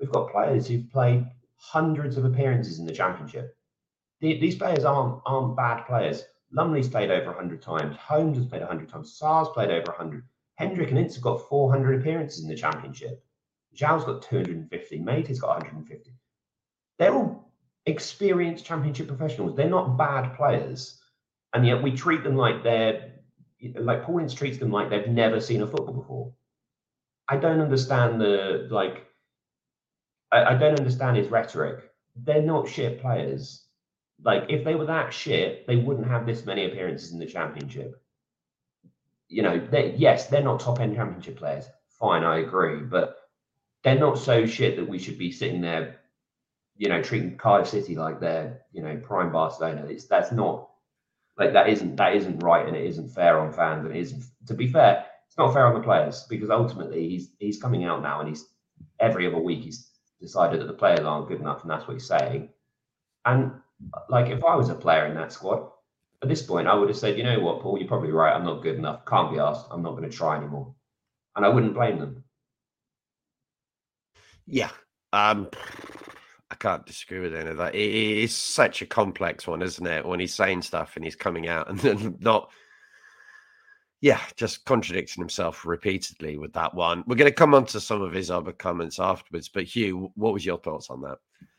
We've 0.00 0.12
got 0.12 0.30
players 0.30 0.66
who've 0.66 0.90
played 0.90 1.26
hundreds 1.56 2.16
of 2.16 2.24
appearances 2.24 2.78
in 2.78 2.86
the 2.86 2.92
championship. 2.92 3.56
The, 4.20 4.38
these 4.40 4.56
players 4.56 4.84
aren't 4.84 5.20
aren't 5.24 5.56
bad 5.56 5.84
players. 5.86 6.24
Lumley's 6.52 6.88
played 6.88 7.10
over 7.10 7.26
100 7.26 7.60
times. 7.60 7.96
Holmes 7.96 8.36
has 8.36 8.46
played 8.46 8.62
100 8.62 8.88
times. 8.88 9.16
Sarr's 9.18 9.48
played 9.48 9.70
over 9.70 9.86
100. 9.86 10.24
Hendrick 10.56 10.90
and 10.90 10.98
Ince 10.98 11.14
have 11.14 11.24
got 11.24 11.48
400 11.48 12.00
appearances 12.00 12.44
in 12.44 12.48
the 12.48 12.54
championship. 12.54 13.24
João's 13.74 14.04
got 14.04 14.22
250. 14.22 14.98
Meite 15.00 15.28
has 15.28 15.40
got 15.40 15.48
150. 15.48 16.12
They're 16.98 17.12
all 17.12 17.52
experienced 17.86 18.64
championship 18.64 19.08
professionals. 19.08 19.56
They're 19.56 19.68
not 19.68 19.96
bad 19.98 20.36
players. 20.36 21.00
And 21.54 21.66
yet 21.66 21.82
we 21.82 21.90
treat 21.90 22.22
them 22.22 22.36
like 22.36 22.62
they're 22.62 23.14
like 23.76 24.04
Paul 24.04 24.18
Ince 24.18 24.34
treats 24.34 24.58
them 24.58 24.70
like 24.70 24.90
they've 24.90 25.08
never 25.08 25.40
seen 25.40 25.62
a 25.62 25.66
football 25.66 25.94
before. 25.94 26.32
I 27.28 27.36
don't 27.36 27.60
understand 27.60 28.20
the 28.20 28.68
like. 28.70 29.06
I, 30.32 30.44
I 30.44 30.54
don't 30.54 30.78
understand 30.78 31.16
his 31.16 31.28
rhetoric. 31.28 31.90
They're 32.16 32.42
not 32.42 32.68
shit 32.68 33.00
players. 33.00 33.66
Like 34.22 34.44
if 34.48 34.64
they 34.64 34.74
were 34.74 34.86
that 34.86 35.12
shit, 35.12 35.66
they 35.66 35.76
wouldn't 35.76 36.06
have 36.06 36.26
this 36.26 36.44
many 36.44 36.66
appearances 36.66 37.12
in 37.12 37.18
the 37.18 37.26
championship. 37.26 38.00
You 39.28 39.42
know, 39.42 39.58
they 39.58 39.94
yes, 39.96 40.26
they're 40.26 40.42
not 40.42 40.60
top 40.60 40.80
end 40.80 40.96
championship 40.96 41.36
players. 41.36 41.66
Fine, 41.88 42.24
I 42.24 42.38
agree, 42.38 42.80
but 42.80 43.16
they're 43.82 43.98
not 43.98 44.18
so 44.18 44.46
shit 44.46 44.76
that 44.76 44.88
we 44.88 44.98
should 44.98 45.18
be 45.18 45.32
sitting 45.32 45.60
there, 45.60 46.00
you 46.76 46.88
know, 46.88 47.02
treating 47.02 47.36
Cardiff 47.36 47.68
City 47.68 47.94
like 47.94 48.20
they're, 48.20 48.62
you 48.72 48.82
know, 48.82 48.96
prime 48.96 49.32
Barcelona. 49.32 49.86
It's 49.86 50.06
that's 50.06 50.32
not 50.32 50.68
like 51.38 51.52
that 51.54 51.68
isn't 51.68 51.96
that 51.96 52.14
isn't 52.14 52.42
right 52.42 52.66
and 52.66 52.76
it 52.76 52.84
isn't 52.86 53.08
fair 53.08 53.40
on 53.40 53.52
fans 53.52 53.84
and 53.84 53.96
it 53.96 54.00
isn't 54.00 54.24
to 54.46 54.54
be 54.54 54.68
fair 54.68 55.06
it's 55.34 55.38
not 55.40 55.52
fair 55.52 55.66
on 55.66 55.74
the 55.74 55.80
players 55.80 56.26
because 56.30 56.48
ultimately 56.48 57.08
he's 57.08 57.30
he's 57.40 57.60
coming 57.60 57.84
out 57.84 58.00
now 58.00 58.20
and 58.20 58.28
he's 58.28 58.46
every 59.00 59.26
other 59.26 59.40
week 59.40 59.64
he's 59.64 59.90
decided 60.20 60.60
that 60.60 60.66
the 60.66 60.72
players 60.72 61.00
aren't 61.00 61.26
good 61.26 61.40
enough 61.40 61.62
and 61.62 61.70
that's 61.72 61.88
what 61.88 61.94
he's 61.94 62.06
saying. 62.06 62.50
And 63.24 63.50
like 64.08 64.30
if 64.30 64.44
i 64.44 64.54
was 64.54 64.68
a 64.68 64.74
player 64.76 65.06
in 65.06 65.14
that 65.16 65.32
squad 65.32 65.68
at 66.22 66.28
this 66.28 66.40
point 66.40 66.68
i 66.68 66.74
would 66.74 66.88
have 66.88 66.96
said 66.96 67.18
you 67.18 67.24
know 67.24 67.40
what 67.40 67.60
paul 67.60 67.76
you're 67.76 67.88
probably 67.88 68.12
right. 68.12 68.32
I'm 68.32 68.44
not 68.44 68.62
good 68.62 68.76
enough. 68.76 69.04
Can't 69.06 69.32
be 69.32 69.40
asked. 69.40 69.66
I'm 69.72 69.82
not 69.82 69.96
going 69.96 70.08
to 70.08 70.16
try 70.16 70.36
anymore. 70.36 70.72
And 71.34 71.44
i 71.44 71.48
wouldn't 71.48 71.74
blame 71.74 71.98
them. 71.98 72.22
Yeah. 74.46 74.70
Um 75.12 75.50
I 76.48 76.54
can't 76.54 76.86
disagree 76.86 77.18
with 77.18 77.34
any 77.34 77.50
of 77.50 77.56
that. 77.56 77.74
It 77.74 77.90
is 77.90 78.36
such 78.36 78.82
a 78.82 78.86
complex 78.86 79.48
one, 79.48 79.62
isn't 79.62 79.84
it? 79.84 80.06
When 80.06 80.20
he's 80.20 80.34
saying 80.34 80.62
stuff 80.62 80.92
and 80.94 81.04
he's 81.04 81.16
coming 81.16 81.48
out 81.48 81.68
and 81.68 81.80
then 81.80 82.18
not, 82.20 82.52
yeah, 84.04 84.20
just 84.36 84.66
contradicting 84.66 85.22
himself 85.22 85.64
repeatedly 85.64 86.36
with 86.36 86.52
that 86.52 86.74
one. 86.74 87.04
We're 87.06 87.16
going 87.16 87.30
to 87.30 87.34
come 87.34 87.54
on 87.54 87.64
to 87.64 87.80
some 87.80 88.02
of 88.02 88.12
his 88.12 88.30
other 88.30 88.52
comments 88.52 88.98
afterwards. 89.00 89.48
But 89.48 89.64
Hugh, 89.64 90.12
what 90.14 90.34
was 90.34 90.44
your 90.44 90.58
thoughts 90.58 90.90
on 90.90 91.00
that? 91.00 91.16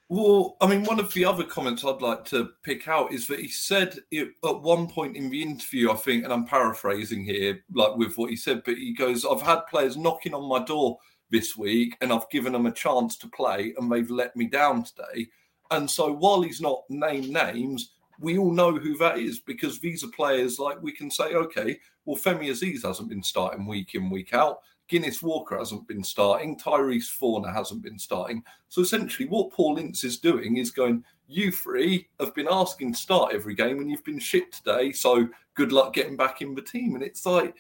Well, 0.10 0.56
I 0.62 0.68
mean, 0.68 0.84
one 0.84 1.00
of 1.00 1.12
the 1.12 1.26
other 1.26 1.44
comments 1.44 1.84
I'd 1.84 2.04
like 2.04 2.24
to 2.26 2.52
pick 2.62 2.88
out 2.88 3.12
is 3.12 3.26
that 3.26 3.40
he 3.40 3.48
said 3.48 3.98
it, 4.12 4.28
at 4.48 4.62
one 4.62 4.88
point 4.88 5.18
in 5.18 5.32
the 5.32 5.42
interview, 5.42 5.92
I 5.92 5.96
think, 5.96 6.24
and 6.24 6.32
I'm 6.32 6.46
paraphrasing 6.46 7.26
here, 7.26 7.64
like 7.74 7.96
with 7.96 8.16
what 8.16 8.30
he 8.30 8.36
said, 8.36 8.62
but 8.64 8.76
he 8.76 8.94
goes, 8.94 9.26
I've 9.26 9.42
had 9.42 9.62
players 9.68 9.98
knocking 9.98 10.36
on 10.36 10.48
my 10.48 10.64
door 10.64 11.00
this 11.32 11.58
week 11.58 11.98
and 12.02 12.14
I've 12.14 12.30
given 12.30 12.54
them 12.54 12.68
a 12.68 12.72
chance 12.72 13.18
to 13.18 13.28
play 13.28 13.74
and 13.76 13.92
they've 13.92 14.12
let 14.12 14.36
me 14.36 14.46
down 14.46 14.84
today. 14.84 15.26
And 15.72 15.90
so 15.90 16.14
while 16.14 16.44
he's 16.44 16.62
not 16.62 16.84
named 16.90 17.30
names, 17.30 17.95
we 18.20 18.38
all 18.38 18.52
know 18.52 18.76
who 18.76 18.98
that 18.98 19.18
is 19.20 19.40
because 19.40 19.80
these 19.80 20.04
are 20.04 20.10
players 20.10 20.60
like 20.60 20.82
we 20.82 20.92
can 20.92 21.10
say, 21.12 21.34
okay, 21.34 21.80
well, 22.06 22.18
Femi 22.18 22.50
Azeez 22.50 22.86
hasn't 22.86 23.10
been 23.10 23.24
starting 23.24 23.66
week 23.66 23.96
in, 23.96 24.10
week 24.10 24.34
out. 24.34 24.60
Guinness 24.88 25.24
Walker 25.24 25.58
hasn't 25.58 25.88
been 25.88 26.04
starting. 26.04 26.58
Tyrese 26.58 27.10
Fornah 27.10 27.52
hasn't 27.52 27.82
been 27.82 27.98
starting. 27.98 28.44
So 28.70 28.82
essentially, 28.82 29.28
what 29.28 29.52
Paul 29.52 29.78
Ince 29.78 30.04
is 30.04 30.20
doing 30.20 30.58
is 30.58 30.70
going, 30.70 31.04
you 31.28 31.52
three 31.52 32.08
have 32.20 32.36
been 32.36 32.48
asking 32.50 32.94
to 32.94 33.00
start 33.00 33.34
every 33.34 33.56
game 33.56 33.80
and 33.80 33.90
you've 33.90 34.04
been 34.04 34.20
shit 34.20 34.52
today. 34.52 34.92
So 34.92 35.28
good 35.56 35.72
luck 35.72 35.94
getting 35.94 36.16
back 36.16 36.42
in 36.42 36.54
the 36.54 36.62
team. 36.62 36.94
And 36.94 37.04
it's 37.04 37.26
like, 37.26 37.56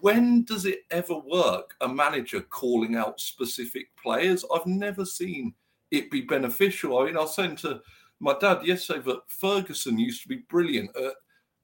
when 0.00 0.44
does 0.44 0.64
it 0.64 0.80
ever 0.90 1.18
work? 1.18 1.74
A 1.82 1.88
manager 1.88 2.40
calling 2.40 2.96
out 2.96 3.20
specific 3.20 3.88
players? 4.02 4.44
I've 4.54 4.66
never 4.66 5.04
seen 5.04 5.52
it 5.90 6.10
be 6.10 6.22
beneficial. 6.22 6.98
I 6.98 7.06
mean, 7.06 7.16
I'll 7.16 7.26
send 7.26 7.58
to 7.58 7.80
my 8.20 8.36
dad 8.38 8.64
yesterday 8.64 9.00
that 9.06 9.22
Ferguson 9.28 9.98
used 9.98 10.22
to 10.22 10.28
be 10.28 10.44
brilliant 10.48 10.94
at 10.96 11.14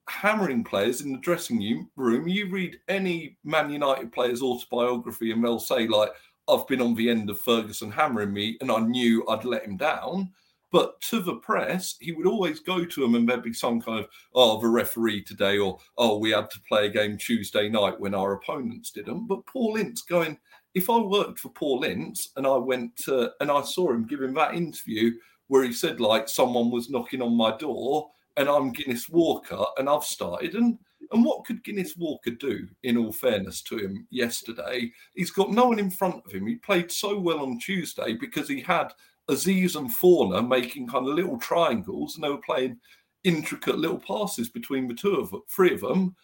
hammering 0.09 0.64
players 0.64 1.03
in 1.03 1.12
the 1.12 1.19
dressing 1.19 1.88
room. 1.97 2.29
You 2.29 2.49
read 2.49 2.79
any 2.88 3.37
Man 3.45 3.71
United 3.71 4.12
player's 4.12 4.42
autobiography, 4.42 5.33
and 5.33 5.45
they'll 5.45 5.59
say, 5.59 5.87
like, 5.87 6.11
I've 6.49 6.66
been 6.66 6.81
on 6.81 6.95
the 6.95 7.11
end 7.11 7.29
of 7.29 7.40
Ferguson 7.40 7.90
hammering 7.90 8.33
me, 8.33 8.57
and 8.61 8.71
I 8.71 8.79
knew 8.79 9.27
I'd 9.29 9.45
let 9.45 9.64
him 9.64 9.77
down. 9.77 10.33
But 10.73 11.01
to 11.03 11.21
the 11.21 11.37
press, 11.37 11.97
he 12.01 12.12
would 12.12 12.27
always 12.27 12.61
go 12.61 12.85
to 12.85 13.01
them 13.01 13.14
and 13.14 13.29
there'd 13.29 13.42
be 13.42 13.53
some 13.53 13.81
kind 13.81 14.01
of, 14.01 14.09
oh, 14.35 14.61
the 14.61 14.66
referee 14.66 15.23
today, 15.23 15.59
or 15.59 15.79
oh, 15.97 16.19
we 16.19 16.31
had 16.31 16.51
to 16.51 16.61
play 16.69 16.87
a 16.87 16.90
game 16.90 17.16
Tuesday 17.16 17.69
night 17.69 17.99
when 18.01 18.14
our 18.14 18.33
opponents 18.33 18.90
didn't. 18.90 19.27
But 19.27 19.47
Paul 19.47 19.77
Ince 19.77 20.03
going, 20.03 20.37
if 20.75 20.90
I 20.90 20.99
worked 20.99 21.38
for 21.38 21.51
Paul 21.51 21.85
Ince 21.85 22.31
and 22.37 22.47
I 22.47 22.57
went 22.57 22.97
to, 23.05 23.31
and 23.40 23.51
I 23.51 23.62
saw 23.62 23.90
him 23.90 24.07
giving 24.07 24.35
that 24.35 24.55
interview 24.55 25.12
where 25.49 25.65
he 25.65 25.73
said, 25.73 26.01
like, 26.01 26.29
someone 26.29 26.71
was 26.71 26.91
knocking 26.91 27.23
on 27.23 27.37
my 27.37 27.57
door 27.57 28.11
and 28.37 28.49
I'm 28.49 28.73
Guinness 28.73 29.09
Walker 29.09 29.65
and 29.79 29.89
I've 29.89 30.05
started. 30.05 30.55
And 30.55 30.79
and 31.13 31.25
what 31.25 31.45
could 31.45 31.63
Guinness 31.63 31.97
Walker 31.97 32.31
do, 32.33 32.67
in 32.83 32.97
all 32.97 33.13
fairness 33.13 33.63
to 33.63 33.79
him, 33.79 34.07
yesterday? 34.11 34.91
He's 35.15 35.31
got 35.31 35.53
no 35.53 35.67
one 35.67 35.79
in 35.79 35.91
front 35.91 36.23
of 36.25 36.33
him. 36.33 36.47
He 36.47 36.57
played 36.57 36.91
so 36.91 37.19
well 37.19 37.41
on 37.41 37.61
Tuesday 37.61 38.15
because 38.15 38.49
he 38.49 38.61
had 38.61 38.89
Azeez 39.31 39.77
and 39.77 39.93
Fornah 39.95 40.43
making 40.43 40.89
kind 40.89 41.07
of 41.07 41.15
little 41.15 41.39
triangles, 41.39 42.15
and 42.15 42.25
they 42.25 42.29
were 42.29 42.39
playing 42.39 42.79
intricate 43.25 43.79
little 43.79 43.99
passes 43.99 44.49
between 44.49 44.89
the 44.89 44.95
two 44.95 45.17
of 45.17 45.31
them, 45.31 45.43
three 45.49 45.75
of 45.75 45.81
them, 45.81 46.15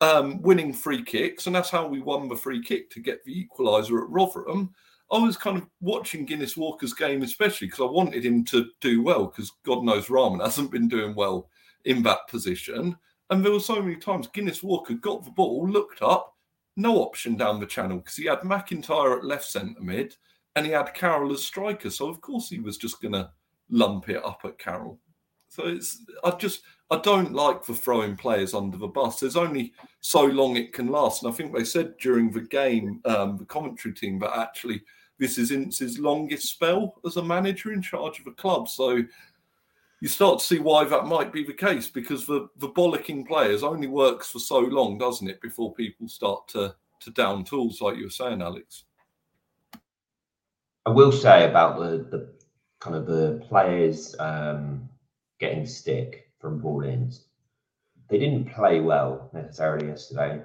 um, 0.00 0.40
winning 0.42 0.72
free 0.72 1.02
kicks, 1.02 1.46
and 1.46 1.56
that's 1.56 1.70
how 1.70 1.86
we 1.86 2.00
won 2.00 2.28
the 2.28 2.36
free 2.36 2.62
kick 2.62 2.90
to 2.90 3.00
get 3.00 3.24
the 3.24 3.46
equaliser 3.46 4.02
at 4.02 4.10
Rotherham. 4.10 4.72
I 5.10 5.18
was 5.18 5.36
kind 5.36 5.56
of 5.56 5.66
watching 5.80 6.26
Guinness 6.26 6.56
Walker's 6.56 6.92
game, 6.92 7.22
especially 7.22 7.68
because 7.68 7.80
I 7.80 7.90
wanted 7.90 8.24
him 8.24 8.44
to 8.46 8.66
do 8.80 9.02
well, 9.02 9.26
because 9.26 9.52
God 9.64 9.82
knows 9.82 10.10
Rahman 10.10 10.40
hasn't 10.40 10.70
been 10.70 10.88
doing 10.88 11.14
well 11.14 11.48
in 11.84 12.02
that 12.02 12.28
position. 12.28 12.96
And 13.30 13.44
there 13.44 13.52
were 13.52 13.60
so 13.60 13.80
many 13.80 13.96
times 13.96 14.28
Guinness 14.28 14.62
Walker 14.62 14.94
got 14.94 15.24
the 15.24 15.30
ball, 15.30 15.68
looked 15.68 16.02
up, 16.02 16.34
no 16.76 17.02
option 17.02 17.36
down 17.36 17.58
the 17.58 17.66
channel 17.66 17.98
because 17.98 18.16
he 18.16 18.26
had 18.26 18.40
McIntyre 18.40 19.18
at 19.18 19.24
left 19.24 19.44
centre 19.44 19.80
mid 19.80 20.16
and 20.54 20.64
he 20.64 20.72
had 20.72 20.94
Carroll 20.94 21.32
as 21.32 21.44
striker. 21.44 21.90
So 21.90 22.08
of 22.08 22.20
course 22.20 22.48
he 22.48 22.60
was 22.60 22.76
just 22.76 23.02
going 23.02 23.12
to 23.12 23.30
lump 23.68 24.08
it 24.08 24.24
up 24.24 24.42
at 24.44 24.58
Carroll. 24.58 24.98
So 25.48 25.66
it's 25.66 26.04
I 26.24 26.30
just 26.32 26.62
I 26.90 26.98
don't 26.98 27.32
like 27.32 27.64
the 27.64 27.74
throwing 27.74 28.16
players 28.16 28.54
under 28.54 28.78
the 28.78 28.86
bus. 28.86 29.20
There's 29.20 29.36
only 29.36 29.72
so 30.00 30.24
long 30.24 30.56
it 30.56 30.72
can 30.72 30.88
last, 30.88 31.22
and 31.22 31.32
I 31.32 31.34
think 31.34 31.54
they 31.54 31.64
said 31.64 31.96
during 31.98 32.30
the 32.30 32.42
game, 32.42 33.00
um, 33.04 33.36
the 33.36 33.44
commentary 33.44 33.94
team, 33.94 34.18
that 34.20 34.38
actually 34.38 34.82
this 35.18 35.38
is 35.38 35.50
Ince's 35.50 35.98
longest 35.98 36.48
spell 36.48 37.00
as 37.04 37.16
a 37.16 37.22
manager 37.22 37.72
in 37.72 37.82
charge 37.82 38.20
of 38.20 38.26
a 38.26 38.32
club. 38.32 38.68
So 38.68 39.02
you 40.00 40.08
start 40.08 40.38
to 40.38 40.44
see 40.44 40.60
why 40.60 40.84
that 40.84 41.06
might 41.06 41.32
be 41.32 41.44
the 41.44 41.52
case 41.52 41.88
because 41.88 42.24
the, 42.26 42.48
the 42.58 42.68
bollocking 42.68 43.26
players 43.26 43.62
only 43.62 43.88
works 43.88 44.30
for 44.30 44.38
so 44.38 44.58
long, 44.58 44.96
doesn't 44.96 45.28
it, 45.28 45.40
before 45.40 45.74
people 45.74 46.08
start 46.08 46.46
to, 46.48 46.74
to 47.00 47.10
down 47.10 47.44
tools, 47.44 47.80
like 47.80 47.96
you 47.96 48.04
were 48.04 48.10
saying, 48.10 48.40
Alex. 48.42 48.84
I 50.86 50.90
will 50.90 51.12
say 51.12 51.48
about 51.50 51.78
the, 51.78 52.06
the 52.10 52.32
kind 52.78 52.96
of 52.96 53.06
the 53.06 53.44
players 53.48 54.14
um, 54.20 54.88
getting 55.40 55.66
stick 55.66 56.30
from 56.40 56.62
Paul 56.62 56.82
Ince. 56.82 57.24
They 58.08 58.18
didn't 58.18 58.54
play 58.54 58.80
well 58.80 59.28
necessarily 59.34 59.88
yesterday, 59.88 60.40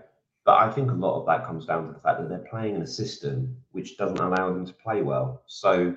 but 0.46 0.60
I 0.60 0.70
think 0.72 0.92
a 0.92 0.96
lot 0.96 1.20
of 1.20 1.26
that 1.28 1.46
comes 1.46 1.66
down 1.66 1.88
to 1.88 1.94
the 1.94 2.00
fact 2.00 2.20
that 2.20 2.28
they're 2.28 2.50
playing 2.50 2.76
in 2.76 2.82
a 2.82 2.88
system 2.88 3.56
which 3.72 3.98
doesn't 3.98 4.20
allow 4.20 4.52
them 4.52 4.66
to 4.66 4.74
play 4.74 5.02
well. 5.02 5.44
So, 5.48 5.96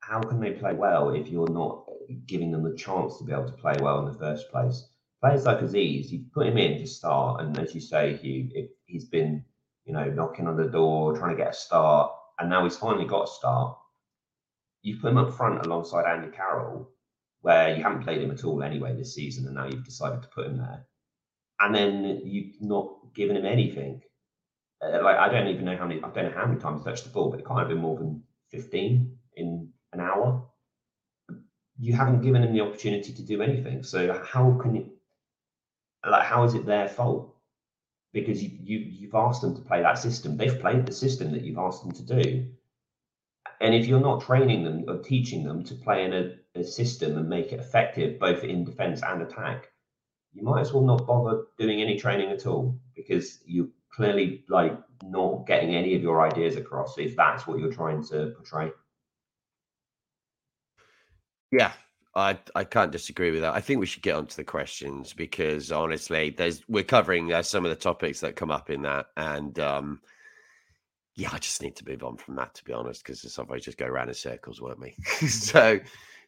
how 0.00 0.20
can 0.20 0.40
they 0.40 0.52
play 0.52 0.74
well 0.74 1.10
if 1.10 1.28
you're 1.28 1.50
not 1.50 1.84
giving 2.26 2.50
them 2.50 2.64
the 2.64 2.76
chance 2.76 3.18
to 3.18 3.24
be 3.24 3.32
able 3.32 3.46
to 3.46 3.52
play 3.52 3.74
well 3.80 4.00
in 4.00 4.06
the 4.06 4.18
first 4.18 4.50
place? 4.50 4.88
Players 5.20 5.44
like 5.46 5.60
Azeez, 5.60 6.10
you 6.10 6.24
put 6.34 6.48
him 6.48 6.58
in 6.58 6.78
to 6.78 6.86
start, 6.86 7.40
and 7.40 7.56
as 7.58 7.74
you 7.74 7.80
say, 7.80 8.16
Hugh, 8.16 8.68
he's 8.84 9.04
been, 9.04 9.44
you 9.84 9.92
know, 9.92 10.10
knocking 10.10 10.48
on 10.48 10.56
the 10.56 10.68
door, 10.68 11.16
trying 11.16 11.30
to 11.30 11.42
get 11.42 11.52
a 11.52 11.56
start, 11.56 12.12
and 12.38 12.50
now 12.50 12.64
he's 12.64 12.76
finally 12.76 13.06
got 13.06 13.28
a 13.28 13.32
start. 13.32 13.78
You 14.82 14.98
put 14.98 15.10
him 15.10 15.18
up 15.18 15.32
front 15.32 15.64
alongside 15.64 16.04
Andy 16.04 16.36
Carroll, 16.36 16.90
where 17.42 17.76
you 17.76 17.82
haven't 17.82 18.02
played 18.02 18.22
him 18.22 18.30
at 18.30 18.44
all 18.44 18.62
anyway 18.62 18.94
this 18.94 19.14
season, 19.14 19.46
and 19.46 19.54
now 19.54 19.66
you've 19.66 19.84
decided 19.84 20.22
to 20.22 20.28
put 20.28 20.46
him 20.46 20.58
there 20.58 20.84
and 21.60 21.74
then 21.74 22.20
you've 22.24 22.60
not 22.60 22.95
given 23.16 23.36
him 23.36 23.46
anything. 23.46 24.02
Uh, 24.80 25.02
like 25.02 25.16
I 25.16 25.28
don't 25.28 25.48
even 25.48 25.64
know 25.64 25.76
how 25.76 25.86
many 25.86 26.02
I 26.02 26.10
don't 26.10 26.26
know 26.26 26.38
how 26.38 26.46
many 26.46 26.60
times 26.60 26.84
he 26.84 26.90
touched 26.90 27.04
the 27.04 27.10
ball, 27.10 27.30
but 27.30 27.40
it 27.40 27.46
can't 27.46 27.58
have 27.58 27.68
been 27.68 27.78
more 27.78 27.98
than 27.98 28.22
fifteen 28.50 29.18
in 29.34 29.70
an 29.92 30.00
hour. 30.00 30.46
You 31.78 31.94
haven't 31.94 32.22
given 32.22 32.42
him 32.42 32.52
the 32.52 32.60
opportunity 32.60 33.12
to 33.12 33.22
do 33.22 33.42
anything. 33.42 33.82
So 33.82 34.22
how 34.24 34.58
can 34.60 34.76
you 34.76 34.92
like 36.08 36.24
how 36.24 36.44
is 36.44 36.54
it 36.54 36.66
their 36.66 36.88
fault? 36.88 37.34
Because 38.12 38.42
you, 38.42 38.50
you 38.62 38.78
you've 38.78 39.14
asked 39.14 39.42
them 39.42 39.56
to 39.56 39.62
play 39.62 39.82
that 39.82 39.98
system. 39.98 40.36
They've 40.36 40.60
played 40.60 40.86
the 40.86 40.92
system 40.92 41.32
that 41.32 41.42
you've 41.42 41.58
asked 41.58 41.82
them 41.82 41.92
to 41.92 42.02
do. 42.02 42.46
And 43.60 43.74
if 43.74 43.86
you're 43.86 44.00
not 44.00 44.22
training 44.22 44.64
them 44.64 44.84
or 44.88 44.98
teaching 44.98 45.42
them 45.44 45.64
to 45.64 45.74
play 45.74 46.04
in 46.04 46.12
a, 46.12 46.60
a 46.60 46.64
system 46.64 47.16
and 47.16 47.28
make 47.28 47.52
it 47.52 47.60
effective 47.60 48.18
both 48.18 48.44
in 48.44 48.64
defense 48.64 49.02
and 49.02 49.22
attack, 49.22 49.70
you 50.36 50.42
might 50.42 50.60
as 50.60 50.72
well 50.72 50.84
not 50.84 51.06
bother 51.06 51.44
doing 51.58 51.80
any 51.80 51.98
training 51.98 52.30
at 52.30 52.46
all 52.46 52.78
because 52.94 53.40
you're 53.46 53.68
clearly 53.90 54.44
like 54.48 54.78
not 55.02 55.46
getting 55.46 55.74
any 55.74 55.94
of 55.94 56.02
your 56.02 56.20
ideas 56.20 56.56
across 56.56 56.98
if 56.98 57.16
that's 57.16 57.46
what 57.46 57.58
you're 57.58 57.72
trying 57.72 58.06
to 58.08 58.32
portray. 58.36 58.70
Yeah, 61.50 61.72
I 62.14 62.38
I 62.54 62.64
can't 62.64 62.92
disagree 62.92 63.30
with 63.30 63.40
that. 63.40 63.54
I 63.54 63.62
think 63.62 63.80
we 63.80 63.86
should 63.86 64.02
get 64.02 64.14
onto 64.14 64.36
the 64.36 64.44
questions 64.44 65.14
because 65.14 65.72
honestly, 65.72 66.30
there's 66.36 66.62
we're 66.68 66.84
covering 66.84 67.32
uh, 67.32 67.42
some 67.42 67.64
of 67.64 67.70
the 67.70 67.76
topics 67.76 68.20
that 68.20 68.36
come 68.36 68.50
up 68.50 68.68
in 68.68 68.82
that, 68.82 69.06
and 69.16 69.58
um, 69.58 70.00
yeah, 71.14 71.30
I 71.32 71.38
just 71.38 71.62
need 71.62 71.76
to 71.76 71.88
move 71.88 72.04
on 72.04 72.18
from 72.18 72.36
that 72.36 72.54
to 72.56 72.64
be 72.64 72.74
honest, 72.74 73.02
because 73.04 73.38
otherwise 73.38 73.64
just 73.64 73.78
go 73.78 73.86
around 73.86 74.08
in 74.08 74.14
circles, 74.14 74.60
won't 74.60 74.80
we? 74.80 74.96
so 75.28 75.80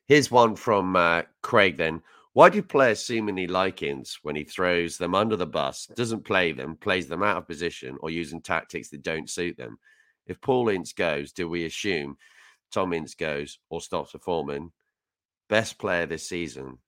here's 0.07 0.31
one 0.31 0.57
from 0.57 0.97
uh, 0.97 1.23
Craig. 1.43 1.77
Then 1.77 2.01
why 2.39 2.49
do 2.49 2.63
players 2.63 3.05
seemingly 3.05 3.49
like 3.49 3.83
Ince 3.83 4.21
when 4.23 4.37
he 4.37 4.45
throws 4.45 4.97
them 4.97 5.13
under 5.13 5.35
the 5.35 5.45
bus, 5.45 5.89
doesn't 5.97 6.25
play 6.25 6.53
them, 6.53 6.77
plays 6.77 7.09
them 7.09 7.25
out 7.25 7.37
of 7.37 7.49
position, 7.49 7.97
or 7.99 8.11
using 8.11 8.41
tactics 8.41 8.91
that 8.91 9.03
don't 9.03 9.29
suit 9.29 9.57
them? 9.57 9.77
If 10.25 10.41
Paul 10.41 10.69
Ince 10.69 10.93
goes, 10.93 11.33
do 11.33 11.49
we 11.49 11.65
assume 11.65 12.17
Tom 12.71 12.93
Ince 12.93 13.17
goes 13.17 13.59
or 13.71 13.81
stops 13.81 14.13
performing? 14.13 14.71
Best 15.49 15.81
player 15.81 16.07
this 16.07 16.29
season, 16.29 16.79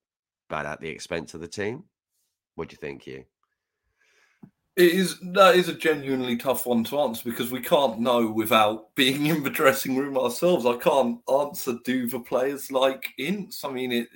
but 0.49 0.67
at 0.67 0.81
the 0.81 0.89
expense 0.89 1.35
of 1.35 1.41
the 1.41 1.49
team? 1.49 1.83
What 2.55 2.69
do 2.69 2.75
you 2.75 2.79
think, 2.79 3.03
Hugh? 3.03 3.25
It 4.77 4.93
is 4.93 5.19
that 5.33 5.57
is 5.57 5.69
a 5.69 5.75
genuinely 5.75 6.37
tough 6.37 6.65
one 6.65 6.85
to 6.85 7.01
answer 7.01 7.29
because 7.29 7.51
we 7.51 7.61
can't 7.61 7.99
know 7.99 8.31
without 8.31 8.95
being 8.95 9.27
in 9.27 9.43
the 9.43 9.51
dressing 9.51 9.97
room 9.97 10.17
ourselves. 10.17 10.65
I 10.65 10.77
can't 10.77 11.19
answer 11.29 11.75
do 11.85 12.07
the 12.07 12.21
players 12.21 12.71
like 12.71 13.09
Ince. 13.19 13.65
I 13.65 13.73
mean 13.73 13.91
it 13.91 14.09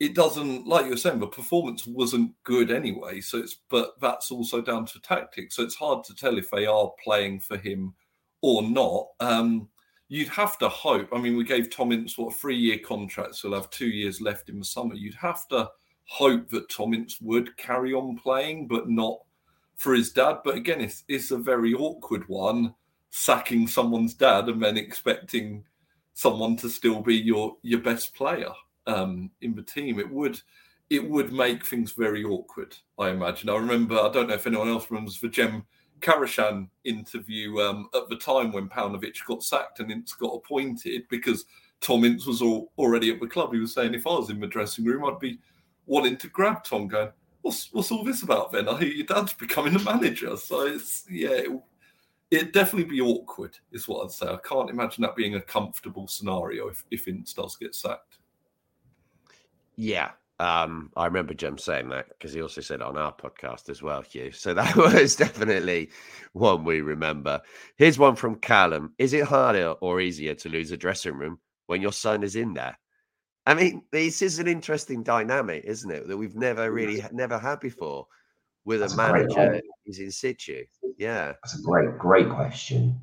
it 0.00 0.14
doesn't 0.14 0.66
like 0.66 0.84
you 0.84 0.90
were 0.90 0.96
saying 0.96 1.20
the 1.20 1.26
performance 1.26 1.86
wasn't 1.86 2.32
good 2.42 2.70
anyway 2.70 3.20
so 3.20 3.38
it's 3.38 3.58
but 3.68 3.94
that's 4.00 4.30
also 4.30 4.60
down 4.60 4.84
to 4.84 5.00
tactics 5.00 5.56
so 5.56 5.62
it's 5.62 5.76
hard 5.76 6.02
to 6.04 6.14
tell 6.14 6.36
if 6.36 6.50
they 6.50 6.66
are 6.66 6.90
playing 7.02 7.40
for 7.40 7.56
him 7.56 7.94
or 8.40 8.62
not. 8.62 9.08
Um 9.20 9.68
you'd 10.08 10.28
have 10.28 10.58
to 10.58 10.68
hope 10.68 11.08
i 11.12 11.18
mean 11.18 11.36
we 11.36 11.44
gave 11.44 11.70
tom 11.70 11.90
ince 11.90 12.18
what 12.18 12.34
a 12.34 12.36
three 12.36 12.56
year 12.56 12.78
contract 12.78 13.34
so 13.34 13.48
he'll 13.48 13.56
have 13.58 13.70
two 13.70 13.86
years 13.86 14.20
left 14.20 14.48
in 14.48 14.58
the 14.58 14.64
summer. 14.64 14.94
You'd 14.94 15.14
have 15.14 15.46
to 15.48 15.70
hope 16.06 16.50
that 16.50 16.68
tom 16.68 16.92
ince 16.92 17.20
would 17.20 17.56
carry 17.56 17.94
on 17.94 18.16
playing 18.16 18.68
but 18.68 18.88
not 18.88 19.20
for 19.76 19.94
his 19.94 20.12
dad. 20.12 20.38
But 20.44 20.56
again 20.56 20.80
it's, 20.80 21.04
it's 21.08 21.30
a 21.30 21.38
very 21.38 21.72
awkward 21.72 22.28
one 22.28 22.74
sacking 23.10 23.68
someone's 23.68 24.14
dad 24.14 24.48
and 24.48 24.60
then 24.60 24.76
expecting 24.76 25.64
someone 26.14 26.56
to 26.56 26.68
still 26.68 27.00
be 27.00 27.16
your 27.16 27.56
your 27.62 27.80
best 27.80 28.14
player 28.14 28.50
um, 28.86 29.30
in 29.40 29.54
the 29.54 29.62
team, 29.62 29.98
it 29.98 30.10
would 30.10 30.40
it 30.90 31.08
would 31.08 31.32
make 31.32 31.64
things 31.64 31.92
very 31.92 32.24
awkward. 32.24 32.76
I 32.98 33.10
imagine. 33.10 33.48
I 33.48 33.56
remember. 33.56 33.98
I 33.98 34.10
don't 34.10 34.28
know 34.28 34.34
if 34.34 34.46
anyone 34.46 34.68
else 34.68 34.90
remembers 34.90 35.18
the 35.18 35.28
Jem 35.28 35.64
Karacan 36.00 36.68
interview 36.84 37.60
um, 37.60 37.88
at 37.94 38.08
the 38.08 38.16
time 38.16 38.52
when 38.52 38.68
Paunovic 38.68 39.24
got 39.26 39.42
sacked 39.42 39.80
and 39.80 39.90
Ince 39.90 40.12
got 40.12 40.34
appointed 40.34 41.04
because 41.08 41.46
Tom 41.80 42.04
Ince 42.04 42.26
was 42.26 42.42
all, 42.42 42.72
already 42.78 43.10
at 43.10 43.20
the 43.20 43.26
club. 43.26 43.52
He 43.52 43.60
was 43.60 43.74
saying, 43.74 43.94
if 43.94 44.06
I 44.06 44.10
was 44.10 44.30
in 44.30 44.40
the 44.40 44.46
dressing 44.46 44.84
room, 44.84 45.04
I'd 45.04 45.18
be 45.18 45.38
wanting 45.86 46.16
to 46.18 46.28
grab 46.28 46.64
Tom, 46.64 46.88
going, 46.88 47.10
"What's 47.42 47.72
what's 47.72 47.90
all 47.90 48.04
this 48.04 48.22
about?" 48.22 48.52
Then 48.52 48.68
I 48.68 48.78
hear 48.78 48.88
your 48.88 49.06
dad's 49.06 49.32
becoming 49.32 49.74
a 49.74 49.80
manager, 49.80 50.36
so 50.36 50.66
it's 50.66 51.06
yeah. 51.10 51.30
It, 51.30 51.60
it'd 52.30 52.52
definitely 52.52 52.90
be 52.90 53.00
awkward, 53.00 53.56
is 53.70 53.86
what 53.86 54.04
I'd 54.04 54.10
say. 54.10 54.26
I 54.26 54.38
can't 54.44 54.70
imagine 54.70 55.02
that 55.02 55.14
being 55.14 55.36
a 55.36 55.40
comfortable 55.40 56.08
scenario 56.08 56.68
if, 56.68 56.84
if 56.90 57.06
Ince 57.06 57.32
does 57.32 57.56
get 57.56 57.74
sacked. 57.74 58.18
Yeah. 59.76 60.10
Um, 60.40 60.90
I 60.96 61.06
remember 61.06 61.32
Jem 61.32 61.58
saying 61.58 61.90
that 61.90 62.08
because 62.08 62.32
he 62.32 62.42
also 62.42 62.60
said 62.60 62.80
it 62.80 62.86
on 62.86 62.96
our 62.96 63.14
podcast 63.14 63.68
as 63.68 63.82
well, 63.82 64.02
Hugh. 64.02 64.32
So 64.32 64.52
that 64.54 64.76
was 64.76 65.16
definitely 65.16 65.90
one 66.32 66.64
we 66.64 66.80
remember. 66.80 67.40
Here's 67.76 67.98
one 67.98 68.16
from 68.16 68.36
Callum. 68.36 68.94
Is 68.98 69.12
it 69.12 69.24
harder 69.24 69.70
or 69.80 70.00
easier 70.00 70.34
to 70.34 70.48
lose 70.48 70.72
a 70.72 70.76
dressing 70.76 71.14
room 71.14 71.38
when 71.66 71.80
your 71.80 71.92
son 71.92 72.22
is 72.22 72.36
in 72.36 72.54
there? 72.54 72.78
I 73.46 73.54
mean, 73.54 73.82
this 73.92 74.22
is 74.22 74.38
an 74.38 74.48
interesting 74.48 75.02
dynamic, 75.02 75.64
isn't 75.64 75.90
it? 75.90 76.08
That 76.08 76.16
we've 76.16 76.34
never 76.34 76.72
really 76.72 77.04
never 77.12 77.38
had 77.38 77.60
before 77.60 78.06
with 78.64 78.80
That's 78.80 78.94
a 78.94 78.96
manager 78.96 79.60
who's 79.84 79.98
in 79.98 80.10
situ. 80.10 80.64
Yeah. 80.98 81.34
That's 81.42 81.58
a 81.58 81.62
great, 81.62 81.98
great 81.98 82.30
question. 82.30 82.98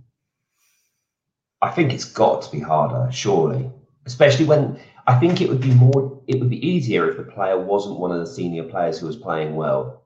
I 1.62 1.69
think 1.69 1.93
it's 1.93 2.05
got 2.05 2.41
to 2.41 2.51
be 2.51 2.60
harder, 2.60 3.12
surely. 3.12 3.69
Especially 4.07 4.45
when 4.45 4.79
I 5.08 5.20
think 5.20 5.42
it 5.42 5.50
would 5.50 5.62
be 5.62 5.74
more, 5.74 6.22
it 6.28 6.40
would 6.40 6.50
be 6.50 6.66
easier 6.66 7.10
if 7.10 7.18
the 7.18 7.24
player 7.24 7.60
wasn't 7.60 8.00
one 8.00 8.12
of 8.12 8.20
the 8.20 8.32
senior 8.32 8.64
players 8.64 9.00
who 9.00 9.08
was 9.08 9.16
playing 9.18 9.56
well. 9.56 10.06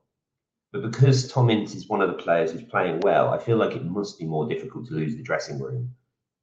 But 0.72 0.82
because 0.82 1.30
Tom 1.30 1.50
Ince 1.50 1.74
is 1.74 1.88
one 1.88 2.02
of 2.02 2.08
the 2.08 2.22
players 2.22 2.52
who's 2.52 2.64
playing 2.64 3.00
well, 3.00 3.32
I 3.32 3.38
feel 3.38 3.56
like 3.56 3.76
it 3.76 3.84
must 3.84 4.18
be 4.18 4.26
more 4.26 4.48
difficult 4.48 4.86
to 4.88 4.94
lose 4.94 5.16
the 5.16 5.22
dressing 5.22 5.58
room 5.60 5.94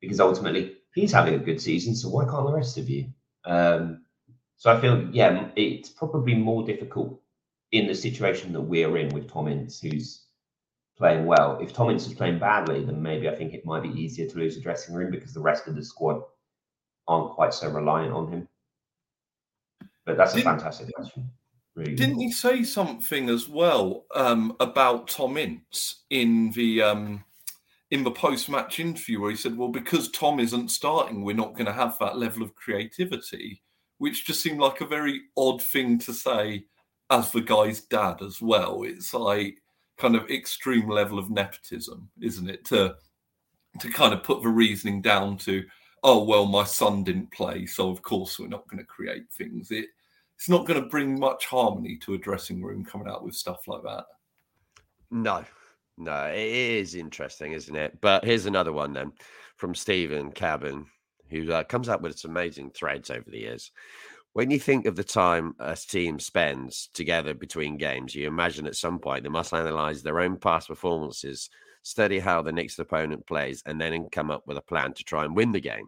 because 0.01 0.19
ultimately 0.19 0.77
he's 0.93 1.11
having 1.11 1.35
a 1.35 1.39
good 1.39 1.61
season. 1.61 1.95
So 1.95 2.09
why 2.09 2.25
can't 2.25 2.45
the 2.45 2.53
rest 2.53 2.77
of 2.77 2.89
you? 2.89 3.07
Um, 3.45 4.05
so 4.57 4.71
I 4.71 4.79
feel, 4.79 5.09
yeah, 5.11 5.49
it's 5.55 5.89
probably 5.89 6.35
more 6.35 6.65
difficult 6.65 7.19
in 7.71 7.87
the 7.87 7.95
situation 7.95 8.53
that 8.53 8.61
we're 8.61 8.97
in 8.97 9.09
with 9.09 9.29
Tom 9.29 9.47
Ince, 9.47 9.81
who's 9.81 10.25
playing 10.97 11.25
well. 11.25 11.59
If 11.61 11.73
Tom 11.73 11.89
Ince 11.89 12.07
is 12.07 12.13
playing 12.13 12.39
badly, 12.39 12.85
then 12.85 13.01
maybe 13.01 13.27
I 13.27 13.35
think 13.35 13.53
it 13.53 13.65
might 13.65 13.83
be 13.83 13.89
easier 13.89 14.27
to 14.29 14.37
lose 14.37 14.55
the 14.55 14.61
dressing 14.61 14.95
room 14.95 15.11
because 15.11 15.33
the 15.33 15.41
rest 15.41 15.67
of 15.67 15.75
the 15.75 15.83
squad 15.83 16.21
aren't 17.07 17.31
quite 17.31 17.53
so 17.53 17.69
reliant 17.69 18.13
on 18.13 18.31
him. 18.31 18.47
But 20.05 20.17
that's 20.17 20.33
a 20.33 20.37
didn't, 20.37 20.57
fantastic 20.57 20.93
question. 20.93 21.29
Really. 21.75 21.95
Didn't 21.95 22.19
he 22.19 22.31
say 22.31 22.63
something 22.63 23.29
as 23.29 23.47
well 23.47 24.05
um, 24.13 24.55
about 24.59 25.07
Tom 25.07 25.37
Ince 25.37 26.03
in 26.09 26.51
the 26.51 26.81
um, 26.81 27.23
in 27.89 28.03
the 28.03 28.11
post 28.11 28.49
match 28.49 28.79
interview 28.79 29.21
where 29.21 29.31
he 29.31 29.37
said, 29.37 29.57
"Well, 29.57 29.69
because 29.69 30.11
Tom 30.11 30.39
isn't 30.39 30.69
starting, 30.69 31.23
we're 31.23 31.35
not 31.35 31.53
going 31.53 31.65
to 31.65 31.73
have 31.73 31.97
that 31.99 32.17
level 32.17 32.43
of 32.43 32.55
creativity," 32.55 33.61
which 33.97 34.25
just 34.25 34.41
seemed 34.41 34.59
like 34.59 34.81
a 34.81 34.85
very 34.85 35.21
odd 35.37 35.61
thing 35.61 35.97
to 35.99 36.13
say 36.13 36.65
as 37.09 37.31
the 37.31 37.41
guy's 37.41 37.81
dad 37.81 38.21
as 38.21 38.41
well. 38.41 38.83
It's 38.83 39.13
like 39.13 39.57
kind 39.97 40.15
of 40.15 40.29
extreme 40.29 40.89
level 40.89 41.17
of 41.17 41.29
nepotism, 41.29 42.09
isn't 42.21 42.49
it? 42.49 42.65
To 42.65 42.95
to 43.79 43.89
kind 43.89 44.13
of 44.13 44.23
put 44.23 44.43
the 44.43 44.49
reasoning 44.49 45.01
down 45.01 45.37
to 45.37 45.63
oh 46.03 46.23
well 46.23 46.45
my 46.45 46.63
son 46.63 47.03
didn't 47.03 47.31
play 47.31 47.65
so 47.65 47.89
of 47.89 48.01
course 48.01 48.37
we're 48.37 48.47
not 48.47 48.67
going 48.67 48.79
to 48.79 48.85
create 48.85 49.31
things. 49.31 49.71
It 49.71 49.85
it's 50.35 50.49
not 50.49 50.65
going 50.65 50.81
to 50.81 50.89
bring 50.89 51.19
much 51.19 51.45
harmony 51.45 51.97
to 51.97 52.15
a 52.15 52.17
dressing 52.17 52.61
room 52.61 52.83
coming 52.83 53.07
out 53.07 53.23
with 53.23 53.35
stuff 53.35 53.67
like 53.67 53.83
that. 53.83 54.05
No. 55.11 55.45
No 55.97 56.25
it 56.25 56.39
is 56.39 56.95
interesting 56.95 57.53
isn't 57.53 57.75
it? 57.75 57.99
But 58.01 58.25
here's 58.25 58.45
another 58.45 58.73
one 58.73 58.93
then 58.93 59.13
from 59.55 59.75
stephen 59.75 60.31
cabin 60.31 60.85
who 61.29 61.51
uh, 61.51 61.63
comes 61.63 61.87
up 61.87 62.01
with 62.01 62.19
some 62.19 62.31
amazing 62.31 62.71
threads 62.71 63.09
over 63.09 63.29
the 63.29 63.39
years. 63.39 63.71
When 64.33 64.51
you 64.51 64.59
think 64.59 64.87
of 64.87 64.95
the 64.95 65.03
time 65.03 65.55
a 65.59 65.75
team 65.75 66.19
spends 66.19 66.89
together 66.93 67.33
between 67.33 67.77
games 67.77 68.15
you 68.15 68.27
imagine 68.27 68.65
at 68.65 68.75
some 68.75 68.99
point 68.99 69.23
they 69.23 69.29
must 69.29 69.53
analyze 69.53 70.01
their 70.01 70.19
own 70.19 70.37
past 70.37 70.67
performances 70.67 71.49
study 71.83 72.17
how 72.17 72.41
the 72.41 72.51
next 72.51 72.79
opponent 72.79 73.25
plays, 73.27 73.61
and 73.65 73.79
then 73.79 74.09
come 74.09 74.31
up 74.31 74.47
with 74.47 74.57
a 74.57 74.61
plan 74.61 74.93
to 74.93 75.03
try 75.03 75.25
and 75.25 75.35
win 75.35 75.51
the 75.51 75.59
game. 75.59 75.87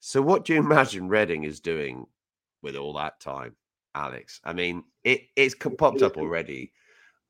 So, 0.00 0.22
what 0.22 0.44
do 0.44 0.54
you 0.54 0.60
imagine 0.64 1.08
Reading 1.08 1.44
is 1.44 1.60
doing 1.60 2.06
with 2.62 2.76
all 2.76 2.92
that 2.94 3.18
time, 3.20 3.56
Alex? 3.94 4.40
I 4.44 4.52
mean, 4.52 4.84
it, 5.02 5.22
it's 5.34 5.54
popped 5.54 6.02
up 6.02 6.16
already 6.16 6.72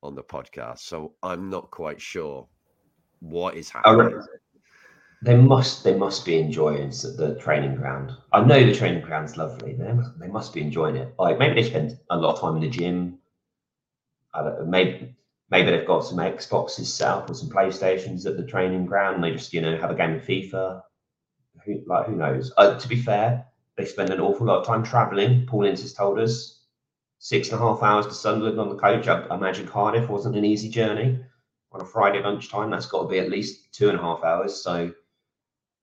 on 0.03 0.15
the 0.15 0.23
podcast, 0.23 0.79
so 0.79 1.15
I'm 1.23 1.49
not 1.49 1.71
quite 1.71 1.99
sure 1.99 2.47
what 3.19 3.55
is 3.55 3.69
happening. 3.69 4.21
They 5.23 5.35
must, 5.35 5.83
they 5.83 5.95
must 5.95 6.25
be 6.25 6.37
enjoying 6.37 6.89
the 6.89 7.37
training 7.41 7.75
ground. 7.75 8.11
I 8.33 8.43
know 8.43 8.63
the 8.63 8.73
training 8.73 9.01
ground's 9.01 9.35
lovely. 9.35 9.73
They 9.73 9.91
must, 9.91 10.19
they 10.19 10.27
must 10.27 10.53
be 10.53 10.61
enjoying 10.61 10.95
it. 10.95 11.15
Like 11.17 11.39
maybe 11.39 11.59
they 11.59 11.67
spend 11.67 11.97
a 12.11 12.17
lot 12.17 12.35
of 12.35 12.41
time 12.41 12.55
in 12.55 12.61
the 12.61 12.69
gym. 12.69 13.17
I 14.35 14.43
don't 14.43 14.69
maybe 14.69 15.15
maybe 15.49 15.71
they've 15.71 15.87
got 15.87 16.05
some 16.05 16.17
Xboxes 16.17 16.85
set 16.85 17.09
up 17.09 17.29
or 17.29 17.33
some 17.33 17.49
PlayStations 17.49 18.25
at 18.25 18.37
the 18.37 18.45
training 18.45 18.85
ground. 18.85 19.15
And 19.15 19.23
they 19.23 19.31
just, 19.31 19.53
you 19.53 19.61
know, 19.61 19.77
have 19.77 19.91
a 19.91 19.95
game 19.95 20.15
of 20.15 20.23
FIFA. 20.23 20.81
Who, 21.65 21.81
like, 21.85 22.07
who 22.07 22.15
knows? 22.15 22.51
Uh, 22.57 22.77
to 22.77 22.87
be 22.87 23.01
fair, 23.01 23.45
they 23.75 23.85
spend 23.85 24.09
an 24.09 24.21
awful 24.21 24.47
lot 24.47 24.59
of 24.59 24.65
time 24.65 24.83
travelling. 24.83 25.45
Paul 25.45 25.65
Ince 25.65 25.81
has 25.81 25.93
told 25.93 26.19
us 26.19 26.61
six 27.19 27.49
and 27.49 27.59
a 27.59 27.63
half 27.63 27.83
hours 27.83 28.07
to 28.07 28.13
Sunderland 28.13 28.59
on 28.59 28.69
the 28.69 28.75
coach. 28.75 29.07
I, 29.07 29.21
I 29.21 29.35
imagine 29.35 29.67
Cardiff 29.67 30.09
wasn't 30.09 30.35
an 30.35 30.45
easy 30.45 30.69
journey 30.69 31.19
on 31.71 31.81
a 31.81 31.85
Friday 31.85 32.21
lunchtime. 32.21 32.69
That's 32.69 32.85
got 32.85 33.03
to 33.03 33.07
be 33.07 33.19
at 33.19 33.29
least 33.29 33.73
two 33.73 33.89
and 33.89 33.97
a 33.97 34.01
half 34.01 34.23
hours. 34.23 34.55
So 34.63 34.91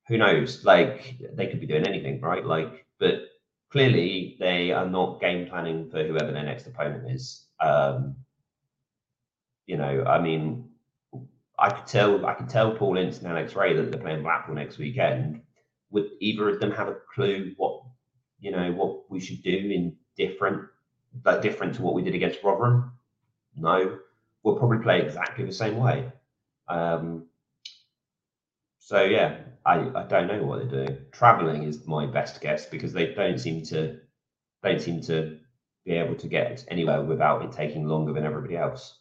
who 0.09 0.19
knows? 0.19 0.65
Like 0.65 1.17
they 1.35 1.47
could 1.47 1.61
be 1.61 1.67
doing 1.67 1.87
anything, 1.87 2.21
right? 2.21 2.45
Like, 2.45 2.87
but 2.99 3.23
clearly 3.71 4.37
they 4.39 4.73
are 4.73 4.89
not 4.89 5.21
game 5.21 5.49
planning 5.49 5.91
for 5.91 6.05
whoever 6.05 6.33
their 6.33 6.45
next 6.45 6.67
opponent 6.67 7.11
is. 7.11 7.47
Um, 7.61 8.17
you 9.67 9.77
know, 9.77 10.05
I 10.05 10.21
mean, 10.21 10.71
I 11.59 11.71
could 11.71 11.87
tell 11.87 12.27
I 12.27 12.35
could 12.35 12.49
tell 12.49 12.73
Paul 12.73 12.99
Ince 12.99 13.19
and 13.19 13.29
Alex 13.29 13.55
Rae 13.55 13.75
that 13.75 13.91
they're 13.91 14.01
playing 14.01 14.23
Blackpool 14.23 14.55
next 14.55 14.79
weekend. 14.79 15.43
Would 15.91 16.11
either 16.21 16.49
of 16.49 16.61
them 16.61 16.73
have 16.73 16.89
a 16.89 16.97
clue 17.15 17.55
what 17.57 17.83
you 18.41 18.51
know 18.51 18.73
what 18.73 19.11
we 19.11 19.21
should 19.21 19.43
do 19.43 19.51
in 19.51 19.97
different 20.17 20.63
like 21.25 21.43
different 21.43 21.75
to 21.77 21.83
what 21.83 21.95
we 21.95 22.03
did 22.03 22.15
against 22.15 22.43
Rotherham? 22.43 22.93
No, 23.57 23.99
we'll 24.43 24.57
probably 24.57 24.79
play 24.79 25.01
exactly 25.03 25.45
the 25.45 25.53
same 25.53 25.77
way. 25.77 26.11
Um, 26.69 27.27
so 28.79 29.03
yeah, 29.03 29.39
I, 29.65 29.91
I 29.95 30.03
don't 30.05 30.27
know 30.27 30.45
what 30.45 30.59
they're 30.69 30.87
doing. 30.87 30.99
Traveling 31.13 31.63
is 31.63 31.87
my 31.87 32.07
best 32.07 32.41
guess 32.41 32.67
because 32.67 32.93
they 32.93 33.15
don't 33.15 33.39
seem 33.39 33.65
to 33.67 34.01
don't 34.63 34.81
seem 34.81 35.01
to 35.03 35.39
be 35.85 35.93
able 35.93 36.17
to 36.17 36.29
get 36.29 36.65
anywhere 36.69 37.03
without 37.03 37.45
it 37.45 37.53
taking 37.53 37.87
longer 37.87 38.13
than 38.13 38.25
everybody 38.25 38.57
else. 38.57 38.99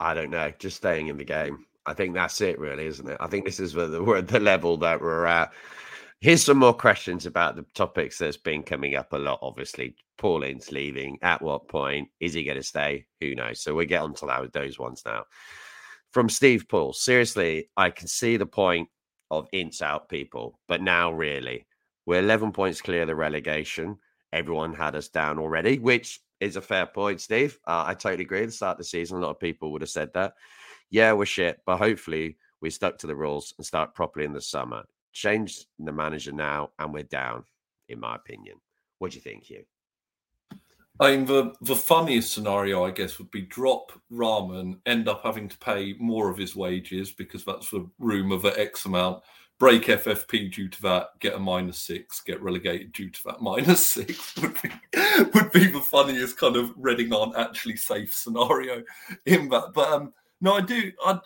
I 0.00 0.14
don't 0.14 0.30
know, 0.30 0.52
just 0.58 0.76
staying 0.76 1.08
in 1.08 1.16
the 1.16 1.24
game. 1.24 1.66
I 1.86 1.94
think 1.94 2.14
that's 2.14 2.40
it, 2.40 2.58
really, 2.58 2.86
isn't 2.86 3.08
it? 3.08 3.16
I 3.20 3.26
think 3.28 3.44
this 3.44 3.60
is 3.60 3.74
where 3.74 3.88
the, 3.88 4.02
we're 4.02 4.22
the 4.22 4.40
level 4.40 4.76
that 4.78 5.00
we're 5.00 5.26
at. 5.26 5.52
Here's 6.20 6.44
some 6.44 6.58
more 6.58 6.74
questions 6.74 7.26
about 7.26 7.56
the 7.56 7.64
topics 7.74 8.18
that's 8.18 8.36
been 8.36 8.62
coming 8.62 8.96
up 8.96 9.12
a 9.12 9.16
lot. 9.16 9.38
Obviously, 9.40 9.94
Paul 10.18 10.42
Ince 10.42 10.72
leaving. 10.72 11.18
At 11.22 11.40
what 11.40 11.68
point 11.68 12.08
is 12.20 12.34
he 12.34 12.44
going 12.44 12.56
to 12.56 12.62
stay? 12.62 13.06
Who 13.20 13.34
knows? 13.34 13.62
So 13.62 13.74
we 13.74 13.86
get 13.86 14.02
on 14.02 14.14
to 14.14 14.26
that, 14.26 14.52
those 14.52 14.78
ones 14.78 15.02
now. 15.06 15.24
From 16.12 16.28
Steve 16.28 16.66
Paul, 16.68 16.92
seriously, 16.92 17.70
I 17.76 17.90
can 17.90 18.08
see 18.08 18.36
the 18.36 18.46
point 18.46 18.88
of 19.30 19.48
Ince 19.52 19.80
out, 19.80 20.08
people, 20.08 20.58
but 20.66 20.82
now 20.82 21.12
really, 21.12 21.66
we're 22.06 22.20
11 22.20 22.52
points 22.52 22.80
clear 22.80 23.02
of 23.02 23.08
the 23.08 23.14
relegation. 23.14 23.98
Everyone 24.32 24.74
had 24.74 24.96
us 24.96 25.08
down 25.08 25.38
already, 25.38 25.78
which 25.78 26.20
is 26.40 26.56
a 26.56 26.60
fair 26.60 26.86
point, 26.86 27.20
Steve. 27.20 27.58
Uh, 27.66 27.84
I 27.86 27.94
totally 27.94 28.24
agree. 28.24 28.42
At 28.42 28.46
the 28.46 28.52
start 28.52 28.74
of 28.74 28.78
the 28.78 28.84
season, 28.84 29.18
a 29.18 29.20
lot 29.20 29.30
of 29.30 29.40
people 29.40 29.72
would 29.72 29.82
have 29.82 29.90
said 29.90 30.12
that. 30.14 30.34
Yeah, 30.90 31.12
we're 31.12 31.26
shit, 31.26 31.60
but 31.66 31.78
hopefully 31.78 32.36
we 32.60 32.70
stuck 32.70 32.98
to 32.98 33.06
the 33.06 33.16
rules 33.16 33.54
and 33.58 33.66
start 33.66 33.94
properly 33.94 34.24
in 34.24 34.32
the 34.32 34.40
summer. 34.40 34.84
Change 35.12 35.66
the 35.78 35.92
manager 35.92 36.32
now, 36.32 36.70
and 36.78 36.92
we're 36.92 37.02
down, 37.04 37.44
in 37.88 38.00
my 38.00 38.16
opinion. 38.16 38.56
What 38.98 39.12
do 39.12 39.16
you 39.16 39.22
think, 39.22 39.44
Hugh? 39.44 39.64
I 41.00 41.16
mean, 41.16 41.26
the, 41.26 41.54
the 41.60 41.76
funniest 41.76 42.32
scenario, 42.32 42.84
I 42.84 42.90
guess, 42.90 43.18
would 43.18 43.30
be 43.30 43.42
drop 43.42 43.92
Rahman, 44.10 44.80
end 44.84 45.08
up 45.08 45.22
having 45.22 45.48
to 45.48 45.58
pay 45.58 45.94
more 46.00 46.28
of 46.28 46.36
his 46.36 46.56
wages 46.56 47.12
because 47.12 47.44
that's 47.44 47.70
the 47.70 47.88
room 48.00 48.32
of 48.32 48.44
X 48.44 48.84
amount, 48.84 49.22
break 49.58 49.84
FFP 49.84 50.52
due 50.52 50.68
to 50.68 50.82
that, 50.82 51.08
get 51.18 51.34
a 51.34 51.38
minus 51.38 51.78
six, 51.78 52.20
get 52.20 52.40
relegated 52.40 52.92
due 52.92 53.10
to 53.10 53.20
that 53.24 53.40
minus 53.40 53.84
six 53.84 54.36
would 54.36 54.60
be 54.62 54.70
would 55.34 55.52
be 55.52 55.66
the 55.66 55.80
funniest 55.80 56.38
kind 56.38 56.56
of 56.56 56.72
Reading 56.76 57.12
aren't 57.12 57.36
actually 57.36 57.76
safe 57.76 58.14
scenario 58.14 58.82
in 59.26 59.48
that. 59.48 59.72
But 59.74 59.88
um, 59.88 60.12
no, 60.40 60.54
I 60.54 60.60
do. 60.60 60.92
I'd 61.04 61.20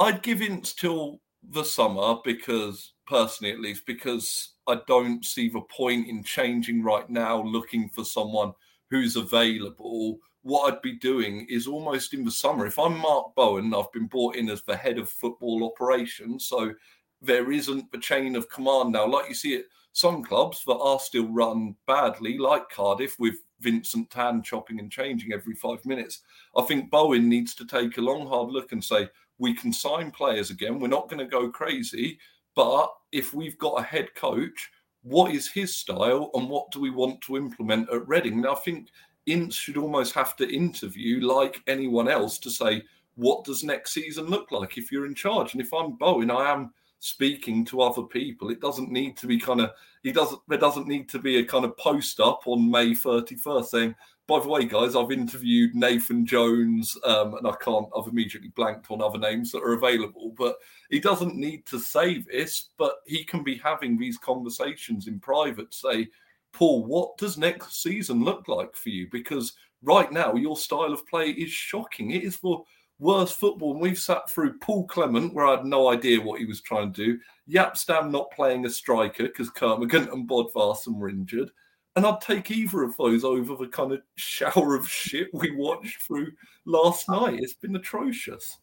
I'd 0.00 0.22
give 0.22 0.42
in 0.42 0.62
till 0.62 1.20
the 1.50 1.64
summer 1.64 2.16
because 2.24 2.92
personally, 3.06 3.52
at 3.52 3.60
least, 3.60 3.84
because 3.86 4.54
I 4.66 4.80
don't 4.86 5.24
see 5.24 5.48
the 5.48 5.60
point 5.62 6.08
in 6.08 6.22
changing 6.22 6.82
right 6.82 7.08
now. 7.10 7.42
Looking 7.42 7.88
for 7.88 8.04
someone 8.04 8.52
who's 8.90 9.16
available. 9.16 10.18
What 10.44 10.72
I'd 10.72 10.82
be 10.82 10.98
doing 10.98 11.46
is 11.48 11.68
almost 11.68 12.14
in 12.14 12.24
the 12.24 12.30
summer. 12.30 12.66
If 12.66 12.76
I'm 12.76 12.98
Mark 12.98 13.34
Bowen, 13.36 13.72
I've 13.72 13.92
been 13.92 14.06
brought 14.06 14.34
in 14.34 14.50
as 14.50 14.62
the 14.62 14.76
head 14.76 14.98
of 14.98 15.08
football 15.08 15.64
operations, 15.64 16.46
so 16.46 16.74
there 17.22 17.52
isn't 17.52 17.90
the 17.92 17.98
chain 17.98 18.36
of 18.36 18.50
command 18.50 18.92
now, 18.92 19.06
like 19.06 19.28
you 19.28 19.34
see 19.34 19.56
at 19.56 19.64
some 19.92 20.22
clubs 20.24 20.62
that 20.66 20.76
are 20.76 20.98
still 20.98 21.28
run 21.28 21.76
badly, 21.86 22.36
like 22.36 22.68
Cardiff, 22.68 23.18
with 23.18 23.36
Vincent 23.60 24.10
Tan 24.10 24.42
chopping 24.42 24.80
and 24.80 24.90
changing 24.90 25.32
every 25.32 25.54
five 25.54 25.84
minutes. 25.86 26.22
I 26.56 26.62
think 26.62 26.90
Bowen 26.90 27.28
needs 27.28 27.54
to 27.54 27.66
take 27.66 27.96
a 27.96 28.02
long, 28.02 28.26
hard 28.26 28.48
look 28.48 28.72
and 28.72 28.82
say, 28.82 29.08
we 29.38 29.54
can 29.54 29.72
sign 29.72 30.10
players 30.10 30.50
again. 30.50 30.78
We're 30.78 30.88
not 30.88 31.08
going 31.08 31.18
to 31.18 31.26
go 31.26 31.50
crazy. 31.50 32.18
But 32.54 32.92
if 33.12 33.32
we've 33.32 33.58
got 33.58 33.80
a 33.80 33.82
head 33.82 34.14
coach, 34.14 34.70
what 35.02 35.32
is 35.34 35.48
his 35.48 35.76
style 35.76 36.30
and 36.34 36.48
what 36.48 36.70
do 36.70 36.80
we 36.80 36.90
want 36.90 37.20
to 37.22 37.36
implement 37.36 37.90
at 37.90 38.06
Reading? 38.06 38.40
Now, 38.40 38.52
I 38.52 38.56
think 38.56 38.88
Ince 39.26 39.54
should 39.54 39.76
almost 39.76 40.14
have 40.14 40.36
to 40.36 40.52
interview 40.52 41.20
like 41.26 41.62
anyone 41.66 42.08
else 42.08 42.38
to 42.38 42.50
say, 42.50 42.82
what 43.14 43.44
does 43.44 43.62
next 43.62 43.92
season 43.92 44.26
look 44.26 44.50
like 44.52 44.78
if 44.78 44.90
you're 44.90 45.06
in 45.06 45.14
charge? 45.14 45.52
And 45.52 45.62
if 45.62 45.72
I'm 45.72 45.96
Bowen, 45.96 46.30
I 46.30 46.50
am 46.50 46.72
speaking 47.02 47.64
to 47.64 47.82
other 47.82 48.02
people. 48.02 48.48
It 48.50 48.60
doesn't 48.60 48.92
need 48.92 49.16
to 49.16 49.26
be 49.26 49.36
kind 49.36 49.60
of 49.60 49.72
he 50.04 50.12
doesn't 50.12 50.40
there 50.46 50.58
doesn't 50.58 50.86
need 50.86 51.08
to 51.08 51.18
be 51.18 51.38
a 51.38 51.44
kind 51.44 51.64
of 51.64 51.76
post 51.76 52.20
up 52.20 52.42
on 52.46 52.70
May 52.70 52.90
31st 52.90 53.66
saying, 53.66 53.94
by 54.28 54.38
the 54.38 54.48
way, 54.48 54.64
guys, 54.64 54.94
I've 54.94 55.10
interviewed 55.10 55.74
Nathan 55.74 56.24
Jones, 56.24 56.96
um, 57.04 57.34
and 57.34 57.46
I 57.46 57.54
can't 57.60 57.88
I've 57.96 58.06
immediately 58.06 58.52
blanked 58.54 58.88
on 58.92 59.02
other 59.02 59.18
names 59.18 59.50
that 59.50 59.64
are 59.64 59.72
available, 59.72 60.32
but 60.38 60.58
he 60.90 61.00
doesn't 61.00 61.34
need 61.34 61.66
to 61.66 61.80
say 61.80 62.18
this, 62.18 62.68
but 62.78 62.98
he 63.04 63.24
can 63.24 63.42
be 63.42 63.56
having 63.56 63.98
these 63.98 64.16
conversations 64.16 65.08
in 65.08 65.18
private, 65.18 65.74
say, 65.74 66.08
Paul, 66.52 66.84
what 66.84 67.18
does 67.18 67.36
next 67.36 67.82
season 67.82 68.22
look 68.22 68.46
like 68.46 68.76
for 68.76 68.90
you? 68.90 69.08
Because 69.10 69.54
right 69.82 70.12
now 70.12 70.34
your 70.34 70.56
style 70.56 70.92
of 70.92 71.04
play 71.08 71.30
is 71.30 71.50
shocking. 71.50 72.12
It 72.12 72.22
is 72.22 72.36
for 72.36 72.64
worst 73.02 73.38
football. 73.38 73.72
And 73.72 73.80
we've 73.80 73.98
sat 73.98 74.30
through 74.30 74.58
Paul 74.60 74.86
Clement, 74.86 75.34
where 75.34 75.46
I 75.46 75.56
had 75.56 75.66
no 75.66 75.90
idea 75.90 76.20
what 76.20 76.38
he 76.38 76.46
was 76.46 76.60
trying 76.60 76.92
to 76.92 77.04
do. 77.04 77.18
Jaap 77.50 77.76
Stam 77.76 78.10
not 78.10 78.30
playing 78.30 78.64
a 78.64 78.70
striker 78.70 79.24
because 79.24 79.50
Kermorgant 79.50 80.12
and 80.12 80.28
Bodvarsson 80.28 80.96
were 80.96 81.08
injured. 81.08 81.50
And 81.96 82.06
I'd 82.06 82.22
take 82.22 82.50
either 82.50 82.82
of 82.82 82.96
those 82.96 83.24
over 83.24 83.54
the 83.56 83.68
kind 83.68 83.92
of 83.92 84.00
shower 84.14 84.76
of 84.76 84.88
shit 84.88 85.28
we 85.34 85.50
watched 85.50 86.00
through 86.02 86.28
last 86.64 87.08
night. 87.08 87.40
It's 87.42 87.54
been 87.54 87.76
atrocious. 87.76 88.58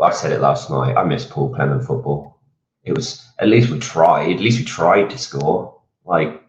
I 0.00 0.10
said 0.10 0.32
it 0.32 0.40
last 0.40 0.70
night. 0.70 0.96
I 0.96 1.04
miss 1.04 1.24
Paul 1.24 1.54
Clement 1.54 1.84
football. 1.84 2.40
it 2.82 2.92
was 2.92 3.28
at 3.38 3.48
least 3.48 3.70
we 3.70 3.78
tried. 3.78 4.32
At 4.32 4.40
least 4.40 4.58
we 4.58 4.64
tried 4.64 5.10
to 5.10 5.18
score. 5.18 5.80
Like, 6.04 6.42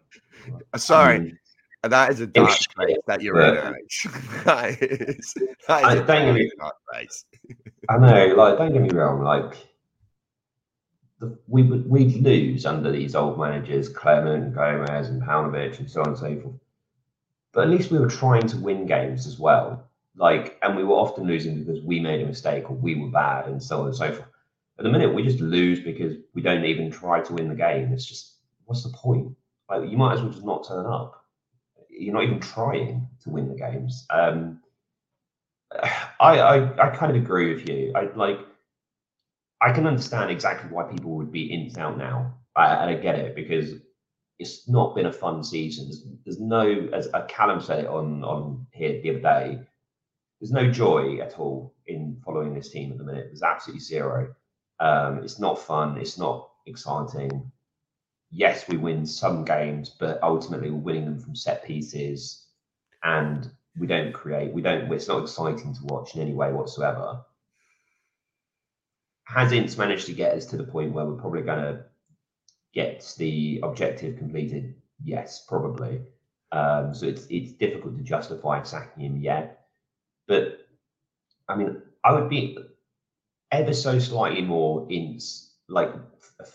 sorry. 0.75 1.15
I 1.15 1.19
mean, 1.19 1.39
that 1.87 2.11
is 2.11 2.19
a 2.19 2.27
dark 2.27 2.57
place 2.75 2.97
that 3.07 3.21
you're 3.21 3.35
but- 3.35 3.65
in, 3.67 3.73
that 4.45 4.81
is, 4.81 5.33
that 5.67 5.79
is 5.81 5.85
I 5.85 5.93
a 5.95 6.05
don't 6.05 6.35
me- 6.35 6.51
dark 6.59 6.75
place. 6.91 7.25
I 7.89 7.97
know, 7.97 8.33
like, 8.35 8.57
don't 8.57 8.73
get 8.73 8.81
me 8.81 8.89
wrong, 8.89 9.21
like, 9.21 9.57
the, 11.19 11.37
we 11.47 11.63
would 11.63 11.89
we'd 11.89 12.15
lose 12.23 12.65
under 12.65 12.91
these 12.91 13.15
old 13.15 13.39
managers, 13.39 13.87
Clement, 13.89 14.53
Gomes, 14.53 15.07
and 15.09 15.21
Paunovic, 15.21 15.79
and 15.79 15.89
so 15.89 16.01
on 16.01 16.09
and 16.09 16.17
so 16.17 16.39
forth. 16.41 16.55
But 17.53 17.65
at 17.65 17.69
least 17.69 17.91
we 17.91 17.99
were 17.99 18.09
trying 18.09 18.47
to 18.47 18.57
win 18.57 18.85
games 18.85 19.25
as 19.27 19.39
well. 19.39 19.87
Like, 20.17 20.57
and 20.61 20.75
we 20.75 20.83
were 20.83 20.95
often 20.95 21.25
losing 21.25 21.63
because 21.63 21.81
we 21.83 21.99
made 21.99 22.21
a 22.21 22.25
mistake 22.25 22.69
or 22.69 22.75
we 22.75 22.95
were 22.95 23.09
bad, 23.09 23.47
and 23.47 23.61
so 23.61 23.81
on 23.81 23.87
and 23.87 23.95
so 23.95 24.11
forth. 24.11 24.27
At 24.77 24.83
the 24.83 24.91
minute, 24.91 25.13
we 25.13 25.23
just 25.23 25.39
lose 25.39 25.79
because 25.79 26.17
we 26.33 26.41
don't 26.41 26.65
even 26.65 26.91
try 26.91 27.21
to 27.21 27.33
win 27.33 27.47
the 27.47 27.55
game. 27.55 27.93
It's 27.93 28.05
just, 28.05 28.33
what's 28.65 28.83
the 28.83 28.89
point? 28.89 29.33
Like, 29.69 29.89
you 29.89 29.97
might 29.97 30.15
as 30.15 30.21
well 30.21 30.31
just 30.31 30.43
not 30.43 30.67
turn 30.67 30.85
up. 30.85 31.24
You're 31.97 32.13
not 32.15 32.23
even 32.23 32.41
trying 32.41 33.07
to 33.23 33.29
win 33.31 33.49
the 33.49 33.55
games. 33.55 34.05
Um, 34.11 34.61
I, 36.19 36.39
I 36.39 36.87
I 36.87 36.95
kind 36.95 37.15
of 37.15 37.21
agree 37.21 37.53
with 37.53 37.69
you. 37.69 37.93
I 37.95 38.09
like 38.15 38.39
I 39.61 39.71
can 39.71 39.87
understand 39.87 40.31
exactly 40.31 40.69
why 40.71 40.83
people 40.83 41.11
would 41.17 41.31
be 41.31 41.51
in 41.51 41.71
out 41.79 41.97
now. 41.97 42.35
I, 42.55 42.67
and 42.75 42.89
I 42.91 42.95
get 42.95 43.15
it 43.15 43.35
because 43.35 43.73
it's 44.39 44.67
not 44.69 44.95
been 44.95 45.07
a 45.07 45.13
fun 45.13 45.43
season. 45.43 45.85
There's, 45.85 46.05
there's 46.25 46.39
no, 46.39 46.89
as 46.93 47.09
Callum 47.29 47.61
said 47.61 47.79
it 47.85 47.87
on 47.87 48.23
on 48.23 48.67
here 48.73 49.01
the 49.01 49.11
other 49.11 49.19
day, 49.19 49.59
there's 50.41 50.51
no 50.51 50.71
joy 50.71 51.19
at 51.21 51.39
all 51.39 51.75
in 51.87 52.21
following 52.25 52.53
this 52.53 52.71
team 52.71 52.91
at 52.91 52.97
the 52.99 53.03
minute. 53.05 53.27
There's 53.27 53.43
absolutely 53.43 53.81
zero. 53.81 54.35
Um, 54.79 55.19
it's 55.23 55.39
not 55.39 55.59
fun. 55.59 55.97
It's 55.99 56.17
not 56.19 56.49
exciting. 56.67 57.51
Yes, 58.37 58.67
we 58.67 58.77
win 58.77 59.05
some 59.05 59.45
games, 59.45 59.89
but 59.99 60.19
ultimately 60.21 60.69
we're 60.69 60.77
winning 60.77 61.05
them 61.05 61.19
from 61.19 61.35
set 61.35 61.63
pieces, 61.63 62.47
and 63.03 63.49
we 63.77 63.87
don't 63.87 64.13
create. 64.13 64.51
We 64.53 64.61
don't. 64.61 64.91
It's 64.91 65.07
not 65.07 65.23
exciting 65.23 65.73
to 65.73 65.85
watch 65.85 66.15
in 66.15 66.21
any 66.21 66.33
way 66.33 66.51
whatsoever 66.51 67.23
has 69.25 69.51
Ince 69.51 69.77
managed 69.77 70.05
to 70.05 70.13
get 70.13 70.33
us 70.35 70.45
to 70.47 70.57
the 70.57 70.63
point 70.63 70.93
where 70.93 71.05
we're 71.05 71.19
probably 71.19 71.41
going 71.41 71.59
to 71.59 71.83
get 72.73 73.13
the 73.17 73.59
objective 73.63 74.17
completed? 74.17 74.75
Yes, 75.03 75.45
probably. 75.47 76.01
Um, 76.51 76.93
so 76.93 77.07
it's 77.07 77.25
it's 77.29 77.53
difficult 77.53 77.97
to 77.97 78.03
justify 78.03 78.61
sacking 78.63 79.03
him 79.03 79.17
yet, 79.17 79.65
but 80.27 80.59
I 81.49 81.55
mean, 81.55 81.81
I 82.03 82.13
would 82.13 82.29
be 82.29 82.57
ever 83.51 83.73
so 83.73 83.99
slightly 83.99 84.41
more 84.41 84.87
Ince, 84.89 85.55
like 85.67 85.91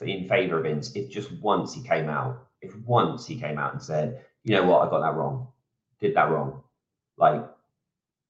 in 0.01 0.29
favour 0.29 0.59
of 0.59 0.67
Ince, 0.67 0.95
if 0.95 1.11
just 1.11 1.33
once 1.41 1.75
he 1.75 1.83
came 1.83 2.09
out, 2.09 2.47
if 2.63 2.77
once 2.79 3.27
he 3.27 3.39
came 3.39 3.59
out 3.59 3.73
and 3.73 3.83
said, 3.83 4.25
you 4.45 4.55
know 4.55 4.65
what, 4.65 4.87
I 4.87 4.91
got 4.91 5.01
that 5.01 5.17
wrong, 5.17 5.49
did 6.01 6.15
that 6.15 6.31
wrong, 6.31 6.63
like 7.17 7.45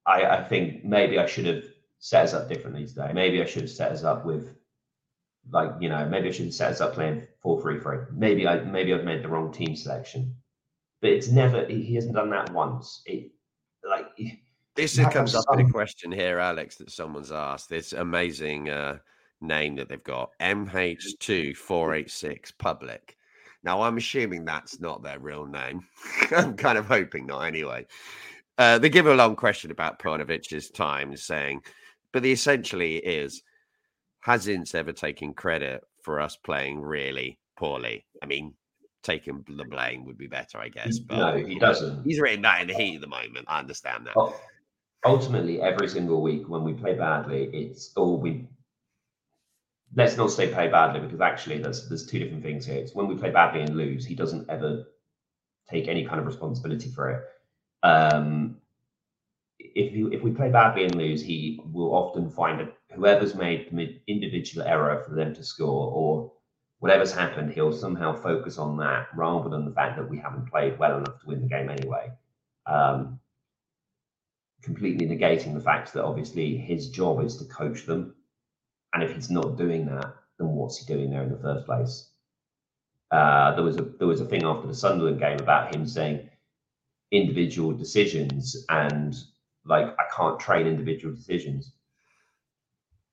I, 0.06 0.24
I 0.24 0.44
think 0.44 0.84
maybe 0.84 1.18
I 1.18 1.26
should 1.26 1.46
have 1.46 1.64
set 1.98 2.24
us 2.24 2.34
up 2.34 2.48
differently 2.48 2.86
today. 2.86 3.12
Maybe 3.12 3.42
I 3.42 3.46
should 3.46 3.62
have 3.62 3.70
set 3.70 3.92
us 3.92 4.04
up 4.04 4.24
with 4.24 4.54
like, 5.50 5.72
you 5.80 5.88
know, 5.88 6.06
maybe 6.06 6.28
I 6.28 6.32
should 6.32 6.46
have 6.46 6.54
set 6.54 6.72
us 6.72 6.80
up 6.80 6.94
playing 6.94 7.26
4-3-3. 7.44 8.12
Maybe 8.12 8.46
I 8.46 8.60
maybe 8.60 8.92
I've 8.92 9.04
made 9.04 9.22
the 9.22 9.28
wrong 9.28 9.52
team 9.52 9.76
selection. 9.76 10.34
But 11.00 11.10
it's 11.10 11.28
never 11.28 11.64
he 11.66 11.82
he 11.82 11.94
hasn't 11.94 12.14
done 12.14 12.30
that 12.30 12.52
once. 12.52 13.02
It 13.06 13.30
like 13.88 14.06
This 14.74 14.98
comes 14.98 15.34
up 15.34 15.44
in 15.54 15.66
a 15.66 15.70
question 15.70 16.12
here, 16.12 16.38
Alex, 16.38 16.76
that 16.76 16.90
someone's 16.90 17.32
asked. 17.32 17.68
This 17.68 17.92
amazing 17.92 18.68
uh, 18.68 18.98
name 19.40 19.76
that 19.76 19.88
they've 19.88 20.04
got 20.04 20.30
MH2486 20.40 22.52
Public. 22.58 23.16
Now, 23.62 23.82
I'm 23.82 23.98
assuming 23.98 24.44
that's 24.44 24.80
not 24.80 25.02
their 25.02 25.18
real 25.18 25.46
name. 25.46 25.86
I'm 26.30 26.56
kind 26.56 26.78
of 26.78 26.86
hoping 26.86 27.26
not, 27.26 27.42
anyway. 27.42 27.86
Uh, 28.56 28.78
they 28.78 28.88
give 28.88 29.06
a 29.06 29.14
long 29.14 29.36
question 29.36 29.70
about 29.70 29.98
Pranovic's 29.98 30.70
time, 30.70 31.14
saying, 31.16 31.62
but 32.12 32.22
the 32.22 32.32
essentially 32.32 32.96
is 32.96 33.42
has 34.20 34.48
Ince 34.48 34.74
ever 34.74 34.92
taken 34.92 35.32
credit 35.32 35.82
for 36.02 36.20
us 36.20 36.36
playing 36.36 36.80
really 36.80 37.38
poorly? 37.56 38.04
I 38.22 38.26
mean, 38.26 38.54
taking 39.02 39.44
the 39.48 39.64
blame 39.64 40.04
would 40.04 40.18
be 40.18 40.26
better, 40.26 40.58
I 40.58 40.68
guess. 40.68 40.98
But 40.98 41.16
no, 41.16 41.46
he 41.46 41.58
doesn't. 41.58 42.04
He's 42.04 42.20
written 42.20 42.42
that 42.42 42.62
in 42.62 42.68
the 42.68 42.74
heat 42.74 42.96
at 42.96 43.00
the 43.00 43.06
moment. 43.06 43.46
I 43.48 43.60
understand 43.60 44.06
that. 44.06 44.16
Ul- 44.16 44.38
Ultimately, 45.06 45.62
every 45.62 45.88
single 45.88 46.20
week 46.20 46.46
when 46.46 46.62
we 46.62 46.74
play 46.74 46.94
badly, 46.94 47.44
it's 47.54 47.92
all 47.96 48.18
we. 48.18 48.46
Let's 49.96 50.16
not 50.16 50.30
say 50.30 50.52
play 50.52 50.68
badly 50.68 51.00
because 51.00 51.20
actually, 51.20 51.58
there's 51.58 51.88
there's 51.88 52.06
two 52.06 52.18
different 52.18 52.42
things 52.42 52.64
here. 52.64 52.76
It's 52.76 52.94
when 52.94 53.08
we 53.08 53.16
play 53.16 53.30
badly 53.30 53.62
and 53.62 53.76
lose, 53.76 54.06
he 54.06 54.14
doesn't 54.14 54.48
ever 54.48 54.84
take 55.68 55.88
any 55.88 56.04
kind 56.04 56.20
of 56.20 56.26
responsibility 56.26 56.90
for 56.90 57.10
it. 57.10 57.22
Um, 57.82 58.56
if 59.58 59.92
you, 59.94 60.08
if 60.08 60.22
we 60.22 60.30
play 60.30 60.50
badly 60.50 60.84
and 60.84 60.94
lose, 60.94 61.22
he 61.22 61.60
will 61.72 61.94
often 61.94 62.30
find 62.30 62.60
that 62.60 62.76
whoever's 62.92 63.34
made 63.34 63.68
the 63.70 64.00
individual 64.06 64.66
error 64.66 65.02
for 65.06 65.14
them 65.14 65.34
to 65.34 65.44
score 65.44 65.92
or 65.92 66.32
whatever's 66.80 67.12
happened, 67.12 67.52
he'll 67.52 67.72
somehow 67.72 68.12
focus 68.12 68.58
on 68.58 68.76
that 68.78 69.08
rather 69.14 69.48
than 69.48 69.64
the 69.64 69.70
fact 69.70 69.96
that 69.96 70.08
we 70.08 70.18
haven't 70.18 70.50
played 70.50 70.78
well 70.78 70.96
enough 70.96 71.20
to 71.20 71.26
win 71.26 71.40
the 71.40 71.46
game 71.46 71.68
anyway. 71.68 72.10
Um, 72.66 73.20
completely 74.62 75.06
negating 75.06 75.54
the 75.54 75.60
fact 75.60 75.92
that 75.92 76.04
obviously 76.04 76.56
his 76.56 76.90
job 76.90 77.22
is 77.22 77.36
to 77.36 77.44
coach 77.44 77.86
them. 77.86 78.14
And 78.92 79.02
if 79.02 79.14
he's 79.14 79.30
not 79.30 79.56
doing 79.56 79.86
that, 79.86 80.14
then 80.38 80.48
what's 80.48 80.78
he 80.78 80.92
doing 80.92 81.10
there 81.10 81.22
in 81.22 81.30
the 81.30 81.38
first 81.38 81.66
place? 81.66 82.10
Uh, 83.10 83.54
there 83.54 83.64
was 83.64 83.76
a 83.76 83.82
there 83.98 84.06
was 84.06 84.20
a 84.20 84.24
thing 84.24 84.44
after 84.44 84.68
the 84.68 84.74
Sunderland 84.74 85.18
game 85.18 85.38
about 85.40 85.74
him 85.74 85.86
saying 85.86 86.28
individual 87.10 87.72
decisions 87.72 88.64
and 88.68 89.16
like 89.64 89.86
I 89.86 90.04
can't 90.16 90.38
train 90.38 90.66
individual 90.66 91.14
decisions. 91.14 91.72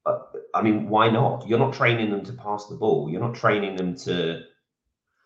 But 0.05 0.31
I 0.53 0.61
mean, 0.61 0.89
why 0.89 1.09
not? 1.09 1.47
You're 1.47 1.59
not 1.59 1.73
training 1.73 2.11
them 2.11 2.23
to 2.25 2.33
pass 2.33 2.67
the 2.67 2.75
ball. 2.75 3.09
You're 3.09 3.21
not 3.21 3.35
training 3.35 3.75
them 3.75 3.95
to, 3.97 4.41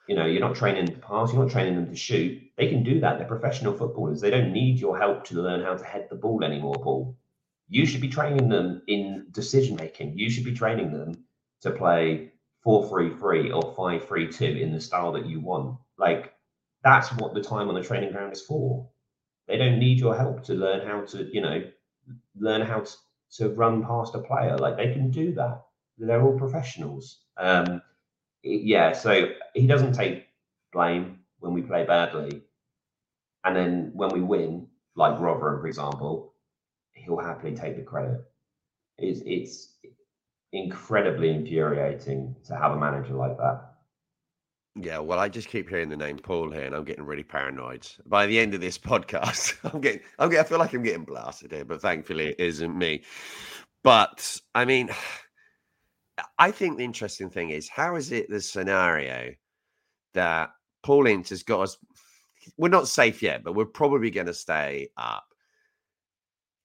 you 0.08 0.16
know, 0.16 0.26
you're 0.26 0.42
not 0.42 0.56
training 0.56 0.86
them 0.86 0.96
to 0.96 1.02
pass. 1.02 1.32
You're 1.32 1.44
not 1.44 1.52
training 1.52 1.76
them 1.76 1.90
to 1.90 1.96
shoot. 1.96 2.42
They 2.58 2.68
can 2.68 2.84
do 2.84 3.00
that. 3.02 3.18
They're 3.18 3.28
professional 3.28 3.74
footballers. 3.78 4.22
They 4.22 4.32
don't 4.32 4.52
need 4.52 4.80
your 4.80 4.98
help 4.98 5.26
to 5.26 5.42
learn 5.42 5.62
how 5.64 5.76
to 5.76 5.84
head 5.84 6.08
the 6.10 6.16
ball 6.16 6.44
anymore, 6.44 6.76
Paul. 6.76 7.18
You 7.72 7.86
should 7.86 8.02
be 8.02 8.10
training 8.10 8.50
them 8.50 8.82
in 8.88 9.28
decision 9.32 9.78
making. 9.78 10.18
You 10.18 10.30
should 10.30 10.44
be 10.44 10.54
training 10.54 10.92
them 10.92 11.24
to 11.62 11.72
play 11.72 12.34
4-3-3 12.66 13.56
or 13.56 13.74
5-3-2 13.76 14.60
in 14.60 14.74
the 14.74 14.82
style 14.82 15.14
that 15.14 15.26
you 15.26 15.40
want. 15.40 15.78
Like 15.98 16.34
that's 16.84 17.14
what 17.14 17.34
the 17.34 17.42
time 17.42 17.70
on 17.70 17.76
the 17.76 17.82
training 17.82 18.12
ground 18.12 18.34
is 18.34 18.42
for. 18.42 18.90
They 19.48 19.58
don't 19.58 19.80
need 19.80 20.02
your 20.02 20.18
help 20.18 20.44
to 20.44 20.54
learn 20.54 20.86
how 20.86 21.06
to, 21.06 21.34
you 21.34 21.40
know, 21.40 21.64
learn 22.38 22.62
how 22.62 22.82
to, 22.82 22.92
to 23.38 23.50
run 23.52 23.86
past 23.86 24.16
a 24.16 24.20
player. 24.20 24.58
Like 24.58 24.76
they 24.76 24.92
can 24.92 25.10
do 25.10 25.34
that. 25.36 25.62
They're 25.98 26.22
all 26.22 26.38
professionals. 26.38 27.22
Um, 27.38 27.82
yeah, 28.44 28.92
so 28.92 29.30
he 29.54 29.66
doesn't 29.66 29.94
take 29.94 30.26
blame 30.74 31.20
when 31.40 31.54
we 31.54 31.62
play 31.62 31.86
badly, 31.86 32.42
and 33.46 33.56
then 33.56 33.92
when 33.94 34.10
we 34.10 34.22
win, 34.22 34.68
like 34.96 35.20
Rotherham, 35.20 35.62
for 35.62 35.68
example, 35.68 36.31
he'll 36.94 37.20
happily 37.20 37.56
take 37.56 37.76
the 37.76 37.84
credit. 37.84 38.22
It's 38.98 39.22
it's 39.26 39.76
incredibly 40.54 41.30
infuriating 41.30 42.36
to 42.46 42.56
have 42.56 42.72
a 42.72 42.80
manager 42.80 43.14
like 43.14 43.38
that. 43.38 43.72
Yeah, 44.76 45.00
well, 45.00 45.20
I 45.20 45.28
just 45.28 45.50
keep 45.50 45.68
hearing 45.68 45.90
the 45.90 45.98
name 45.98 46.18
Paul 46.18 46.50
here, 46.50 46.64
and 46.64 46.74
I'm 46.74 46.86
getting 46.86 47.06
really 47.06 47.24
paranoid. 47.24 47.86
By 48.06 48.26
the 48.26 48.40
end 48.40 48.54
of 48.54 48.62
this 48.62 48.78
podcast, 48.78 49.58
I'm 49.74 49.82
getting, 49.82 50.02
I'm 50.18 50.30
getting, 50.30 50.46
I 50.46 50.48
feel 50.48 50.60
like 50.60 50.74
I'm 50.74 50.84
getting 50.84 51.04
blasted 51.04 51.52
here, 51.52 51.66
but 51.66 51.82
thankfully 51.82 52.30
it 52.30 52.40
isn't 52.40 52.78
me. 52.78 53.04
But 53.84 54.40
I 54.56 54.66
mean, 54.66 54.90
I 56.38 56.52
think 56.52 56.78
the 56.78 56.86
interesting 56.86 57.30
thing 57.30 57.50
is 57.50 57.68
how 57.68 57.96
is 57.96 58.12
it 58.12 58.30
the 58.30 58.42
scenario 58.42 59.34
that 60.14 60.52
Paul 60.84 61.08
Ince 61.08 61.30
has 61.30 61.44
got 61.44 61.62
us? 61.62 61.78
We're 62.58 62.70
not 62.70 62.88
safe 62.88 63.22
yet, 63.22 63.44
but 63.44 63.54
we're 63.54 63.66
probably 63.66 64.10
going 64.10 64.28
to 64.28 64.34
stay 64.34 64.90
up. 64.98 65.26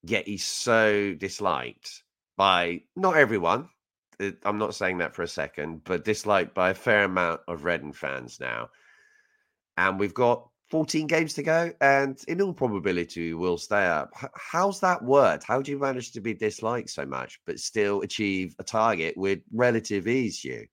Yet 0.07 0.25
he's 0.25 0.45
so 0.45 1.13
disliked 1.13 2.03
by 2.37 2.83
not 2.95 3.17
everyone, 3.17 3.69
it- 4.19 4.39
I'm 4.43 4.57
not 4.57 4.73
saying 4.73 4.99
that 4.99 5.15
for 5.15 5.21
a 5.23 5.27
second, 5.27 5.83
but 5.83 6.05
disliked 6.05 6.53
by 6.55 6.69
a 6.69 6.75
fair 6.75 7.03
amount 7.03 7.41
of 7.47 7.65
Reading 7.65 7.91
fans 7.91 8.39
now. 8.39 8.69
And 9.75 9.99
we've 9.99 10.13
got 10.13 10.49
14 10.69 11.07
games 11.07 11.33
to 11.33 11.43
go, 11.43 11.73
and 11.81 12.17
in 12.27 12.41
all 12.41 12.53
probability, 12.53 13.21
we 13.21 13.33
will 13.33 13.57
stay 13.57 13.85
up. 13.85 14.11
How's 14.33 14.79
that 14.79 15.03
worked? 15.03 15.43
How 15.43 15.61
do 15.61 15.71
you 15.71 15.79
manage 15.79 16.13
to 16.13 16.21
be 16.21 16.33
disliked 16.33 16.89
so 16.89 17.05
much, 17.05 17.41
but 17.45 17.59
still 17.59 18.01
achieve 18.01 18.55
a 18.59 18.63
target 18.63 19.17
with 19.17 19.39
relative 19.51 20.07
ease, 20.07 20.43
you? 20.43 20.67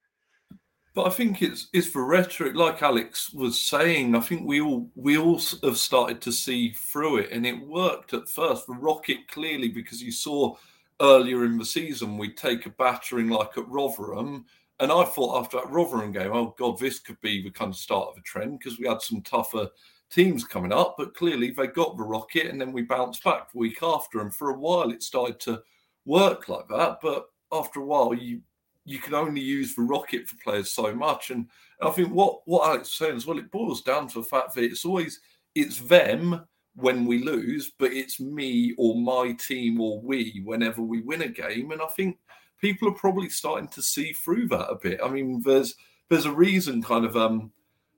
But 0.94 1.08
I 1.08 1.10
think 1.10 1.42
it's 1.42 1.68
it's 1.72 1.88
for 1.88 2.04
rhetoric, 2.04 2.54
like 2.54 2.82
Alex 2.82 3.32
was 3.32 3.60
saying. 3.60 4.14
I 4.14 4.20
think 4.20 4.46
we 4.46 4.60
all 4.60 4.88
we 4.94 5.18
all 5.18 5.40
have 5.64 5.76
started 5.76 6.20
to 6.22 6.32
see 6.32 6.70
through 6.70 7.18
it, 7.18 7.32
and 7.32 7.44
it 7.44 7.66
worked 7.66 8.14
at 8.14 8.28
first 8.28 8.66
for 8.66 8.76
Rocket 8.78 9.26
clearly 9.28 9.68
because 9.68 10.00
you 10.02 10.12
saw 10.12 10.56
earlier 11.00 11.44
in 11.44 11.58
the 11.58 11.64
season 11.64 12.18
we'd 12.18 12.36
take 12.36 12.66
a 12.66 12.70
battering 12.70 13.28
like 13.28 13.58
at 13.58 13.68
Rotherham, 13.68 14.46
And 14.80 14.90
I 14.92 15.04
thought 15.04 15.38
after 15.40 15.58
that 15.58 15.70
Rotherham 15.70 16.12
game, 16.12 16.32
oh 16.32 16.54
God, 16.58 16.78
this 16.78 16.98
could 16.98 17.20
be 17.20 17.42
the 17.42 17.50
kind 17.50 17.70
of 17.70 17.76
start 17.76 18.10
of 18.10 18.18
a 18.18 18.20
trend 18.22 18.58
because 18.58 18.78
we 18.78 18.86
had 18.86 19.02
some 19.02 19.22
tougher 19.22 19.68
teams 20.10 20.44
coming 20.44 20.72
up, 20.72 20.96
but 20.98 21.14
clearly 21.14 21.50
they 21.50 21.66
got 21.66 21.96
the 21.96 22.02
rocket 22.02 22.46
and 22.46 22.60
then 22.60 22.72
we 22.72 22.82
bounced 22.82 23.24
back 23.24 23.50
the 23.50 23.58
week 23.58 23.82
after. 23.82 24.20
And 24.20 24.34
for 24.34 24.50
a 24.50 24.58
while 24.58 24.90
it 24.90 25.02
started 25.02 25.40
to 25.40 25.62
work 26.04 26.48
like 26.48 26.68
that. 26.68 26.98
But 27.02 27.26
after 27.52 27.80
a 27.80 27.84
while, 27.84 28.14
you 28.14 28.40
you 28.84 28.98
can 28.98 29.14
only 29.14 29.40
use 29.40 29.74
the 29.74 29.82
rocket 29.82 30.28
for 30.28 30.36
players 30.36 30.70
so 30.70 30.94
much. 30.94 31.30
And 31.30 31.48
I 31.80 31.90
think 31.90 32.12
what 32.12 32.40
what 32.46 32.68
Alex 32.68 32.82
was 32.82 32.92
saying 32.94 33.16
as 33.16 33.26
well, 33.26 33.38
it 33.38 33.50
boils 33.50 33.82
down 33.82 34.08
to 34.08 34.14
the 34.20 34.24
fact 34.24 34.54
that 34.54 34.64
it's 34.64 34.84
always 34.84 35.20
it's 35.54 35.78
them 35.80 36.44
when 36.76 37.06
we 37.06 37.22
lose, 37.22 37.72
but 37.78 37.92
it's 37.92 38.20
me 38.20 38.74
or 38.76 38.96
my 38.96 39.32
team 39.32 39.80
or 39.80 40.00
we 40.00 40.42
whenever 40.44 40.82
we 40.82 41.00
win 41.00 41.22
a 41.22 41.28
game. 41.28 41.70
And 41.70 41.80
I 41.80 41.86
think 41.86 42.18
people 42.60 42.88
are 42.88 42.94
probably 42.94 43.28
starting 43.28 43.68
to 43.68 43.82
see 43.82 44.12
through 44.12 44.48
that 44.48 44.68
a 44.68 44.76
bit. 44.76 45.00
I 45.02 45.08
mean, 45.08 45.40
there's 45.42 45.74
there's 46.08 46.26
a 46.26 46.32
reason 46.32 46.82
kind 46.82 47.04
of 47.04 47.16
um 47.16 47.50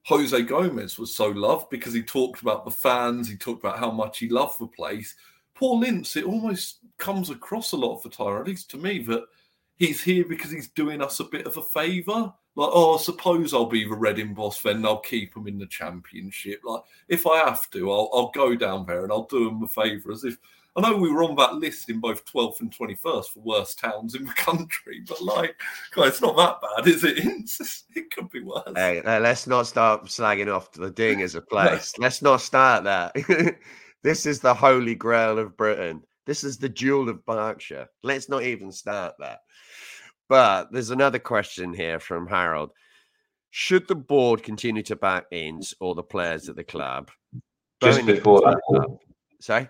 Jose 0.04 0.40
Gomes 0.42 0.98
was 0.98 1.14
so 1.14 1.28
loved 1.28 1.68
because 1.68 1.92
he 1.92 2.02
talked 2.02 2.42
about 2.42 2.64
the 2.64 2.70
fans, 2.70 3.28
he 3.28 3.36
talked 3.36 3.64
about 3.64 3.78
how 3.78 3.90
much 3.90 4.18
he 4.20 4.28
loved 4.28 4.60
the 4.60 4.68
place. 4.68 5.16
Paul 5.54 5.82
Ince, 5.82 6.16
it 6.16 6.24
almost 6.24 6.78
comes 6.98 7.30
across 7.30 7.72
a 7.72 7.76
lot 7.76 7.96
of 7.96 8.02
the 8.02 8.10
time, 8.10 8.38
at 8.38 8.46
least 8.46 8.70
to 8.70 8.76
me, 8.76 9.00
that 9.00 9.24
he's 9.76 10.02
here 10.02 10.24
because 10.24 10.50
he's 10.50 10.68
doing 10.68 11.00
us 11.02 11.20
a 11.20 11.24
bit 11.24 11.46
of 11.46 11.56
a 11.56 11.62
favour. 11.62 12.32
Like, 12.58 12.70
oh, 12.72 12.96
suppose 12.96 13.52
I'll 13.52 13.66
be 13.66 13.84
the 13.84 13.94
Reading 13.94 14.32
boss, 14.32 14.62
then 14.62 14.84
I'll 14.86 15.00
keep 15.00 15.36
him 15.36 15.46
in 15.46 15.58
the 15.58 15.66
championship. 15.66 16.62
Like, 16.64 16.82
if 17.08 17.26
I 17.26 17.38
have 17.38 17.70
to, 17.70 17.92
I'll, 17.92 18.10
I'll 18.14 18.30
go 18.30 18.56
down 18.56 18.86
there 18.86 19.04
and 19.04 19.12
I'll 19.12 19.26
do 19.26 19.48
him 19.48 19.62
a 19.62 19.68
favour. 19.68 20.10
As 20.10 20.24
if 20.24 20.38
I 20.76 20.80
know 20.80 20.96
we 20.96 21.10
were 21.10 21.24
on 21.24 21.36
that 21.36 21.54
list 21.54 21.88
in 21.88 22.00
both 22.00 22.24
12th 22.26 22.60
and 22.60 22.70
21st 22.70 23.28
for 23.28 23.40
worst 23.40 23.78
towns 23.78 24.14
in 24.14 24.26
the 24.26 24.32
country, 24.32 25.02
but 25.06 25.22
like, 25.22 25.56
guys, 25.94 26.08
it's 26.08 26.20
not 26.20 26.36
that 26.36 26.60
bad, 26.60 26.86
is 26.86 27.02
it? 27.02 27.18
it 27.96 28.10
could 28.10 28.30
be 28.30 28.42
worse. 28.42 28.72
Hey, 28.74 29.02
let's 29.04 29.46
not 29.46 29.66
start 29.66 30.04
slagging 30.04 30.54
off 30.54 30.72
the 30.72 30.90
Ding 30.90 31.22
as 31.22 31.34
a 31.34 31.40
place. 31.40 31.94
let's 31.98 32.20
not 32.20 32.42
start 32.42 32.84
that. 32.84 33.14
this 34.02 34.26
is 34.26 34.40
the 34.40 34.52
holy 34.52 34.94
grail 34.94 35.38
of 35.38 35.56
Britain. 35.56 36.02
This 36.26 36.42
is 36.42 36.58
the 36.58 36.68
jewel 36.68 37.08
of 37.08 37.24
Berkshire. 37.24 37.88
Let's 38.02 38.28
not 38.28 38.42
even 38.42 38.72
start 38.72 39.14
that. 39.20 39.40
But 40.28 40.72
there's 40.72 40.90
another 40.90 41.20
question 41.20 41.72
here 41.72 42.00
from 42.00 42.26
Harold. 42.26 42.72
Should 43.50 43.86
the 43.86 43.94
board 43.94 44.42
continue 44.42 44.82
to 44.82 44.96
back 44.96 45.26
Ince 45.30 45.72
or 45.80 45.94
the 45.94 46.02
players 46.02 46.48
at 46.48 46.56
the 46.56 46.64
club? 46.64 47.10
Just 47.80 48.04
before 48.04 48.40
that, 48.40 48.98
sorry. 49.40 49.68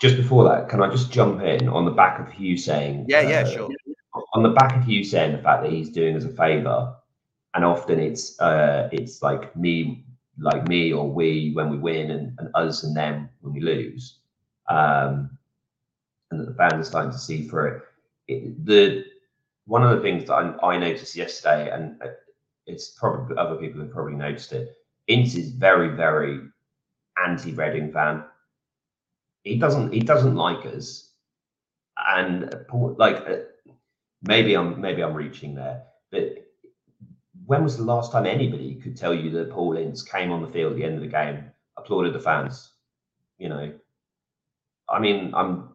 Just 0.00 0.16
before 0.16 0.44
that, 0.44 0.68
can 0.68 0.82
I 0.82 0.88
just 0.90 1.12
jump 1.12 1.42
in 1.42 1.68
on 1.68 1.84
the 1.84 1.90
back 1.90 2.20
of 2.20 2.32
Hugh 2.32 2.56
saying? 2.56 3.06
Yeah, 3.08 3.22
yeah, 3.22 3.40
uh, 3.40 3.50
sure. 3.50 3.70
On 4.34 4.42
the 4.42 4.50
back 4.50 4.76
of 4.76 4.84
Hugh 4.84 5.04
saying 5.04 5.32
the 5.36 5.42
fact 5.42 5.62
that 5.62 5.72
he's 5.72 5.90
doing 5.90 6.16
us 6.16 6.24
a 6.24 6.30
favour, 6.30 6.94
and 7.54 7.64
often 7.64 7.98
it's 7.98 8.40
uh, 8.40 8.88
it's 8.92 9.22
like 9.22 9.54
me, 9.56 10.04
like 10.38 10.68
me 10.68 10.92
or 10.92 11.10
we 11.10 11.52
when 11.54 11.68
we 11.68 11.78
win, 11.78 12.10
and, 12.10 12.38
and 12.38 12.48
us 12.54 12.84
and 12.84 12.96
them 12.96 13.28
when 13.40 13.52
we 13.52 13.60
lose, 13.60 14.20
um, 14.68 15.29
and 16.30 16.40
that 16.40 16.46
the 16.46 16.54
fans 16.54 16.74
are 16.74 16.84
starting 16.84 17.12
to 17.12 17.18
see 17.18 17.48
through 17.48 17.76
it. 17.76 17.82
it 18.28 18.66
the 18.66 19.04
one 19.66 19.82
of 19.84 19.90
the 19.90 20.02
things 20.02 20.26
that 20.26 20.34
I, 20.34 20.72
I 20.74 20.78
noticed 20.78 21.14
yesterday, 21.14 21.70
and 21.70 22.00
uh, 22.02 22.08
it's 22.66 22.88
probably 22.88 23.36
other 23.36 23.56
people 23.56 23.80
have 23.80 23.92
probably 23.92 24.14
noticed 24.14 24.52
it. 24.52 24.76
Ince 25.06 25.34
is 25.36 25.50
very, 25.50 25.88
very 25.88 26.40
anti-Reading 27.24 27.92
fan. 27.92 28.24
He 29.42 29.58
doesn't. 29.58 29.92
He 29.92 30.00
doesn't 30.00 30.36
like 30.36 30.66
us, 30.66 31.12
and 31.96 32.54
like 32.72 33.16
uh, 33.28 33.36
maybe 34.22 34.56
I'm 34.56 34.80
maybe 34.80 35.02
I'm 35.02 35.14
reaching 35.14 35.54
there, 35.54 35.82
but 36.10 36.46
when 37.46 37.64
was 37.64 37.76
the 37.76 37.82
last 37.82 38.12
time 38.12 38.26
anybody 38.26 38.74
could 38.76 38.96
tell 38.96 39.14
you 39.14 39.30
that 39.30 39.50
Paul 39.50 39.76
Ince 39.76 40.02
came 40.02 40.30
on 40.30 40.42
the 40.42 40.48
field 40.48 40.72
at 40.72 40.78
the 40.78 40.84
end 40.84 40.94
of 40.96 41.00
the 41.00 41.08
game, 41.08 41.50
applauded 41.76 42.12
the 42.12 42.20
fans? 42.20 42.72
You 43.38 43.48
know, 43.48 43.72
I 44.88 45.00
mean, 45.00 45.32
I'm 45.34 45.69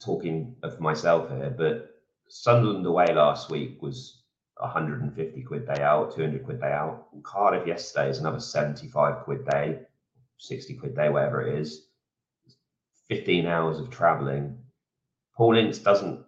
talking 0.00 0.56
of 0.62 0.80
myself 0.80 1.30
here, 1.30 1.54
but 1.56 2.00
Sunderland 2.28 2.86
away 2.86 3.06
last 3.12 3.50
week 3.50 3.82
was 3.82 4.22
150 4.56 5.42
quid 5.42 5.66
day 5.66 5.82
out, 5.82 6.14
200 6.14 6.44
quid 6.44 6.60
day 6.60 6.72
out. 6.72 7.06
Cardiff 7.22 7.66
yesterday 7.66 8.10
is 8.10 8.18
another 8.18 8.40
75 8.40 9.24
quid 9.24 9.46
day, 9.46 9.80
60 10.38 10.74
quid 10.74 10.94
day, 10.94 11.08
whatever 11.08 11.46
it 11.46 11.58
is. 11.58 11.86
15 13.08 13.46
hours 13.46 13.80
of 13.80 13.90
travelling. 13.90 14.56
Paul 15.36 15.56
Ince 15.56 15.78
doesn't, 15.78 16.24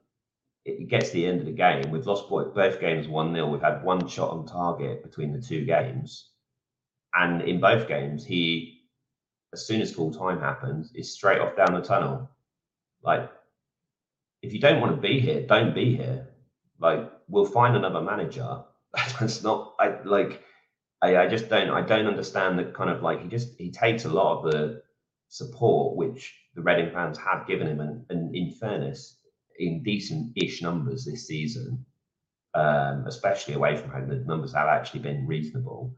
it 0.64 0.88
gets 0.88 1.10
to 1.10 1.14
the 1.14 1.26
end 1.26 1.40
of 1.40 1.46
the 1.46 1.52
game. 1.52 1.90
We've 1.90 2.06
lost 2.06 2.28
both 2.28 2.80
games 2.80 3.08
1 3.08 3.34
0. 3.34 3.48
We've 3.48 3.60
had 3.60 3.84
one 3.84 4.08
shot 4.08 4.30
on 4.30 4.46
target 4.46 5.02
between 5.02 5.32
the 5.32 5.40
two 5.40 5.64
games. 5.64 6.30
And 7.14 7.42
in 7.42 7.60
both 7.60 7.88
games, 7.88 8.24
he, 8.24 8.80
as 9.52 9.66
soon 9.66 9.80
as 9.80 9.92
full 9.92 10.12
time 10.12 10.40
happens, 10.40 10.92
is 10.94 11.12
straight 11.12 11.40
off 11.40 11.56
down 11.56 11.74
the 11.74 11.82
tunnel. 11.82 12.30
Like 13.02 13.30
if 14.42 14.52
you 14.52 14.60
don't 14.60 14.80
want 14.80 14.94
to 14.94 15.00
be 15.00 15.20
here, 15.20 15.46
don't 15.46 15.74
be 15.74 15.96
here. 15.96 16.28
Like 16.80 17.10
we'll 17.28 17.46
find 17.46 17.76
another 17.76 18.00
manager. 18.00 18.62
That's 19.20 19.42
not 19.42 19.74
I 19.80 20.02
like 20.04 20.42
I, 21.00 21.16
I 21.16 21.26
just 21.28 21.48
don't 21.48 21.70
I 21.70 21.80
don't 21.80 22.06
understand 22.06 22.58
the 22.58 22.64
kind 22.64 22.90
of 22.90 23.02
like 23.02 23.22
he 23.22 23.28
just 23.28 23.56
he 23.58 23.70
takes 23.70 24.04
a 24.04 24.08
lot 24.08 24.38
of 24.38 24.52
the 24.52 24.82
support 25.28 25.96
which 25.96 26.34
the 26.54 26.62
Reading 26.62 26.90
fans 26.90 27.16
have 27.18 27.46
given 27.46 27.66
him 27.66 27.80
and, 27.80 28.04
and 28.10 28.34
in 28.36 28.50
fairness, 28.50 29.18
in 29.58 29.82
decent-ish 29.82 30.60
numbers 30.60 31.06
this 31.06 31.26
season, 31.26 31.86
um, 32.54 33.04
especially 33.06 33.54
away 33.54 33.76
from 33.76 33.90
home, 33.90 34.08
the 34.08 34.16
numbers 34.16 34.52
have 34.52 34.68
actually 34.68 35.00
been 35.00 35.26
reasonable. 35.26 35.96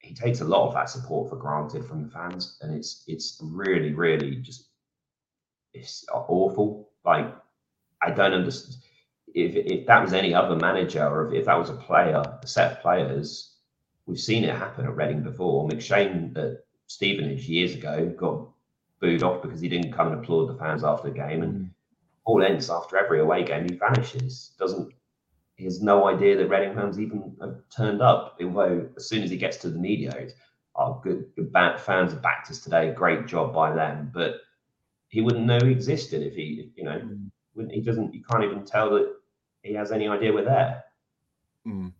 He 0.00 0.14
takes 0.14 0.40
a 0.40 0.44
lot 0.44 0.68
of 0.68 0.74
that 0.74 0.88
support 0.88 1.28
for 1.28 1.36
granted 1.36 1.84
from 1.84 2.04
the 2.04 2.10
fans, 2.10 2.56
and 2.62 2.74
it's 2.74 3.04
it's 3.06 3.38
really, 3.42 3.92
really 3.92 4.36
just 4.36 4.70
it's 5.74 6.06
awful. 6.10 6.85
Like, 7.06 7.34
I 8.02 8.10
don't 8.10 8.34
understand. 8.34 8.82
If, 9.34 9.54
if 9.54 9.86
that 9.86 10.02
was 10.02 10.12
any 10.14 10.34
other 10.34 10.56
manager 10.56 11.06
or 11.06 11.28
if, 11.28 11.40
if 11.40 11.44
that 11.44 11.58
was 11.58 11.70
a 11.70 11.74
player, 11.74 12.22
a 12.42 12.46
set 12.46 12.72
of 12.72 12.80
players, 12.80 13.56
we've 14.06 14.18
seen 14.18 14.44
it 14.44 14.54
happen 14.54 14.86
at 14.86 14.96
Reading 14.96 15.22
before. 15.22 15.68
McShane 15.68 16.36
at 16.36 16.64
Stevenage 16.86 17.48
years 17.48 17.74
ago 17.74 18.14
got 18.16 18.48
booed 19.00 19.22
off 19.22 19.42
because 19.42 19.60
he 19.60 19.68
didn't 19.68 19.92
come 19.92 20.12
and 20.12 20.22
applaud 20.22 20.46
the 20.46 20.58
fans 20.58 20.84
after 20.84 21.08
the 21.08 21.14
game. 21.14 21.42
And 21.42 21.54
mm. 21.54 21.70
Paul 22.24 22.42
Ince, 22.42 22.70
after 22.70 22.96
every 22.96 23.20
away 23.20 23.44
game, 23.44 23.68
he 23.68 23.76
vanishes. 23.76 24.52
Doesn't 24.58 24.92
he 25.56 25.64
has 25.64 25.82
no 25.82 26.06
idea 26.06 26.36
that 26.36 26.48
Reading 26.48 26.74
fans 26.74 27.00
even 27.00 27.34
have 27.40 27.56
turned 27.74 28.02
up. 28.02 28.38
Although 28.42 28.88
as 28.96 29.08
soon 29.08 29.22
as 29.22 29.30
he 29.30 29.38
gets 29.38 29.56
to 29.58 29.70
the 29.70 29.78
media, 29.78 30.14
it's 30.16 30.34
oh, 30.76 31.00
good, 31.02 31.26
good 31.34 31.50
fans 31.52 32.12
have 32.12 32.22
backed 32.22 32.50
us 32.50 32.60
today. 32.60 32.92
Great 32.92 33.26
job 33.26 33.54
by 33.54 33.74
them. 33.74 34.10
But 34.12 34.34
he 35.08 35.20
wouldn't 35.20 35.46
know 35.46 35.58
he 35.62 35.70
existed 35.70 36.22
if 36.22 36.34
he, 36.34 36.70
you 36.76 36.84
know, 36.84 37.00
mm. 37.56 37.70
he 37.70 37.80
doesn't. 37.80 38.14
You 38.14 38.22
can't 38.28 38.44
even 38.44 38.64
tell 38.64 38.90
that 38.90 39.12
he 39.62 39.74
has 39.74 39.92
any 39.92 40.08
idea 40.08 40.32
we're 40.32 40.44
there. 40.44 40.84
Mm. 41.66 41.92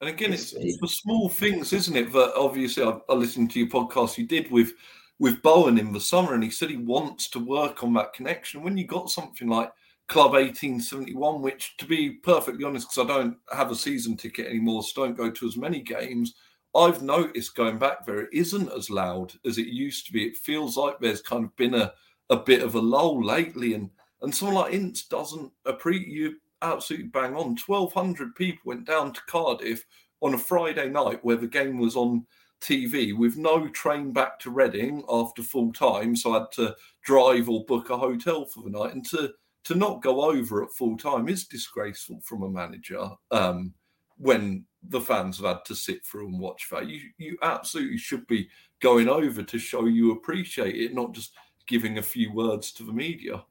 And 0.00 0.10
again, 0.10 0.32
it's, 0.32 0.52
it's, 0.52 0.78
the 0.78 0.88
small 0.88 1.28
things, 1.28 1.72
isn't 1.72 1.96
it? 1.96 2.12
That 2.12 2.34
obviously 2.36 2.84
I, 2.84 2.98
I, 3.08 3.14
listened 3.14 3.50
to 3.52 3.58
your 3.58 3.68
podcast 3.68 4.18
you 4.18 4.26
did 4.26 4.50
with 4.50 4.72
with 5.18 5.40
Bowen 5.42 5.78
in 5.78 5.92
the 5.92 6.00
summer, 6.00 6.34
and 6.34 6.44
he 6.44 6.50
said 6.50 6.68
he 6.68 6.76
wants 6.76 7.28
to 7.30 7.38
work 7.38 7.82
on 7.82 7.94
that 7.94 8.12
connection. 8.12 8.62
When 8.62 8.76
you 8.76 8.86
got 8.86 9.10
something 9.10 9.48
like 9.48 9.72
Club 10.08 10.32
1871, 10.32 11.40
which, 11.40 11.76
to 11.78 11.86
be 11.86 12.10
perfectly 12.10 12.64
honest, 12.64 12.88
because 12.90 13.10
I 13.10 13.14
don't 13.14 13.36
have 13.50 13.70
a 13.70 13.74
season 13.74 14.16
ticket 14.16 14.46
anymore, 14.46 14.82
so 14.82 15.06
don't 15.06 15.16
go 15.16 15.30
to 15.30 15.46
as 15.46 15.56
many 15.56 15.80
games. 15.80 16.34
I've 16.74 17.02
noticed 17.02 17.56
going 17.56 17.78
back 17.78 18.04
there, 18.04 18.20
it 18.20 18.28
isn't 18.32 18.70
as 18.70 18.90
loud 18.90 19.32
as 19.46 19.56
it 19.56 19.68
used 19.68 20.06
to 20.06 20.12
be. 20.12 20.24
It 20.24 20.36
feels 20.36 20.76
like 20.76 21.00
there's 21.00 21.22
kind 21.22 21.44
of 21.44 21.56
been 21.56 21.74
a 21.74 21.94
a 22.30 22.36
bit 22.36 22.62
of 22.62 22.74
a 22.74 22.80
lull 22.80 23.24
lately, 23.24 23.74
and 23.74 23.90
and 24.22 24.34
someone 24.34 24.56
like 24.56 24.74
Ince 24.74 25.04
doesn't 25.04 25.52
appreciate 25.64 26.08
you. 26.08 26.36
Absolutely 26.62 27.08
bang 27.08 27.34
on. 27.36 27.56
Twelve 27.56 27.92
hundred 27.92 28.34
people 28.34 28.62
went 28.64 28.86
down 28.86 29.12
to 29.12 29.20
Cardiff 29.28 29.84
on 30.20 30.34
a 30.34 30.38
Friday 30.38 30.88
night 30.88 31.24
where 31.24 31.36
the 31.36 31.46
game 31.46 31.78
was 31.78 31.96
on 31.96 32.26
TV 32.60 33.16
with 33.16 33.36
no 33.36 33.68
train 33.68 34.12
back 34.12 34.38
to 34.40 34.50
Reading 34.50 35.04
after 35.10 35.42
full 35.42 35.72
time, 35.72 36.16
so 36.16 36.32
I 36.34 36.38
had 36.40 36.52
to 36.52 36.74
drive 37.04 37.48
or 37.48 37.64
book 37.64 37.90
a 37.90 37.96
hotel 37.96 38.46
for 38.46 38.62
the 38.62 38.70
night, 38.70 38.94
and 38.94 39.04
to 39.10 39.32
to 39.64 39.74
not 39.74 40.02
go 40.02 40.22
over 40.22 40.62
at 40.62 40.70
full 40.70 40.96
time 40.96 41.28
is 41.28 41.46
disgraceful 41.46 42.20
from 42.24 42.42
a 42.42 42.48
manager. 42.48 43.08
Um, 43.30 43.74
when 44.18 44.64
the 44.88 45.00
fans 45.00 45.38
have 45.38 45.46
had 45.46 45.64
to 45.66 45.74
sit 45.74 46.04
through 46.06 46.28
and 46.28 46.40
watch 46.40 46.68
that, 46.70 46.88
you 46.88 47.00
you 47.18 47.36
absolutely 47.42 47.98
should 47.98 48.26
be 48.26 48.48
going 48.80 49.08
over 49.08 49.42
to 49.42 49.58
show 49.58 49.86
you 49.86 50.12
appreciate 50.12 50.76
it, 50.76 50.94
not 50.94 51.12
just 51.12 51.32
giving 51.66 51.98
a 51.98 52.02
few 52.02 52.32
words 52.32 52.72
to 52.72 52.82
the 52.84 52.92
media. 52.92 53.44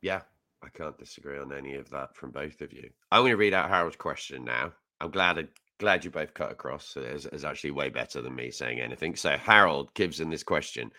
Yeah, 0.00 0.22
I 0.62 0.68
can't 0.68 0.98
disagree 0.98 1.38
on 1.38 1.52
any 1.52 1.74
of 1.76 1.88
that 1.90 2.14
from 2.16 2.30
both 2.30 2.60
of 2.60 2.72
you. 2.72 2.90
I'm 3.12 3.22
going 3.22 3.30
to 3.32 3.36
read 3.36 3.54
out 3.54 3.70
Harold's 3.70 3.96
question 3.96 4.44
now. 4.44 4.72
I'm 5.00 5.10
glad 5.10 5.38
I, 5.38 5.44
glad 5.78 6.04
you 6.04 6.10
both 6.10 6.34
cut 6.34 6.52
across. 6.52 6.96
It's, 6.96 7.26
it's 7.26 7.44
actually 7.44 7.70
way 7.72 7.88
better 7.88 8.22
than 8.22 8.34
me 8.34 8.50
saying 8.50 8.80
anything. 8.80 9.16
So 9.16 9.36
Harold 9.36 9.92
gives 9.94 10.20
in 10.20 10.30
this 10.30 10.42
question. 10.42 10.90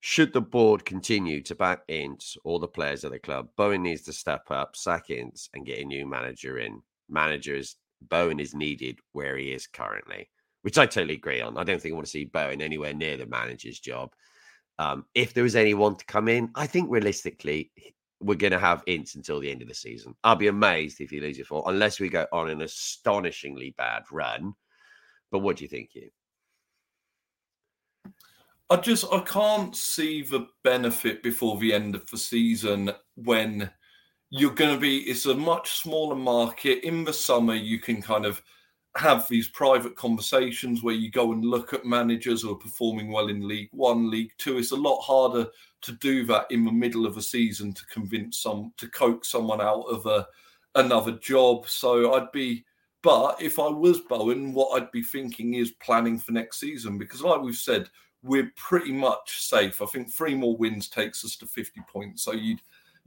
should 0.00 0.32
the 0.32 0.40
board 0.40 0.84
continue 0.84 1.42
to 1.42 1.54
back 1.54 1.82
Ince 1.88 2.36
or 2.44 2.58
the 2.58 2.66
players 2.66 3.04
of 3.04 3.12
the 3.12 3.18
club, 3.18 3.48
Bowen 3.56 3.82
needs 3.82 4.02
to 4.02 4.12
step 4.12 4.50
up, 4.50 4.74
sack 4.74 5.10
Ince, 5.10 5.48
and 5.54 5.66
get 5.66 5.78
a 5.78 5.84
new 5.84 6.06
manager 6.06 6.58
in. 6.58 6.82
Managers, 7.08 7.76
Bowen 8.08 8.40
is 8.40 8.54
needed 8.54 8.98
where 9.12 9.36
he 9.36 9.52
is 9.52 9.66
currently, 9.66 10.28
which 10.62 10.78
I 10.78 10.86
totally 10.86 11.14
agree 11.14 11.42
on. 11.42 11.58
I 11.58 11.64
don't 11.64 11.80
think 11.80 11.92
I 11.92 11.96
want 11.96 12.06
to 12.06 12.10
see 12.10 12.24
Bowen 12.24 12.62
anywhere 12.62 12.94
near 12.94 13.18
the 13.18 13.26
manager's 13.26 13.78
job. 13.78 14.14
Um, 14.80 15.04
if 15.14 15.34
there 15.34 15.42
was 15.42 15.56
anyone 15.56 15.94
to 15.96 16.04
come 16.06 16.26
in, 16.26 16.50
I 16.54 16.66
think 16.66 16.90
realistically, 16.90 17.70
we're 18.18 18.34
going 18.34 18.52
to 18.52 18.58
have 18.58 18.82
Ince 18.86 19.14
until 19.14 19.38
the 19.38 19.50
end 19.50 19.60
of 19.60 19.68
the 19.68 19.74
season. 19.74 20.14
I'll 20.24 20.36
be 20.36 20.46
amazed 20.46 21.02
if 21.02 21.10
he 21.10 21.20
loses 21.20 21.46
for, 21.46 21.62
unless 21.66 22.00
we 22.00 22.08
go 22.08 22.26
on 22.32 22.48
an 22.48 22.62
astonishingly 22.62 23.74
bad 23.76 24.04
run. 24.10 24.54
But 25.30 25.40
what 25.40 25.58
do 25.58 25.64
you 25.64 25.68
think, 25.68 25.90
you? 25.92 26.08
I 28.70 28.76
just 28.76 29.04
I 29.12 29.20
can't 29.20 29.76
see 29.76 30.22
the 30.22 30.46
benefit 30.64 31.22
before 31.22 31.58
the 31.58 31.74
end 31.74 31.94
of 31.94 32.06
the 32.06 32.16
season 32.16 32.90
when 33.16 33.70
you're 34.30 34.54
going 34.54 34.74
to 34.74 34.80
be. 34.80 35.00
It's 35.00 35.26
a 35.26 35.34
much 35.34 35.72
smaller 35.72 36.16
market. 36.16 36.86
In 36.86 37.04
the 37.04 37.12
summer, 37.12 37.54
you 37.54 37.80
can 37.80 38.00
kind 38.00 38.24
of 38.24 38.40
have 38.96 39.28
these 39.28 39.48
private 39.48 39.94
conversations 39.94 40.82
where 40.82 40.94
you 40.94 41.10
go 41.10 41.32
and 41.32 41.44
look 41.44 41.72
at 41.72 41.84
managers 41.84 42.42
who 42.42 42.52
are 42.52 42.56
performing 42.56 43.12
well 43.12 43.28
in 43.28 43.46
League 43.46 43.68
One, 43.72 44.10
League 44.10 44.32
Two. 44.38 44.58
It's 44.58 44.72
a 44.72 44.76
lot 44.76 45.00
harder 45.00 45.46
to 45.82 45.92
do 45.92 46.26
that 46.26 46.46
in 46.50 46.64
the 46.64 46.72
middle 46.72 47.06
of 47.06 47.16
a 47.16 47.22
season 47.22 47.72
to 47.72 47.86
convince 47.86 48.38
some 48.38 48.72
to 48.78 48.88
coax 48.88 49.28
someone 49.28 49.60
out 49.60 49.82
of 49.82 50.06
a 50.06 50.26
another 50.74 51.12
job. 51.12 51.68
So 51.68 52.14
I'd 52.14 52.32
be 52.32 52.64
but 53.02 53.40
if 53.40 53.58
I 53.58 53.68
was 53.68 54.00
Bowen, 54.00 54.52
what 54.52 54.76
I'd 54.76 54.90
be 54.90 55.02
thinking 55.02 55.54
is 55.54 55.70
planning 55.72 56.18
for 56.18 56.32
next 56.32 56.60
season 56.60 56.98
because 56.98 57.22
like 57.22 57.40
we've 57.40 57.54
said, 57.54 57.88
we're 58.22 58.52
pretty 58.56 58.92
much 58.92 59.40
safe. 59.46 59.80
I 59.80 59.86
think 59.86 60.12
three 60.12 60.34
more 60.34 60.56
wins 60.56 60.88
takes 60.88 61.24
us 61.24 61.36
to 61.36 61.46
50 61.46 61.80
points. 61.88 62.22
So 62.22 62.32
you'd 62.32 62.60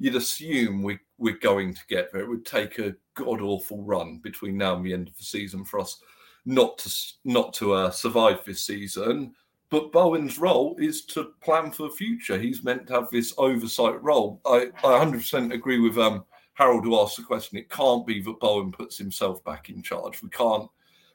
you'd 0.03 0.15
assume 0.15 0.83
we 0.83 0.99
we're 1.17 1.37
going 1.37 1.73
to 1.73 1.81
get 1.87 2.11
there. 2.11 2.23
It 2.23 2.29
would 2.29 2.45
take 2.45 2.77
a 2.77 2.93
god 3.13 3.39
awful 3.39 3.81
run 3.83 4.17
between 4.17 4.57
now 4.57 4.75
and 4.75 4.85
the 4.85 4.91
end 4.93 5.07
of 5.07 5.17
the 5.17 5.23
season 5.23 5.63
for 5.63 5.79
us 5.79 6.01
not 6.45 6.77
to 6.79 6.93
not 7.23 7.53
to 7.53 7.71
uh, 7.73 7.89
survive 7.89 8.43
this 8.43 8.63
season. 8.63 9.33
But 9.69 9.93
Bowen's 9.93 10.37
role 10.37 10.75
is 10.77 11.05
to 11.05 11.31
plan 11.41 11.71
for 11.71 11.83
the 11.83 11.95
future. 11.95 12.37
He's 12.37 12.65
meant 12.65 12.85
to 12.87 12.93
have 12.93 13.09
this 13.11 13.33
oversight 13.37 14.03
role. 14.03 14.41
I, 14.45 14.67
I 14.83 15.03
100% 15.03 15.51
agree 15.53 15.79
with 15.79 15.97
um, 15.97 16.25
Harold 16.53 16.83
who 16.83 16.99
asked 16.99 17.15
the 17.17 17.23
question. 17.23 17.57
It 17.57 17.71
can't 17.71 18.05
be 18.05 18.21
that 18.21 18.39
Bowen 18.41 18.71
puts 18.73 18.97
himself 18.97 19.41
back 19.45 19.69
in 19.69 19.81
charge. 19.81 20.21
We 20.21 20.29
can't 20.29 20.69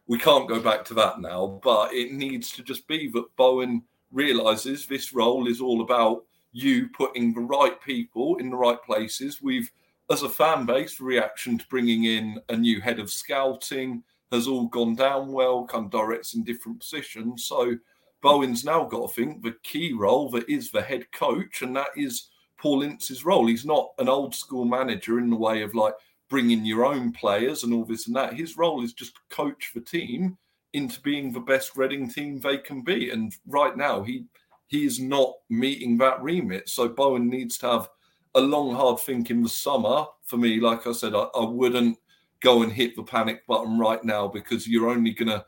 we 0.06 0.18
can't 0.18 0.48
go 0.48 0.60
back 0.60 0.82
to 0.86 0.94
that 0.94 1.20
now, 1.20 1.60
but 1.62 1.92
it 1.92 2.12
needs 2.12 2.52
to 2.52 2.62
just 2.62 2.88
be 2.88 3.10
that 3.10 3.36
Bowen 3.36 3.82
realizes 4.10 4.86
this 4.86 5.12
role 5.12 5.46
is 5.46 5.60
all 5.60 5.82
about 5.82 6.24
you 6.52 6.88
putting 6.88 7.34
the 7.34 7.40
right 7.40 7.80
people 7.82 8.36
in 8.36 8.50
the 8.50 8.56
right 8.56 8.82
places. 8.82 9.42
We've, 9.42 9.70
as 10.10 10.22
a 10.22 10.28
fan 10.28 10.66
base, 10.66 11.00
reaction 11.00 11.58
to 11.58 11.66
bringing 11.68 12.04
in 12.04 12.40
a 12.48 12.56
new 12.56 12.80
head 12.80 12.98
of 12.98 13.10
scouting 13.10 14.02
has 14.32 14.46
all 14.46 14.66
gone 14.66 14.94
down 14.94 15.32
well, 15.32 15.64
come 15.64 15.88
directs 15.88 16.34
in 16.34 16.44
different 16.44 16.80
positions. 16.80 17.44
So 17.44 17.76
Bowen's 18.22 18.64
now 18.64 18.84
got 18.84 19.08
to 19.08 19.14
think 19.14 19.42
the 19.42 19.56
key 19.62 19.92
role 19.92 20.28
that 20.30 20.48
is 20.48 20.70
the 20.70 20.82
head 20.82 21.10
coach, 21.12 21.62
and 21.62 21.74
that 21.76 21.88
is 21.96 22.28
Paul 22.58 22.82
Ince's 22.82 23.24
role. 23.24 23.46
He's 23.46 23.64
not 23.64 23.90
an 23.98 24.08
old 24.08 24.34
school 24.34 24.64
manager 24.64 25.18
in 25.18 25.30
the 25.30 25.36
way 25.36 25.62
of 25.62 25.74
like 25.74 25.94
bringing 26.28 26.64
your 26.64 26.84
own 26.84 27.12
players 27.12 27.64
and 27.64 27.72
all 27.72 27.84
this 27.84 28.06
and 28.06 28.16
that. 28.16 28.34
His 28.34 28.56
role 28.56 28.84
is 28.84 28.92
just 28.92 29.14
coach 29.30 29.70
the 29.74 29.80
team 29.80 30.36
into 30.74 31.00
being 31.00 31.32
the 31.32 31.40
best 31.40 31.76
Reading 31.76 32.10
team 32.10 32.40
they 32.40 32.58
can 32.58 32.82
be. 32.82 33.10
And 33.10 33.34
right 33.46 33.76
now, 33.76 34.02
he 34.02 34.24
he 34.68 34.84
is 34.84 35.00
not 35.00 35.32
meeting 35.48 35.98
that 35.98 36.22
remit. 36.22 36.68
So 36.68 36.88
Bowen 36.88 37.28
needs 37.28 37.58
to 37.58 37.66
have 37.66 37.88
a 38.34 38.40
long, 38.40 38.74
hard 38.74 39.00
think 39.00 39.30
in 39.30 39.42
the 39.42 39.48
summer. 39.48 40.04
For 40.24 40.36
me, 40.36 40.60
like 40.60 40.86
I 40.86 40.92
said, 40.92 41.14
I, 41.14 41.26
I 41.34 41.44
wouldn't 41.44 41.98
go 42.40 42.62
and 42.62 42.72
hit 42.72 42.94
the 42.94 43.02
panic 43.02 43.46
button 43.46 43.78
right 43.78 44.02
now 44.04 44.28
because 44.28 44.68
you're 44.68 44.90
only 44.90 45.12
gonna. 45.12 45.44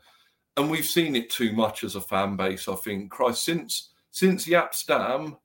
And 0.57 0.69
we've 0.69 0.85
seen 0.85 1.15
it 1.15 1.29
too 1.29 1.53
much 1.53 1.83
as 1.83 1.95
a 1.95 2.01
fan 2.01 2.35
base. 2.35 2.67
I 2.67 2.75
think, 2.75 3.11
Christ, 3.11 3.45
since 3.45 3.93
since 4.09 4.47
Jaap 4.47 4.73
Stam, 4.73 5.37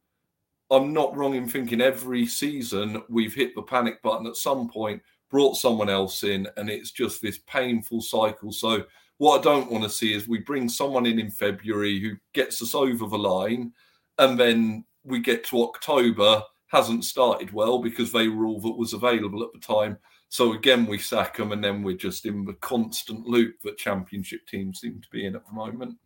I'm 0.71 0.93
not 0.93 1.17
wrong 1.17 1.35
in 1.35 1.49
thinking 1.49 1.81
every 1.81 2.27
season 2.27 3.03
we've 3.09 3.35
hit 3.35 3.55
the 3.55 3.63
panic 3.63 4.03
button 4.03 4.27
at 4.27 4.37
some 4.37 4.69
point, 4.69 5.03
brought 5.31 5.57
someone 5.57 5.89
else 5.89 6.25
in, 6.25 6.49
and 6.57 6.69
it's 6.69 6.91
just 6.91 7.23
this 7.23 7.39
painful 7.47 8.01
cycle. 8.01 8.51
So 8.51 8.85
what 9.19 9.41
I 9.41 9.43
don't 9.43 9.71
want 9.71 9.85
to 9.85 9.91
see 9.91 10.15
is 10.15 10.29
we 10.29 10.39
bring 10.39 10.69
someone 10.69 11.07
in 11.07 11.19
in 11.19 11.31
February 11.31 12.01
who 12.01 12.17
gets 12.35 12.61
us 12.63 12.75
over 12.75 13.07
the 13.07 13.19
line, 13.19 13.73
and 14.19 14.39
then 14.39 14.85
we 15.05 15.21
get 15.21 15.45
to 15.45 15.63
October 15.63 16.43
hasn't 16.69 17.05
started 17.05 17.53
well 17.53 17.79
because 17.79 18.11
they 18.11 18.29
were 18.29 18.45
all 18.45 18.61
that 18.61 18.77
was 18.77 18.93
available 18.93 19.43
at 19.43 19.53
the 19.53 19.61
time. 19.61 19.97
So 20.29 20.53
again, 20.53 20.87
we 20.87 20.99
sack 20.99 21.37
them, 21.37 21.53
and 21.53 21.63
then 21.63 21.83
we're 21.83 21.97
just 21.97 22.27
in 22.27 22.45
the 22.45 22.55
constant 22.55 23.27
loop 23.27 23.55
that 23.63 23.79
championship 23.79 24.47
teams 24.47 24.81
seem 24.81 25.01
to 25.01 25.09
be 25.11 25.27
in 25.27 25.37
at 25.37 25.47
the 25.47 25.53
moment. 25.53 25.97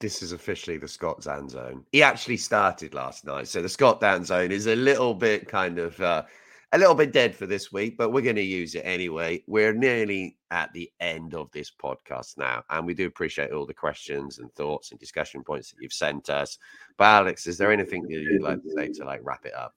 This 0.00 0.22
is 0.22 0.32
officially 0.32 0.76
the 0.76 0.88
Scott 0.88 1.22
Dann 1.22 1.48
zone. 1.48 1.84
He 1.92 2.02
actually 2.02 2.36
started 2.36 2.92
last 2.92 3.24
night, 3.24 3.46
so 3.48 3.62
the 3.62 3.68
Scott 3.68 4.00
Dann 4.00 4.24
zone 4.24 4.50
is 4.50 4.66
a 4.66 4.76
little 4.76 5.14
bit 5.14 5.48
kind 5.48 5.78
of. 5.78 5.98
Uh, 6.00 6.24
a 6.74 6.78
little 6.78 6.94
bit 6.94 7.12
dead 7.12 7.36
for 7.36 7.46
this 7.46 7.72
week, 7.72 7.96
but 7.96 8.10
we're 8.10 8.20
going 8.20 8.34
to 8.34 8.42
use 8.42 8.74
it 8.74 8.80
anyway. 8.80 9.40
We're 9.46 9.72
nearly 9.72 10.36
at 10.50 10.72
the 10.72 10.90
end 10.98 11.34
of 11.34 11.48
this 11.52 11.70
podcast 11.70 12.36
now, 12.36 12.64
and 12.68 12.84
we 12.84 12.94
do 12.94 13.06
appreciate 13.06 13.52
all 13.52 13.64
the 13.64 13.72
questions 13.72 14.40
and 14.40 14.52
thoughts 14.54 14.90
and 14.90 14.98
discussion 14.98 15.44
points 15.44 15.70
that 15.70 15.76
you've 15.80 15.92
sent 15.92 16.30
us. 16.30 16.58
But 16.98 17.04
Alex, 17.04 17.46
is 17.46 17.58
there 17.58 17.70
anything 17.70 18.02
that 18.02 18.10
you'd 18.10 18.42
like 18.42 18.60
to 18.60 18.70
say 18.70 18.88
to 18.88 19.04
like 19.04 19.20
wrap 19.22 19.46
it 19.46 19.54
up? 19.54 19.72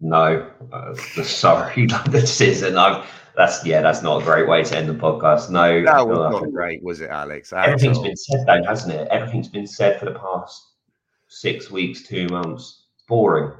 No, 0.00 0.50
uh, 0.72 0.94
sorry, 0.94 1.86
this 2.10 2.40
isn't. 2.42 2.76
I've 2.76 3.06
that's 3.34 3.64
yeah, 3.64 3.80
that's 3.80 4.02
not 4.02 4.20
a 4.20 4.24
great 4.24 4.46
way 4.46 4.62
to 4.62 4.76
end 4.76 4.90
the 4.90 4.94
podcast. 4.94 5.48
No, 5.48 5.82
that 5.84 6.06
was 6.06 6.18
not 6.18 6.52
great, 6.52 6.82
was 6.82 7.00
it, 7.00 7.08
Alex? 7.08 7.52
Everything's 7.52 8.00
been 8.00 8.16
said, 8.16 8.44
though, 8.46 8.62
hasn't 8.64 8.92
it? 8.92 9.08
Everything's 9.08 9.48
been 9.48 9.66
said 9.66 9.98
for 9.98 10.04
the 10.04 10.18
past 10.18 10.74
six 11.28 11.70
weeks, 11.70 12.02
two 12.02 12.26
months. 12.28 12.84
It's 12.96 13.04
boring. 13.06 13.52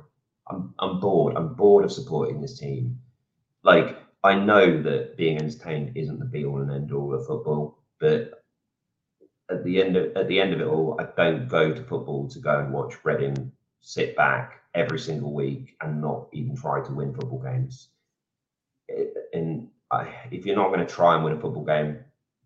I'm 0.51 0.75
I'm 0.79 1.01
bored. 1.01 1.37
I'm 1.37 1.55
bored 1.55 1.85
of 1.85 1.93
supporting 1.93 2.41
this 2.41 2.59
team. 2.59 3.01
Like 3.63 3.99
I 4.25 4.35
know 4.35 4.83
that 4.83 5.17
being 5.17 5.39
entertained 5.39 5.93
isn't 5.97 6.19
the 6.19 6.25
be 6.25 6.45
all 6.45 6.61
and 6.61 6.71
end 6.71 6.93
all 6.93 7.15
of 7.15 7.27
football, 7.27 7.79
but 8.01 8.45
at 9.51 9.65
the 9.65 9.83
end 9.83 9.97
of 9.97 10.17
at 10.17 10.29
the 10.29 10.41
end 10.41 10.53
of 10.53 10.61
it 10.61 10.67
all, 10.67 11.01
I 11.01 11.07
don't 11.17 11.49
go 11.49 11.73
to 11.73 11.83
football 11.85 12.29
to 12.29 12.39
go 12.39 12.59
and 12.61 12.73
watch 12.73 12.95
Reading 13.05 13.53
sit 13.81 14.17
back 14.17 14.61
every 14.75 14.99
single 14.99 15.33
week 15.33 15.77
and 15.81 16.01
not 16.01 16.29
even 16.33 16.57
try 16.57 16.81
to 16.85 16.93
win 16.93 17.15
football 17.15 17.43
games. 17.43 17.89
And 19.33 19.69
I, 19.91 20.09
if 20.31 20.45
you're 20.45 20.57
not 20.57 20.69
going 20.69 20.87
to 20.87 20.95
try 20.95 21.15
and 21.15 21.25
win 21.25 21.35
a 21.35 21.41
football 21.41 21.65
game, 21.65 21.99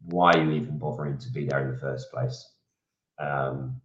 why 0.07 0.32
are 0.32 0.44
you 0.44 0.53
even 0.53 0.78
bothering 0.78 1.18
to 1.18 1.30
be 1.30 1.46
there 1.46 1.61
in 1.66 1.72
the 1.72 1.78
first 1.80 2.11
place? 2.12 2.48
Um, 3.18 3.80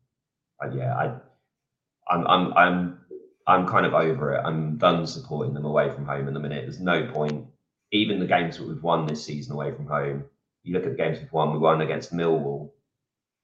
yeah, 0.73 0.95
I, 0.95 2.13
I'm, 2.13 2.27
I'm, 2.27 2.53
I'm 2.53 2.99
I'm 3.47 3.65
kind 3.65 3.85
of 3.85 3.93
over 3.93 4.33
it. 4.33 4.41
I'm 4.43 4.77
done 4.77 5.07
supporting 5.07 5.53
them 5.53 5.63
away 5.63 5.89
from 5.89 6.05
home 6.05 6.27
in 6.27 6.33
the 6.33 6.39
minute. 6.39 6.65
There's 6.65 6.81
no 6.81 7.09
point. 7.13 7.47
Even 7.93 8.19
the 8.19 8.27
games 8.27 8.57
that 8.57 8.67
we've 8.67 8.83
won 8.83 9.07
this 9.07 9.23
season 9.23 9.53
away 9.53 9.71
from 9.73 9.87
home, 9.87 10.25
you 10.63 10.73
look 10.73 10.83
at 10.83 10.91
the 10.91 10.97
games 10.97 11.19
we've 11.19 11.31
won, 11.31 11.53
we 11.53 11.57
won 11.57 11.79
against 11.79 12.13
Millwall, 12.13 12.71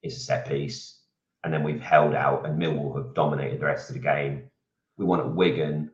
it's 0.02 0.18
a 0.18 0.20
set 0.20 0.46
piece. 0.46 1.00
And 1.42 1.52
then 1.52 1.62
we've 1.62 1.80
held 1.80 2.14
out, 2.14 2.44
and 2.44 2.60
Millwall 2.60 2.96
have 2.96 3.14
dominated 3.14 3.60
the 3.60 3.64
rest 3.64 3.88
of 3.88 3.94
the 3.94 4.02
game. 4.02 4.50
We 4.98 5.06
won 5.06 5.20
at 5.20 5.34
Wigan 5.34 5.90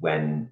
when, 0.00 0.50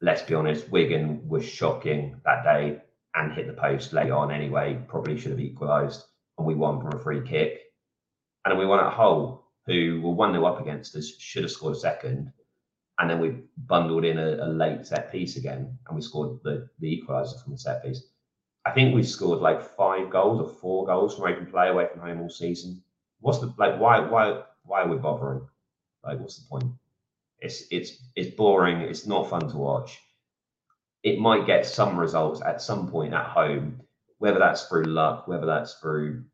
let's 0.00 0.22
be 0.22 0.34
honest, 0.34 0.68
Wigan 0.70 1.28
was 1.28 1.44
shocking 1.44 2.20
that 2.24 2.42
day 2.42 2.78
and 3.14 3.32
hit 3.32 3.46
the 3.46 3.52
post 3.52 3.92
late 3.92 4.10
on 4.10 4.32
anyway. 4.32 4.80
Probably 4.88 5.16
should 5.18 5.32
have 5.32 5.40
equalised. 5.40 6.04
And 6.36 6.46
we 6.46 6.56
won 6.56 6.80
from 6.80 6.98
a 6.98 7.02
free 7.02 7.20
kick. 7.20 7.60
And 8.44 8.52
then 8.52 8.58
we 8.58 8.66
won 8.66 8.84
at 8.84 8.92
Hull, 8.92 9.46
who 9.66 10.00
were 10.02 10.12
1 10.12 10.32
0 10.32 10.44
up 10.44 10.60
against 10.60 10.96
us, 10.96 11.16
should 11.18 11.44
have 11.44 11.52
scored 11.52 11.76
second 11.76 12.32
and 13.00 13.08
then 13.08 13.18
we 13.18 13.34
bundled 13.66 14.04
in 14.04 14.18
a, 14.18 14.44
a, 14.44 14.48
late 14.48 14.86
set 14.86 15.10
piece 15.10 15.36
again, 15.36 15.76
and 15.88 15.96
we 15.96 16.02
scored 16.02 16.38
the, 16.44 16.68
the 16.80 17.02
equaliser 17.02 17.42
from 17.42 17.52
the 17.52 17.58
set 17.58 17.82
piece. 17.82 18.02
I 18.66 18.72
think 18.72 18.94
we've 18.94 19.08
scored 19.08 19.40
like 19.40 19.62
five 19.62 20.10
goals 20.10 20.40
or 20.40 20.54
four 20.60 20.86
goals 20.86 21.16
from 21.16 21.32
open 21.32 21.46
play 21.46 21.68
away 21.68 21.88
from 21.90 22.02
home 22.02 22.20
all 22.20 22.28
season. 22.28 22.82
What's 23.20 23.38
the 23.38 23.52
like? 23.56 23.80
Why 23.80 24.00
why 24.00 24.42
why 24.64 24.82
are 24.82 24.88
we 24.88 24.98
bothering? 24.98 25.46
Like, 26.04 26.20
what's 26.20 26.38
the 26.38 26.48
point? 26.48 26.72
It's 27.38 27.64
it's 27.70 28.02
it's 28.16 28.34
boring. 28.34 28.82
It's 28.82 29.06
not 29.06 29.30
fun 29.30 29.48
to 29.48 29.56
watch. 29.56 29.98
It 31.02 31.18
might 31.18 31.46
get 31.46 31.64
some 31.64 31.98
results 31.98 32.42
at 32.42 32.60
some 32.60 32.90
point 32.90 33.14
at 33.14 33.24
home, 33.24 33.80
whether 34.18 34.38
that's 34.38 34.66
through 34.66 34.84
luck, 34.84 35.26
whether 35.26 35.46
that's 35.46 35.74
through 35.74 36.24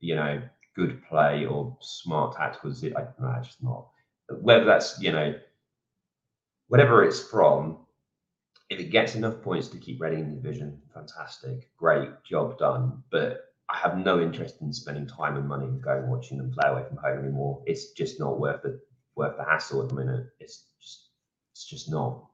you 0.00 0.14
know 0.14 0.42
good 0.76 1.02
play 1.08 1.46
or 1.46 1.74
smart 1.80 2.36
tactical. 2.36 2.70
I, 2.70 3.06
no, 3.18 3.34
it's 3.38 3.48
just 3.48 3.62
not 3.62 3.88
whether 4.30 4.64
that's 4.64 5.00
you 5.00 5.12
know 5.12 5.34
whatever 6.68 7.04
it's 7.04 7.20
from 7.20 7.78
if 8.70 8.78
it 8.78 8.90
gets 8.90 9.14
enough 9.14 9.40
points 9.42 9.68
to 9.68 9.78
keep 9.78 10.00
Reading 10.00 10.20
in 10.20 10.30
the 10.30 10.36
division 10.36 10.80
fantastic 10.92 11.70
great 11.78 12.10
job 12.24 12.58
done 12.58 13.02
but 13.10 13.48
I 13.70 13.76
have 13.78 13.98
no 13.98 14.20
interest 14.20 14.62
in 14.62 14.72
spending 14.72 15.06
time 15.06 15.36
and 15.36 15.46
money 15.46 15.66
going 15.82 16.08
watching 16.08 16.38
them 16.38 16.50
play 16.50 16.70
away 16.70 16.84
from 16.88 16.96
home 16.96 17.18
anymore. 17.18 17.62
It's 17.66 17.92
just 17.92 18.18
not 18.18 18.40
worth 18.40 18.62
the 18.62 18.80
worth 19.14 19.36
the 19.36 19.44
hassle 19.44 19.82
at 19.82 19.90
the 19.90 19.94
minute. 19.94 20.26
It's 20.40 20.64
just 20.80 21.10
it's 21.52 21.66
just 21.66 21.90
not. 21.90 22.24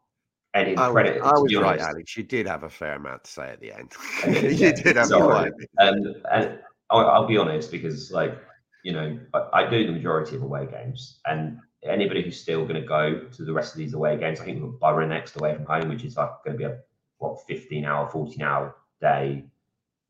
Any 0.55 0.77
I 0.77 0.89
was. 0.89 1.11
I 1.21 1.39
was 1.39 1.55
right, 1.57 1.65
honest. 1.65 1.85
Alex. 1.85 2.17
You 2.17 2.23
did 2.23 2.47
have 2.47 2.63
a 2.63 2.71
fair 2.71 2.95
amount 2.95 3.25
to 3.25 3.31
say 3.31 3.49
at 3.49 3.61
the 3.61 3.73
end. 3.73 3.93
Did, 4.25 4.43
you 4.61 4.67
yeah. 4.67 4.73
did 4.73 4.97
have 4.97 5.07
Sorry. 5.07 5.51
quite. 5.51 5.89
Um, 5.89 6.15
and 6.31 6.61
I'll, 6.91 7.11
I'll 7.11 7.27
be 7.27 7.37
honest 7.37 7.73
because, 7.73 8.13
like, 8.13 8.39
you 8.85 8.93
know, 8.93 9.19
I, 9.33 9.65
I 9.65 9.71
do 9.71 9.85
the 9.85 9.93
majority 9.93 10.37
of 10.37 10.43
away 10.43 10.67
games, 10.67 11.19
and 11.27 11.59
anybody 11.85 12.23
who's 12.23 12.41
still 12.41 12.63
going 12.63 12.81
to 12.81 12.87
go 12.87 13.21
to 13.21 13.45
the 13.45 13.53
rest 13.53 13.73
of 13.73 13.79
these 13.79 13.95
away 13.95 14.17
games, 14.17 14.41
I 14.41 14.45
think 14.45 14.63
we've 14.63 14.71
got 14.73 14.81
Borough 14.81 15.07
next 15.07 15.37
away 15.37 15.55
from 15.55 15.67
home, 15.67 15.89
which 15.89 16.05
is 16.05 16.17
like 16.17 16.31
going 16.45 16.57
to 16.57 16.59
be 16.59 16.65
a 16.65 16.79
what 17.19 17.41
15 17.47 17.85
hour, 17.85 18.09
14 18.09 18.43
hour 18.43 18.75
day. 19.01 19.45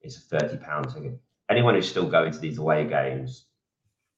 It's 0.03 0.16
a 0.16 0.20
30 0.20 0.59
pound 0.59 0.95
ticket. 0.95 1.18
Anyone 1.51 1.75
who's 1.75 1.89
still 1.89 2.09
going 2.09 2.33
to 2.33 2.39
these 2.39 2.59
away 2.59 2.87
games, 2.87 3.47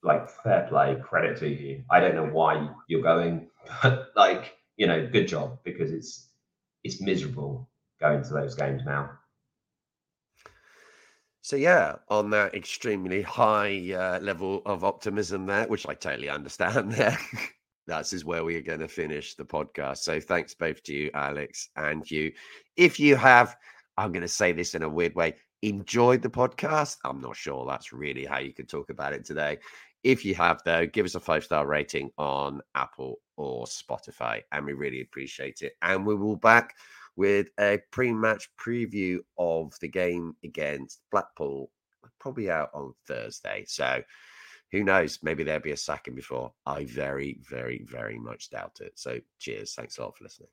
like 0.02 0.28
fair 0.28 0.66
play, 0.68 0.96
credit 1.02 1.38
to 1.38 1.48
you. 1.48 1.84
I 1.90 2.00
don't 2.00 2.14
know 2.14 2.26
why 2.26 2.68
you're 2.88 3.02
going, 3.02 3.48
but 3.82 4.08
like, 4.16 4.56
you 4.76 4.86
know, 4.86 5.06
good 5.06 5.28
job 5.28 5.58
because 5.64 5.92
it's 5.92 6.28
it's 6.84 7.00
miserable 7.00 7.68
going 8.00 8.22
to 8.22 8.32
those 8.32 8.54
games 8.54 8.82
now. 8.84 9.10
So 11.46 11.54
yeah, 11.54 11.94
on 12.08 12.30
that 12.30 12.56
extremely 12.56 13.22
high 13.22 13.92
uh, 13.92 14.18
level 14.18 14.62
of 14.66 14.82
optimism 14.82 15.46
there, 15.46 15.68
which 15.68 15.86
I 15.86 15.94
totally 15.94 16.28
understand 16.28 16.90
there. 16.90 17.16
That's 17.86 18.12
is 18.12 18.24
where 18.24 18.42
we 18.42 18.56
are 18.56 18.62
going 18.62 18.80
to 18.80 18.88
finish 18.88 19.36
the 19.36 19.44
podcast. 19.44 19.98
So 19.98 20.18
thanks 20.18 20.54
both 20.54 20.82
to 20.82 20.92
you, 20.92 21.10
Alex, 21.14 21.68
and 21.76 22.10
you. 22.10 22.32
If 22.76 22.98
you 22.98 23.14
have, 23.14 23.56
I'm 23.96 24.10
going 24.10 24.22
to 24.22 24.28
say 24.28 24.50
this 24.50 24.74
in 24.74 24.82
a 24.82 24.88
weird 24.88 25.14
way, 25.14 25.36
enjoyed 25.62 26.20
the 26.20 26.28
podcast. 26.28 26.96
I'm 27.04 27.20
not 27.20 27.36
sure 27.36 27.64
that's 27.64 27.92
really 27.92 28.24
how 28.24 28.40
you 28.40 28.52
could 28.52 28.68
talk 28.68 28.90
about 28.90 29.12
it 29.12 29.24
today. 29.24 29.58
If 30.02 30.24
you 30.24 30.34
have, 30.34 30.62
though, 30.64 30.84
give 30.84 31.06
us 31.06 31.14
a 31.14 31.20
five 31.20 31.44
star 31.44 31.64
rating 31.64 32.10
on 32.18 32.60
Apple 32.74 33.20
or 33.36 33.66
Spotify, 33.66 34.42
and 34.50 34.66
we 34.66 34.72
really 34.72 35.00
appreciate 35.00 35.62
it. 35.62 35.74
And 35.80 36.04
we 36.04 36.16
will 36.16 36.34
back 36.34 36.74
with 37.16 37.48
a 37.58 37.80
pre-match 37.90 38.48
preview 38.58 39.18
of 39.38 39.72
the 39.80 39.88
game 39.88 40.34
against 40.44 41.00
Blackpool, 41.10 41.70
uh, 42.04 42.08
probably 42.20 42.50
out 42.50 42.70
on 42.74 42.92
Thursday. 43.06 43.64
So 43.66 44.02
who 44.72 44.84
knows? 44.84 45.18
Maybe 45.22 45.44
there'll 45.44 45.60
be 45.60 45.72
a 45.72 45.76
second 45.76 46.14
before. 46.14 46.52
I 46.66 46.84
very, 46.84 47.38
very, 47.48 47.84
very 47.88 48.18
much 48.18 48.50
doubt 48.50 48.78
it. 48.80 48.92
So 48.96 49.18
cheers. 49.38 49.74
Thanks 49.74 49.98
a 49.98 50.02
lot 50.02 50.16
for 50.16 50.24
listening. 50.24 50.48